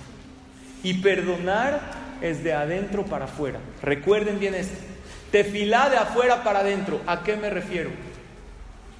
Y 0.84 0.94
perdonar 0.94 1.80
es 2.20 2.44
de 2.44 2.52
adentro 2.52 3.04
para 3.06 3.24
afuera. 3.24 3.58
Recuerden 3.82 4.38
bien 4.38 4.54
esto. 4.54 4.91
Tefilá 5.32 5.88
de 5.88 5.96
afuera 5.96 6.44
para 6.44 6.60
adentro. 6.60 7.00
¿A 7.06 7.22
qué 7.22 7.36
me 7.36 7.48
refiero? 7.48 7.90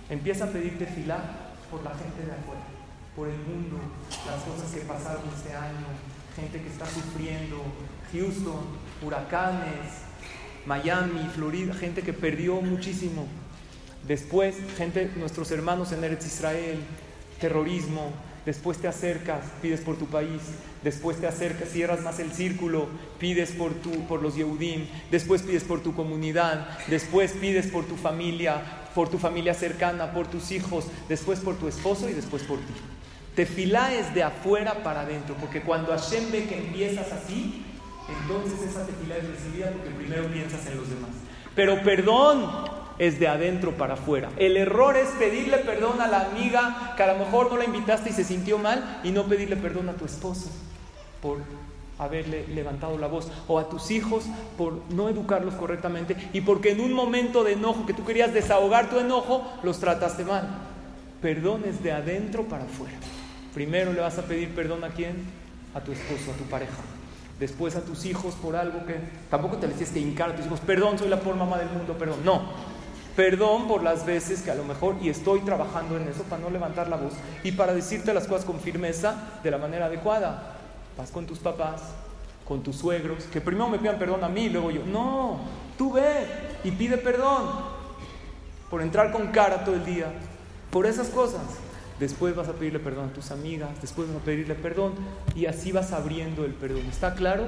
Empieza 0.09 0.45
a 0.45 0.49
pedir 0.49 0.79
tefilá 0.79 1.19
por 1.71 1.83
la 1.83 1.91
gente 1.91 2.25
de 2.25 2.33
afuera, 2.33 2.63
por 3.15 3.29
el 3.29 3.37
mundo, 3.37 3.79
las 4.27 4.43
cosas 4.43 4.73
que 4.73 4.81
pasaron 4.81 5.23
este 5.37 5.55
año, 5.55 5.87
gente 6.35 6.61
que 6.61 6.69
está 6.69 6.87
sufriendo, 6.87 7.63
Houston, 8.13 8.65
huracanes, 9.03 10.03
Miami, 10.65 11.29
Florida, 11.35 11.75
gente 11.75 12.03
que 12.03 12.15
perdió 12.15 12.63
muchísimo. 12.63 13.27
Después, 14.09 14.57
gente, 14.79 15.11
nuestros 15.17 15.51
hermanos 15.51 15.93
en 15.93 16.03
Eretz 16.03 16.27
Israel, 16.27 16.79
terrorismo, 17.41 18.11
después 18.45 18.79
te 18.79 18.89
acercas, 18.89 19.41
pides 19.61 19.81
por 19.81 19.97
tu 19.97 20.07
país, 20.07 20.41
después 20.83 21.21
te 21.21 21.27
acercas, 21.27 21.69
cierras 21.69 22.01
más 22.01 22.19
el 22.19 22.33
círculo, 22.33 22.89
pides 23.19 23.53
por, 23.53 23.73
tu, 23.75 24.07
por 24.07 24.23
los 24.23 24.35
Yehudim, 24.35 24.87
después 25.11 25.43
pides 25.43 25.65
por 25.65 25.83
tu 25.83 25.95
comunidad, 25.95 26.79
después 26.89 27.33
pides 27.33 27.69
por 27.69 27.85
tu 27.85 27.97
familia, 27.97 28.63
por 28.95 29.09
tu 29.09 29.19
familia 29.19 29.55
cercana, 29.55 30.13
por 30.13 30.27
tus 30.27 30.51
hijos, 30.51 30.87
después 31.09 31.41
por 31.41 31.57
tu 31.57 31.69
esposo 31.69 32.09
y 32.09 32.13
después 32.13 32.43
por 32.43 32.59
ti. 32.59 32.75
Tefilá 33.35 33.95
es 33.95 34.15
de 34.15 34.23
afuera 34.23 34.83
para 34.83 35.03
adentro, 35.03 35.35
porque 35.41 35.63
cuando 35.63 35.93
Hashem 35.93 36.31
ve 36.31 36.47
que 36.47 36.59
empiezas 36.59 37.11
así, 37.13 37.65
entonces 38.21 38.61
esa 38.69 38.85
tefilá 38.85 39.17
es 39.17 39.29
recibida 39.29 39.71
porque 39.71 39.91
primero 39.91 40.27
piensas 40.31 40.67
en 40.67 40.77
los 40.77 40.89
demás. 40.89 41.11
Pero 41.55 41.83
perdón, 41.83 42.82
es 43.03 43.19
de 43.19 43.27
adentro 43.27 43.73
para 43.73 43.95
afuera. 43.95 44.31
El 44.37 44.57
error 44.57 44.97
es 44.97 45.09
pedirle 45.19 45.59
perdón 45.59 46.01
a 46.01 46.07
la 46.07 46.21
amiga 46.21 46.95
que 46.97 47.03
a 47.03 47.13
lo 47.13 47.19
mejor 47.19 47.51
no 47.51 47.57
la 47.57 47.65
invitaste 47.65 48.11
y 48.11 48.13
se 48.13 48.23
sintió 48.23 48.59
mal 48.59 49.01
y 49.03 49.11
no 49.11 49.25
pedirle 49.25 49.57
perdón 49.57 49.89
a 49.89 49.95
tu 49.95 50.05
esposo 50.05 50.49
por 51.21 51.39
haberle 51.99 52.47
levantado 52.47 52.97
la 52.99 53.09
voz 53.09 53.29
o 53.49 53.59
a 53.59 53.69
tus 53.69 53.91
hijos 53.91 54.27
por 54.57 54.75
no 54.91 55.09
educarlos 55.09 55.55
correctamente 55.55 56.17
y 56.33 56.43
porque 56.43 56.71
en 56.71 56.81
un 56.81 56.93
momento 56.93 57.43
de 57.43 57.55
enojo 57.55 57.87
que 57.87 57.93
tú 57.93 58.05
querías 58.05 58.33
desahogar 58.33 58.89
tu 58.89 59.01
enojo 59.01 59.53
los 59.65 59.81
trataste 59.81 60.25
mal. 60.25 60.49
Perdón 61.21 61.65
es 61.67 61.83
de 61.83 61.91
adentro 61.91 62.45
para 62.45 62.63
afuera. 62.63 62.99
Primero 63.53 63.93
le 63.93 64.01
vas 64.01 64.17
a 64.19 64.23
pedir 64.23 64.55
perdón 64.55 64.85
a 64.85 64.91
quién? 64.91 65.25
A 65.75 65.81
tu 65.81 65.91
esposo, 65.91 66.31
a 66.31 66.37
tu 66.37 66.45
pareja. 66.45 66.79
Después 67.41 67.75
a 67.75 67.81
tus 67.81 68.05
hijos 68.05 68.37
por 68.37 68.55
algo 68.55 68.87
que 68.87 68.95
tampoco 69.29 69.57
te 69.57 69.67
le 69.67 69.73
tienes 69.73 69.93
que 69.93 69.99
hincar 69.99 70.31
a 70.31 70.37
tus 70.37 70.47
hijos, 70.47 70.61
perdón, 70.61 71.01
soy 71.01 71.09
la 71.09 71.19
por 71.19 71.35
mamá 71.35 71.59
del 71.59 71.71
mundo, 71.71 71.99
perdón. 71.99 72.21
No, 72.25 72.43
perdón 73.17 73.69
por 73.69 73.83
las 73.83 74.07
veces 74.07 74.43
que 74.43 74.51
a 74.51 74.55
lo 74.55 74.65
mejor, 74.65 74.97
y 75.03 75.09
estoy 75.09 75.41
trabajando 75.41 75.97
en 75.97 76.09
eso 76.09 76.23
para 76.25 76.43
no 76.43 76.51
levantar 76.51 76.89
la 76.89 76.97
voz 76.97 77.13
y 77.45 77.53
para 77.53 77.75
decirte 77.75 78.15
las 78.15 78.27
cosas 78.27 78.45
con 78.45 78.61
firmeza 78.61 79.41
de 79.43 79.51
la 79.51 79.59
manera 79.59 79.87
adecuada. 79.87 80.57
Vas 80.97 81.11
con 81.11 81.27
tus 81.27 81.39
papás, 81.39 81.83
con 82.47 82.63
tus 82.63 82.77
suegros, 82.77 83.25
que 83.25 83.41
primero 83.41 83.69
me 83.69 83.79
pidan 83.79 83.99
perdón 83.99 84.25
a 84.25 84.29
mí, 84.29 84.49
luego 84.49 84.71
yo, 84.71 84.85
no, 84.85 85.41
tú 85.79 85.93
ve 85.93 86.27
y 86.65 86.71
pide 86.71 86.99
perdón 86.99 87.49
por 88.71 88.83
entrar 88.83 89.13
con 89.13 89.29
cara 89.29 89.65
todo 89.65 89.75
el 89.75 89.85
día, 89.85 90.07
por 90.71 90.87
esas 90.87 91.09
cosas. 91.09 91.43
Después 92.01 92.35
vas 92.35 92.49
a 92.49 92.55
pedirle 92.55 92.81
perdón 92.81 93.11
a 93.11 93.13
tus 93.13 93.31
amigas, 93.31 93.71
después 93.81 94.09
vas 94.09 94.17
a 94.17 94.25
pedirle 94.25 94.55
perdón 94.55 94.95
y 95.37 95.47
así 95.47 95.71
vas 95.73 95.93
abriendo 95.93 96.45
el 96.45 96.53
perdón. 96.53 96.83
¿Está 96.91 97.15
claro? 97.15 97.45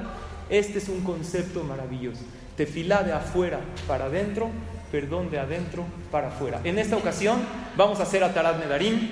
Este 0.48 0.78
es 0.78 0.88
un 0.88 1.02
concepto 1.02 1.64
maravilloso. 1.64 2.20
Tefilá 2.56 3.02
de 3.02 3.12
afuera 3.12 3.60
para 3.88 4.04
adentro, 4.04 4.50
perdón 4.94 5.28
de 5.28 5.40
adentro 5.40 5.84
para 6.12 6.28
afuera. 6.28 6.60
En 6.62 6.78
esta 6.78 6.96
ocasión 6.96 7.40
vamos 7.76 7.98
a 7.98 8.04
hacer 8.04 8.22
Atarat 8.22 8.60
Nedarim. 8.60 9.10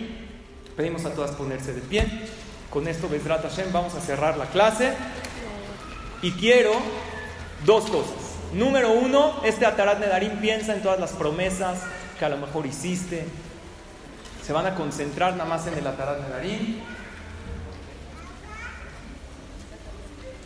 Pedimos 0.76 1.04
a 1.06 1.12
todas 1.12 1.32
ponerse 1.32 1.74
de 1.74 1.80
pie. 1.80 2.06
Con 2.70 2.86
esto, 2.86 3.08
Bezrat 3.08 3.42
Hashem, 3.42 3.72
vamos 3.72 3.92
a 3.96 4.00
cerrar 4.00 4.36
la 4.36 4.46
clase. 4.46 4.92
Y 6.22 6.30
quiero 6.34 6.70
dos 7.66 7.90
cosas. 7.90 8.14
Número 8.52 8.92
uno, 8.92 9.40
este 9.42 9.66
Atarat 9.66 9.98
Nedarim 9.98 10.40
piensa 10.40 10.72
en 10.72 10.82
todas 10.82 11.00
las 11.00 11.10
promesas 11.14 11.80
que 12.16 12.26
a 12.26 12.28
lo 12.28 12.36
mejor 12.36 12.64
hiciste. 12.64 13.24
Se 14.40 14.52
van 14.52 14.66
a 14.66 14.76
concentrar 14.76 15.32
nada 15.32 15.50
más 15.50 15.66
en 15.66 15.74
el 15.74 15.84
Atarat 15.84 16.20
Nedarim. 16.20 16.76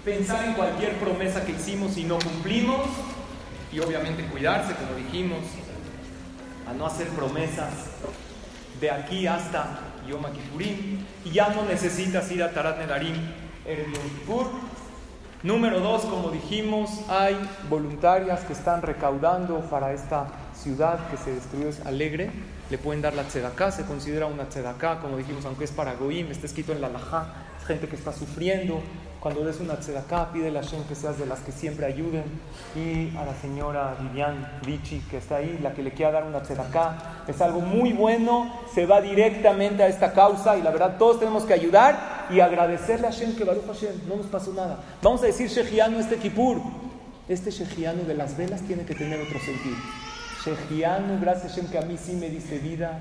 Pensar 0.03 0.47
en 0.47 0.55
cualquier 0.55 0.95
promesa 0.95 1.45
que 1.45 1.53
hicimos 1.53 1.99
y 1.99 2.05
no 2.05 2.18
cumplimos. 2.20 2.87
Y 3.73 3.81
obviamente 3.81 4.25
cuidarse, 4.27 4.75
como 4.75 4.95
dijimos, 4.95 5.41
a 6.69 6.73
no 6.73 6.87
hacer 6.87 7.09
promesas 7.09 7.73
de 8.81 8.91
aquí 8.91 9.27
hasta 9.27 9.81
Yom 10.09 10.25
Kippurim, 10.33 11.05
y 11.25 11.31
ya 11.31 11.49
no 11.49 11.64
necesitas 11.64 12.31
ir 12.31 12.43
a 12.43 12.53
Tarat 12.53 12.79
Nedarim 12.79 13.17
en 13.64 13.93
Yom 13.93 14.03
Kippur. 14.19 14.51
Número 15.43 15.81
dos, 15.81 16.03
como 16.03 16.31
dijimos, 16.31 16.91
hay 17.09 17.37
voluntarias 17.69 18.41
que 18.41 18.53
están 18.53 18.83
recaudando 18.83 19.61
para 19.71 19.93
esta 19.93 20.27
ciudad 20.55 21.09
que 21.11 21.17
se 21.17 21.33
destruyó, 21.33 21.69
es 21.69 21.85
alegre. 21.87 22.31
Le 22.71 22.79
pueden 22.79 23.01
dar 23.01 23.14
la 23.14 23.23
tzedaká, 23.25 23.71
se 23.71 23.85
considera 23.85 24.27
una 24.27 24.49
tzedaká, 24.49 24.99
como 24.99 25.17
dijimos, 25.17 25.45
aunque 25.45 25.64
es 25.64 25.71
para 25.71 25.95
Goim, 25.95 26.31
está 26.31 26.47
escrito 26.47 26.73
en 26.73 26.81
la 26.81 26.89
Lajá, 26.89 27.35
es 27.61 27.67
gente 27.67 27.87
que 27.87 27.95
está 27.95 28.12
sufriendo, 28.12 28.81
cuando 29.27 29.43
des 29.43 29.59
una 29.59 29.74
tzedaká, 29.74 30.31
pide 30.33 30.57
a 30.57 30.62
Hashem 30.62 30.85
que 30.85 30.95
seas 30.95 31.18
de 31.18 31.27
las 31.27 31.41
que 31.41 31.51
siempre 31.51 31.85
ayuden. 31.85 32.22
Y 32.77 33.11
a 33.16 33.24
la 33.24 33.35
señora 33.35 33.97
Vivian 34.01 34.61
Vichy, 34.64 35.01
que 35.11 35.16
está 35.16 35.39
ahí, 35.39 35.59
la 35.61 35.74
que 35.74 35.83
le 35.83 35.91
quiera 35.91 36.12
dar 36.12 36.24
una 36.27 36.43
tzedaká. 36.43 37.24
Es 37.27 37.41
algo 37.41 37.61
muy 37.61 37.93
bueno, 37.93 38.49
se 38.72 38.87
va 38.87 39.01
directamente 39.01 39.83
a 39.83 39.89
esta 39.89 40.12
causa 40.12 40.57
y 40.57 40.62
la 40.62 40.70
verdad 40.70 40.97
todos 40.97 41.18
tenemos 41.18 41.43
que 41.43 41.55
ayudar 41.55 42.29
y 42.31 42.39
agradecerle 42.39 43.09
a 43.09 43.11
Hashem 43.11 43.35
que 43.35 43.43
Baruch 43.43 43.66
Hashem, 43.66 44.07
no 44.09 44.14
nos 44.14 44.27
pasó 44.27 44.53
nada. 44.53 44.79
Vamos 45.03 45.20
a 45.24 45.27
decir 45.27 45.49
Shejiano 45.49 45.99
este 45.99 46.18
Kippur. 46.18 46.59
Este 47.29 47.51
Shejiano 47.51 48.05
de 48.05 48.14
las 48.14 48.37
velas 48.37 48.61
tiene 48.61 48.85
que 48.85 48.95
tener 48.95 49.20
otro 49.20 49.41
sentido. 49.41 49.77
Shejiano, 50.45 51.18
gracias 51.20 51.55
Hashem 51.55 51.66
que 51.66 51.79
a 51.79 51.83
mí 51.83 51.99
sí 51.99 52.12
me 52.12 52.31
dice 52.31 52.61
vida 52.61 53.01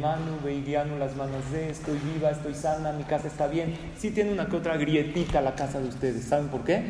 mano, 0.00 0.38
Beigianu, 0.42 0.98
las 0.98 1.14
manos 1.16 1.50
de, 1.50 1.70
estoy 1.70 1.98
viva, 1.98 2.30
estoy 2.30 2.54
sana, 2.54 2.92
mi 2.92 3.04
casa 3.04 3.28
está 3.28 3.46
bien. 3.46 3.74
Sí 3.98 4.10
tiene 4.10 4.32
una 4.32 4.46
que 4.46 4.56
otra 4.56 4.76
grietita 4.76 5.40
la 5.40 5.54
casa 5.54 5.80
de 5.80 5.88
ustedes. 5.88 6.24
¿Saben 6.24 6.48
por 6.48 6.64
qué? 6.64 6.82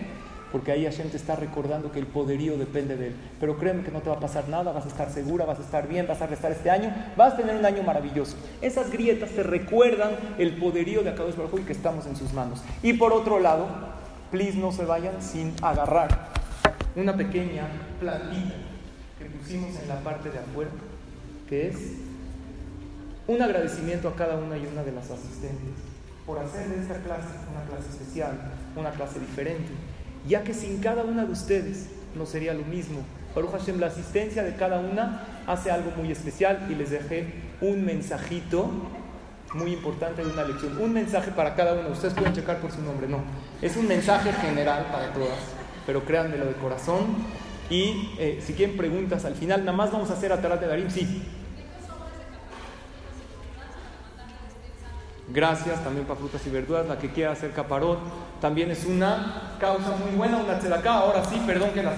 Porque 0.53 0.71
ahí 0.71 0.85
Hashem 0.85 1.09
te 1.09 1.17
está 1.17 1.35
recordando 1.35 1.91
que 1.91 1.99
el 1.99 2.07
poderío 2.07 2.59
depende 2.59 2.97
de 2.97 3.09
él. 3.09 3.17
Pero 3.41 3.57
créeme 3.59 3.83
que 3.83 3.91
no 3.91 4.01
te 4.01 4.11
va 4.11 4.17
a 4.17 4.21
pasar 4.21 4.49
nada, 4.49 4.71
vas 4.71 4.85
a 4.85 4.89
estar 4.89 5.11
segura, 5.11 5.45
vas 5.45 5.59
a 5.59 5.63
estar 5.63 5.89
bien, 5.89 6.07
vas 6.07 6.21
a 6.21 6.27
restar 6.27 6.53
este 6.53 6.71
año, 6.71 6.95
vas 7.17 7.35
a 7.35 7.37
tener 7.39 7.57
un 7.57 7.65
año 7.65 7.83
maravilloso. 7.83 8.37
Esas 8.61 8.93
grietas 8.93 9.31
te 9.31 9.43
recuerdan 9.43 10.13
el 10.39 10.57
poderío 10.57 11.03
de 11.03 11.11
Akadosh 11.11 11.37
Baruj 11.37 11.61
y 11.61 11.65
que 11.65 11.73
estamos 11.73 12.07
en 12.07 12.17
sus 12.17 12.33
manos. 12.33 12.63
Y 12.83 12.93
por 12.93 13.13
otro 13.13 13.41
lado, 13.41 13.67
please 14.31 14.57
no 14.59 14.73
se 14.73 14.85
vayan 14.85 15.21
sin 15.23 15.55
agarrar 15.63 16.29
una 16.95 17.17
pequeña 17.17 17.67
plantita 17.99 18.55
que 19.19 19.25
pusimos 19.25 19.71
en 19.81 19.89
la 19.89 20.01
parte 20.01 20.31
de 20.31 20.39
afuera, 20.39 20.71
que 21.49 21.69
es 21.69 21.77
un 23.33 23.43
agradecimiento 23.43 24.09
a 24.09 24.17
cada 24.17 24.37
una 24.37 24.57
y 24.57 24.67
una 24.67 24.83
de 24.83 24.93
las 24.93 25.11
asistentes 25.11 25.71
por 26.27 26.39
hacer 26.39 26.69
de 26.69 26.81
esta 26.81 26.95
clase 26.97 27.29
una 27.51 27.65
clase 27.65 27.89
especial, 27.91 28.39
una 28.77 28.91
clase 28.91 29.19
diferente, 29.19 29.71
ya 30.27 30.45
que 30.45 30.55
sin 30.55 30.79
cada 30.79 31.03
una 31.03 31.25
de 31.25 31.33
ustedes 31.33 31.89
no 32.15 32.27
sería 32.27 32.55
lo 32.55 32.65
mismo. 32.65 33.01
Baruch 33.35 33.53
Hashem, 33.53 33.81
la 33.81 33.87
asistencia 33.87 34.43
de 34.43 34.55
cada 34.55 34.81
una 34.81 35.23
hace 35.47 35.71
algo 35.71 35.91
muy 35.97 36.13
especial 36.13 36.67
y 36.71 36.75
les 36.75 36.91
dejé 36.91 37.27
un 37.61 37.85
mensajito 37.85 38.71
muy 39.55 39.73
importante 39.73 40.23
de 40.23 40.31
una 40.31 40.45
lección. 40.45 40.79
Un 40.79 40.93
mensaje 40.93 41.31
para 41.31 41.55
cada 41.55 41.75
uno. 41.75 41.89
Ustedes 41.91 42.15
pueden 42.15 42.33
checar 42.33 42.59
por 42.59 42.71
su 42.71 42.83
nombre, 42.83 43.09
no. 43.09 43.19
Es 43.61 43.77
un 43.77 43.89
mensaje 43.89 44.33
general 44.33 44.87
para 44.93 45.13
todas, 45.13 45.39
pero 45.87 46.05
créanmelo 46.05 46.47
de 46.47 46.53
corazón. 46.55 47.17
Y 47.71 48.11
eh, 48.19 48.43
si 48.45 48.53
quieren 48.53 48.77
preguntas 48.77 49.25
al 49.25 49.35
final, 49.35 49.65
nada 49.65 49.77
más 49.77 49.91
vamos 49.91 50.11
a 50.11 50.13
hacer 50.13 50.33
a 50.33 50.37
de 50.37 50.67
Darim, 50.67 50.91
sí. 50.91 51.23
Gracias 55.33 55.83
también 55.83 56.07
para 56.07 56.19
frutas 56.19 56.47
y 56.47 56.51
verduras, 56.51 56.87
la 56.87 56.99
que 56.99 57.11
quiera 57.11 57.33
hacer 57.33 57.53
caparot. 57.53 57.99
También 58.41 58.71
es 58.71 58.85
una 58.85 59.57
causa 59.59 59.97
muy 59.97 60.15
buena, 60.15 60.37
una 60.37 60.59
tzedaká. 60.59 60.93
Ahora 60.93 61.25
sí, 61.25 61.41
perdón 61.47 61.71
que 61.71 61.83
las 61.83 61.95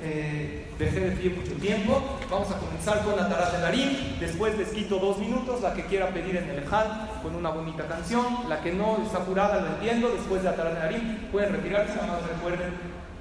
eh, 0.00 0.72
dejé 0.78 1.00
de 1.00 1.10
pie 1.10 1.30
mucho 1.30 1.52
tiempo. 1.60 2.02
Vamos 2.30 2.50
a 2.50 2.56
comenzar 2.56 3.02
con 3.02 3.16
la 3.16 3.28
tarat 3.28 3.52
de 3.52 3.60
Darín. 3.60 4.16
Después 4.18 4.56
les 4.56 4.68
quito 4.70 4.98
dos 4.98 5.18
minutos. 5.18 5.60
La 5.60 5.74
que 5.74 5.84
quiera 5.84 6.08
pedir 6.08 6.36
en 6.36 6.48
el 6.48 6.64
hall 6.72 7.20
con 7.22 7.34
una 7.34 7.50
bonita 7.50 7.86
canción. 7.86 8.48
La 8.48 8.62
que 8.62 8.72
no 8.72 8.96
está 9.04 9.18
apurada, 9.18 9.60
lo 9.60 9.66
entiendo. 9.66 10.08
Después 10.16 10.42
de 10.42 10.50
la 10.50 10.56
tarat 10.56 10.72
de 10.72 10.80
Darín, 10.80 11.28
pueden 11.30 11.52
retirarse. 11.52 11.96
Nada 11.96 12.14
más 12.14 12.30
recuerden 12.30 12.72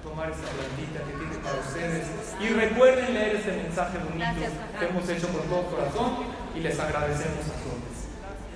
tomar 0.02 0.30
esa 0.30 0.48
plantita 0.56 1.04
que 1.04 1.18
tiene 1.20 1.36
para 1.44 1.60
ustedes. 1.60 2.08
Y 2.40 2.48
recuerden 2.48 3.14
leer 3.14 3.36
este 3.36 3.52
mensaje 3.52 3.98
bonito 3.98 4.40
que 4.80 4.86
hemos 4.86 5.10
hecho 5.10 5.28
con 5.28 5.42
todo 5.50 5.64
corazón. 5.64 6.12
Y 6.56 6.62
les 6.62 6.80
agradecemos 6.80 7.44
a 7.44 7.64
todos. 7.64 7.79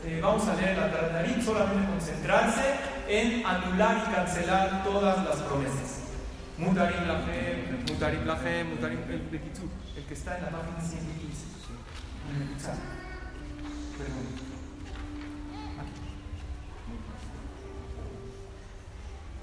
Eh, 0.06 0.20
vamos 0.22 0.46
a 0.50 0.56
leer 0.56 0.78
la 0.78 0.92
Taratarín, 0.92 1.42
solamente 1.42 1.88
concentrarse 1.88 2.76
en 3.08 3.46
anular 3.46 4.04
y 4.06 4.14
cancelar 4.14 4.84
todas 4.84 5.24
las 5.24 5.38
promesas. 5.38 6.02
Mutarim 6.58 7.08
la 7.08 7.20
fe, 7.20 7.84
mutarim 7.88 8.26
la 8.26 8.36
fe, 8.36 8.64
mutarim 8.66 9.00
el 9.10 9.22
el 9.96 10.04
que 10.04 10.14
está 10.14 10.38
en 10.38 10.44
la 10.44 10.50
página 10.50 10.82
115. 10.82 11.46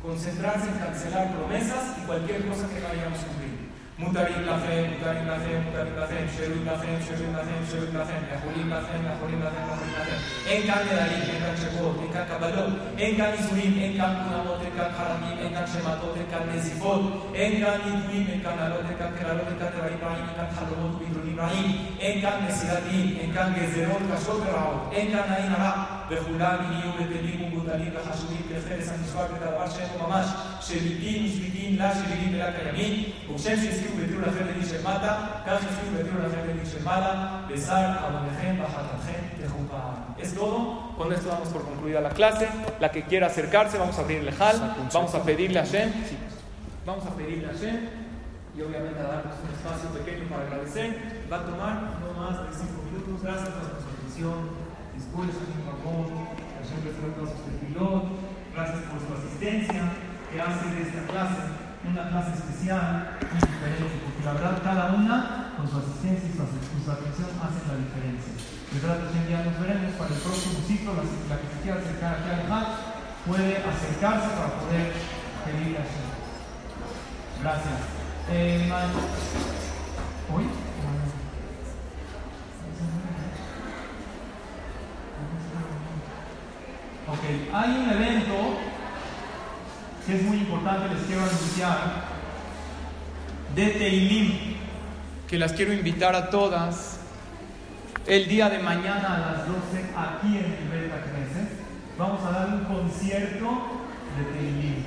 Concentrarse 0.03 0.69
en 0.69 0.79
cancelar 0.79 1.33
promesas 1.37 1.99
y 2.03 2.07
cualquier 2.07 2.47
cosa 2.49 2.69
que 2.69 2.81
vayamos 2.81 3.19
a 3.19 3.27
cumplir. 3.27 3.70
מותרים 4.01 4.43
לכם, 4.43 4.85
מותרים 4.93 5.27
לכם, 5.29 5.61
מותרים 5.65 5.97
לכם, 5.99 6.25
שירות 6.37 6.59
לכם, 6.67 6.97
שירות 7.07 7.35
לכם, 7.35 7.61
שירות 7.71 7.89
לכם, 7.95 8.21
יכולים 8.37 8.71
לכם, 8.71 8.99
יכולים 9.15 9.43
לכם, 9.43 9.63
יכולים 9.73 9.95
לכם. 10.01 10.17
אין 10.47 10.67
כאן 10.67 10.83
נדרים, 10.87 11.23
אין 11.31 11.41
כאן 11.43 11.57
שבועות, 11.57 11.97
אין 12.03 12.13
כאן 12.13 12.25
קבלות, 12.31 12.73
אין 12.99 13.17
כאן 13.17 13.31
איסורים, 13.33 13.73
אין 13.79 13.97
כאן 13.97 14.15
תמונות, 14.25 14.61
אין 14.65 14.71
כאן 14.77 14.91
חרמים, 14.97 15.39
אין 15.39 15.55
כאן 15.55 15.67
שמטות, 15.67 16.17
אין 16.17 16.27
כאן 16.31 16.43
נזיפות, 16.55 17.01
אין 17.35 17.65
כאן 17.65 17.79
נידויים, 17.85 18.27
אין 18.31 18.41
כאן 18.43 18.59
עלות, 18.59 18.85
אין 18.89 18.99
כאן 18.99 19.11
קללות, 19.19 19.47
אין 19.49 19.59
כאן 19.59 19.69
דברים 19.77 19.99
רעים, 20.03 20.25
אין 20.29 20.37
כאן 20.37 20.47
חלומות 20.57 21.03
ובדרונים 21.03 21.41
רעים, 21.41 21.71
אין 22.01 22.21
כאן 22.21 22.45
מסירת 22.49 22.83
דין, 22.91 23.17
אין 23.21 23.33
כאן 23.33 23.53
גזרות 23.57 24.03
קשות 24.15 24.41
ורעות, 24.47 24.89
אין 24.93 25.13
כאן 25.13 25.33
עין 25.35 25.53
הרע, 25.53 26.00
וכולם 26.10 26.58
יהיו 26.72 26.92
בטלים 26.94 27.44
ומבוטלים 27.44 27.92
וחשובים 27.96 28.42
כחפץ 28.50 28.90
הנשבע 28.90 29.28
כדבר 29.28 29.70
שאין 29.70 29.90
ממש, 30.02 30.26
שליבים 30.62 31.26
משביתים 31.26 31.80
לה 31.80 31.92
שליבים 31.96 32.34
ולה 32.34 32.52
קיימים, 32.52 33.04
וכשם 33.30 33.56
שהזכירו 33.56 33.96
es 40.26 40.34
todo. 40.34 40.94
Con 40.98 41.14
esto 41.14 41.30
damos 41.30 41.50
por 41.50 41.64
concluida 41.64 42.02
la 42.02 42.10
clase. 42.10 42.48
La 42.80 42.92
que 42.92 43.04
quiera 43.04 43.28
acercarse, 43.28 43.78
vamos 43.78 43.98
a 43.98 44.02
abrirle 44.02 44.34
hal. 44.40 44.76
Vamos 44.94 45.14
a 45.14 45.24
pedirle 45.24 45.60
a 45.60 45.66
Shem. 45.66 45.92
Vamos 46.86 47.06
a 47.06 47.12
pedirle 47.12 47.48
a 47.50 47.54
Shem 47.54 47.90
y 48.58 48.62
obviamente 48.62 49.00
a 49.00 49.04
darnos 49.04 49.36
un 49.44 49.52
espacio 49.52 49.90
pequeño 49.90 50.30
para 50.30 50.44
agradecer. 50.44 51.28
Va 51.32 51.38
a 51.38 51.46
tomar 51.46 51.74
no 52.02 52.14
más 52.22 52.38
de 52.44 52.56
cinco 52.56 52.84
minutos. 52.84 53.24
Gracias 53.24 53.50
por 53.50 53.82
su 53.82 53.90
atención. 53.90 54.66
Después, 55.11 55.31
Gracias 58.55 58.83
por 58.91 59.01
su 59.01 59.11
asistencia 59.15 59.83
que 60.31 60.41
hace 60.41 60.71
de 60.71 60.83
esta 60.83 61.03
clase 61.11 61.43
una 61.83 62.11
clase 62.11 62.35
especial 62.35 63.19
y 63.19 63.35
diferente, 63.35 63.99
porque 64.05 64.25
la 64.25 64.33
verdad 64.35 64.63
cada 64.63 64.95
una 64.95 65.55
con 65.57 65.67
su 65.67 65.79
asistencia 65.79 66.29
y 66.29 66.37
su, 66.37 66.91
atención 66.91 67.31
hacen 67.43 67.67
la 67.67 67.83
diferencia. 67.83 68.39
De 68.71 68.79
verdad, 68.79 69.11
ya 69.27 69.43
nos 69.43 69.59
veremos 69.59 69.93
para 69.99 70.15
el 70.15 70.21
próximo 70.21 70.61
ciclo, 70.67 70.95
la, 70.95 71.03
que 71.03 71.49
se 71.51 71.63
quiera 71.63 71.81
acercar 71.81 72.15
aquí 72.15 72.31
al 72.31 72.47
puede 73.27 73.57
acercarse 73.59 74.29
para 74.31 74.61
poder 74.63 74.93
pedirle 75.45 75.79
a 75.79 75.87
Gracias. 77.43 77.81
Eh, 78.31 78.71
¿Hoy? 80.31 80.45
Ok, 87.11 87.25
hay 87.53 87.71
un 87.71 87.91
evento 87.91 88.59
que 90.07 90.17
es 90.17 90.23
muy 90.23 90.39
importante, 90.39 90.95
les 90.95 91.05
quiero 91.05 91.23
anunciar, 91.23 91.79
de 93.55 93.67
Teilim, 93.67 94.57
que 95.29 95.39
las 95.39 95.53
quiero 95.53 95.73
invitar 95.73 96.15
a 96.15 96.31
todas 96.31 97.01
el 98.07 98.29
día 98.29 98.49
de 98.49 98.61
mañana 98.61 99.17
a 99.17 99.19
las 99.19 99.47
12 99.47 99.59
aquí 99.97 100.39
en 100.39 100.45
el 100.45 100.69
Beta 100.71 101.03
Knesset. 101.03 101.49
Vamos 101.99 102.25
a 102.25 102.31
dar 102.31 102.49
un 102.49 102.65
concierto 102.65 103.47
de 104.17 104.25
Teilim 104.33 104.85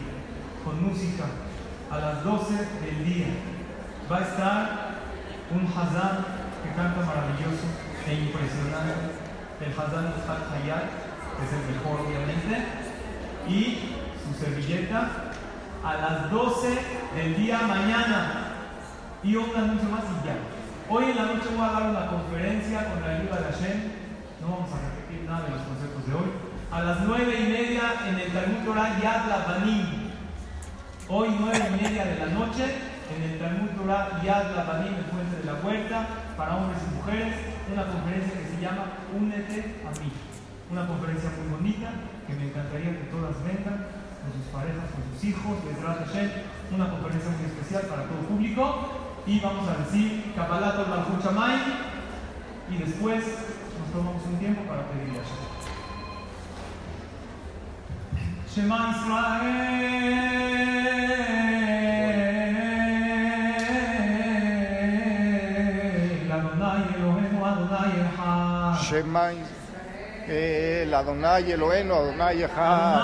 con 0.64 0.84
música 0.84 1.26
a 1.92 1.98
las 1.98 2.24
12 2.24 2.54
del 2.54 3.06
día. 3.06 3.28
Va 4.12 4.18
a 4.18 4.22
estar 4.22 4.94
un 5.52 5.68
Hazán 5.68 6.26
que 6.64 6.76
canta 6.76 7.06
maravilloso 7.06 7.68
e 8.08 8.14
impresionante, 8.14 9.12
el 9.62 9.72
Hazán 9.72 10.14
Ishaq 10.18 10.52
Hayat 10.54 11.03
es 11.42 11.50
el 11.54 11.76
mejor 11.76 12.06
obviamente, 12.06 12.54
y 13.48 13.96
su 14.24 14.40
servilleta 14.40 15.34
a 15.84 15.94
las 15.96 16.32
12 16.32 16.68
del 17.16 17.36
día 17.36 17.62
mañana. 17.62 18.50
Y 19.24 19.36
un 19.36 19.56
anuncio 19.56 19.90
más 19.90 20.04
y 20.04 20.28
ya. 20.28 20.36
Hoy 20.90 21.06
en 21.12 21.16
la 21.16 21.26
noche 21.26 21.48
voy 21.56 21.66
a 21.66 21.72
dar 21.72 21.90
una 21.90 22.08
conferencia 22.08 22.90
con 22.90 23.02
la 23.02 23.16
ayuda 23.16 23.38
de 23.38 23.54
Hashem. 23.54 23.78
No 24.42 24.48
vamos 24.52 24.70
a 24.74 24.84
repetir 24.84 25.28
nada 25.28 25.46
de 25.46 25.52
los 25.52 25.62
conceptos 25.62 26.06
de 26.08 26.14
hoy. 26.14 26.30
A 26.72 26.84
las 26.84 27.00
9 27.02 27.40
y 27.40 27.52
media 27.52 27.84
en 28.08 28.20
el 28.20 28.32
Talmud 28.34 28.66
Torah 28.66 29.00
Yad 29.02 29.28
Labanim. 29.30 30.12
Hoy 31.08 31.36
9 31.40 31.60
y 31.70 31.84
media 31.84 32.06
de 32.06 32.20
la 32.20 32.26
noche 32.28 32.66
en 33.16 33.24
el 33.24 33.40
Talmud 33.40 33.70
Torah 33.78 34.22
Yad 34.24 34.56
Labanim, 34.56 34.94
el 34.94 35.06
Fuente 35.06 35.38
de 35.38 35.46
la 35.46 35.56
Huerta, 35.64 36.08
para 36.36 36.56
hombres 36.56 36.80
y 36.84 36.96
mujeres, 36.96 37.36
una 37.72 37.86
conferencia 37.86 38.40
que 38.40 38.48
se 38.48 38.62
llama 38.62 38.86
Únete 39.16 39.84
a 39.88 39.92
mí. 40.00 40.12
Una 40.74 40.88
conferencia 40.88 41.30
muy 41.38 41.54
bonita 41.54 41.92
que 42.26 42.34
me 42.34 42.48
encantaría 42.48 42.98
que 42.98 43.06
todas 43.14 43.38
vengan 43.46 43.86
con 44.26 44.34
sus 44.34 44.50
parejas, 44.52 44.90
con 44.90 45.06
sus 45.14 45.24
hijos, 45.24 45.62
una 46.74 46.90
conferencia 46.90 47.30
muy 47.30 47.46
especial 47.46 47.84
para 47.84 48.10
todo 48.10 48.26
público. 48.28 48.90
Y 49.28 49.40
vamos 49.40 49.70
a 49.70 49.84
decir 49.84 50.34
Kabbalat 50.36 50.80
al 50.80 51.22
Chamay 51.22 51.60
y 52.72 52.78
después 52.78 53.24
nos 53.24 53.92
tomamos 53.94 54.26
un 54.26 54.40
tiempo 54.40 54.64
para 54.64 54.88
pedirle 54.88 55.20
a 55.20 55.24
Shem. 55.24 55.46
Shema 58.50 58.96
Israel 58.98 59.94
Shema 68.82 69.34
Israel 69.34 69.53
el 70.28 70.94
Adonai 70.94 71.52
Eloheinu, 71.52 71.94
Adonai 71.94 72.44
Echad. 72.44 73.02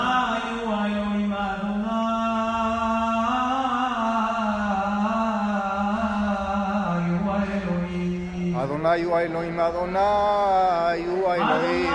Adonai 8.60 9.02
hu 9.04 9.14
Elohim, 9.16 9.58
Adonai 9.60 11.02
hu 11.04 11.26
Elohim. 11.32 11.92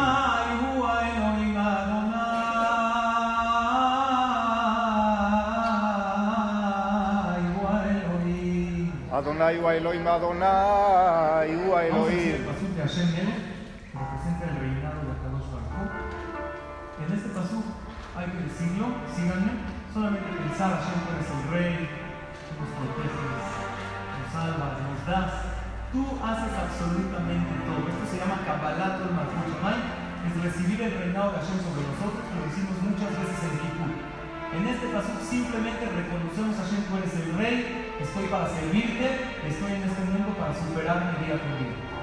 Adonai 9.11 9.55
hu 9.57 9.67
Elohim, 9.69 10.07
Adonai 10.07 11.05
Elohim. 18.75 18.99
síganme, 19.15 19.51
solamente 19.93 20.27
pensar, 20.35 20.75
Hashem, 20.75 20.99
tú 20.99 21.09
eres 21.15 21.31
el 21.31 21.43
rey, 21.55 21.75
tú 22.43 22.51
nos 22.59 22.69
proteges, 22.75 23.43
nos 24.19 24.27
salvas, 24.35 24.73
nos 24.83 24.99
das. 25.07 25.31
Tú 25.95 26.03
haces 26.19 26.51
absolutamente 26.51 27.55
todo. 27.63 27.87
Esto 27.87 28.03
se 28.11 28.19
llama 28.19 28.43
Kabbalat 28.43 28.99
el 28.99 29.15
Malchut 29.15 29.47
es 30.27 30.43
recibir 30.43 30.81
el 30.81 30.91
reinado 30.91 31.31
de 31.31 31.37
Hashem 31.37 31.59
sobre 31.61 31.85
nosotros, 31.85 32.25
lo 32.35 32.49
decimos 32.49 32.75
muchas 32.81 33.11
veces 33.15 33.39
en 33.45 33.55
Kippur. 33.61 33.93
En 34.57 34.63
este 34.67 34.91
caso 34.91 35.11
simplemente 35.21 35.85
reconocemos 35.85 36.57
a 36.59 36.63
Hashem, 36.65 36.83
tú 36.89 36.97
eres 36.97 37.13
el 37.13 37.29
rey, 37.37 37.55
estoy 38.01 38.25
para 38.27 38.49
servirte, 38.49 39.05
estoy 39.47 39.71
en 39.71 39.83
este 39.87 40.03
mundo 40.03 40.35
para 40.35 40.51
superarme 40.51 41.23
día 41.23 41.37
por 41.37 41.53
día. 41.61 41.94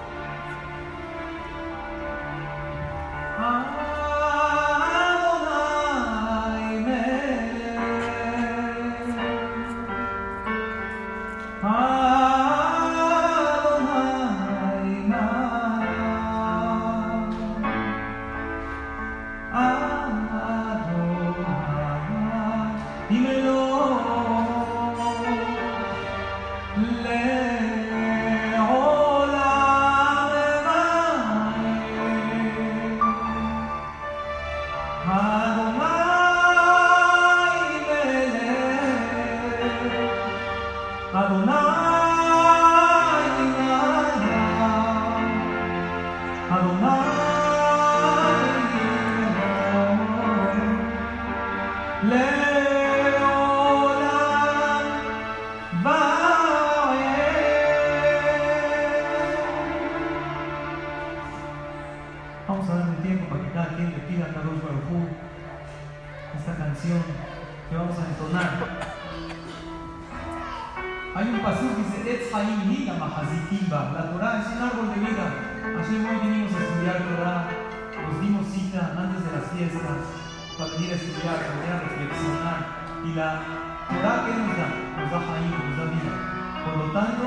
estudiar, 80.94 81.38
de 81.40 81.48
manera 81.52 81.74
a 81.76 81.84
reflexionar. 81.88 82.58
Y 83.02 83.10
la 83.14 83.28
Torah 83.88 84.18
que 84.24 84.32
nos 84.32 84.52
da, 84.56 84.68
nos 84.94 85.08
da 85.10 85.18
nos 85.18 85.76
da 85.76 85.84
vida. 85.90 86.14
Por 86.64 86.74
lo 86.78 86.86
tanto, 86.94 87.24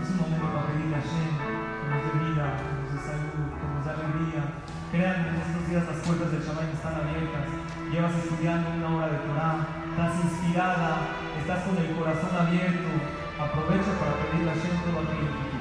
es 0.00 0.10
un 0.10 0.16
momento 0.18 0.46
para 0.50 0.66
pedirle 0.66 0.96
a 0.96 1.02
Shem 1.04 1.30
que 1.38 1.86
nos 1.86 2.00
dé 2.02 2.12
vida, 2.18 2.44
que 2.58 2.66
nos 2.72 2.88
dé 2.90 2.98
salud, 2.98 3.48
que 3.54 3.66
nos 3.70 3.82
dé 3.84 3.90
alegría. 3.92 4.42
Créanme, 4.90 5.28
en 5.28 5.38
estos 5.38 5.62
días 5.68 5.84
las 5.86 5.98
puertas 6.02 6.28
del 6.32 6.42
Shabbat 6.42 6.68
están 6.74 6.94
abiertas. 6.96 7.44
Llevas 7.92 8.14
estudiando 8.18 8.66
una 8.74 8.88
hora 8.96 9.08
de 9.08 9.18
Torah, 9.24 9.56
estás 9.88 10.12
inspirada, 10.24 10.90
estás 11.38 11.60
con 11.62 11.76
el 11.78 11.88
corazón 11.94 12.32
abierto. 12.34 12.90
Aprovecha 13.38 13.92
para 14.00 14.12
pedirle 14.18 14.50
a 14.50 14.56
Shem 14.58 14.76
todo 14.82 14.98
aquello 15.06 15.51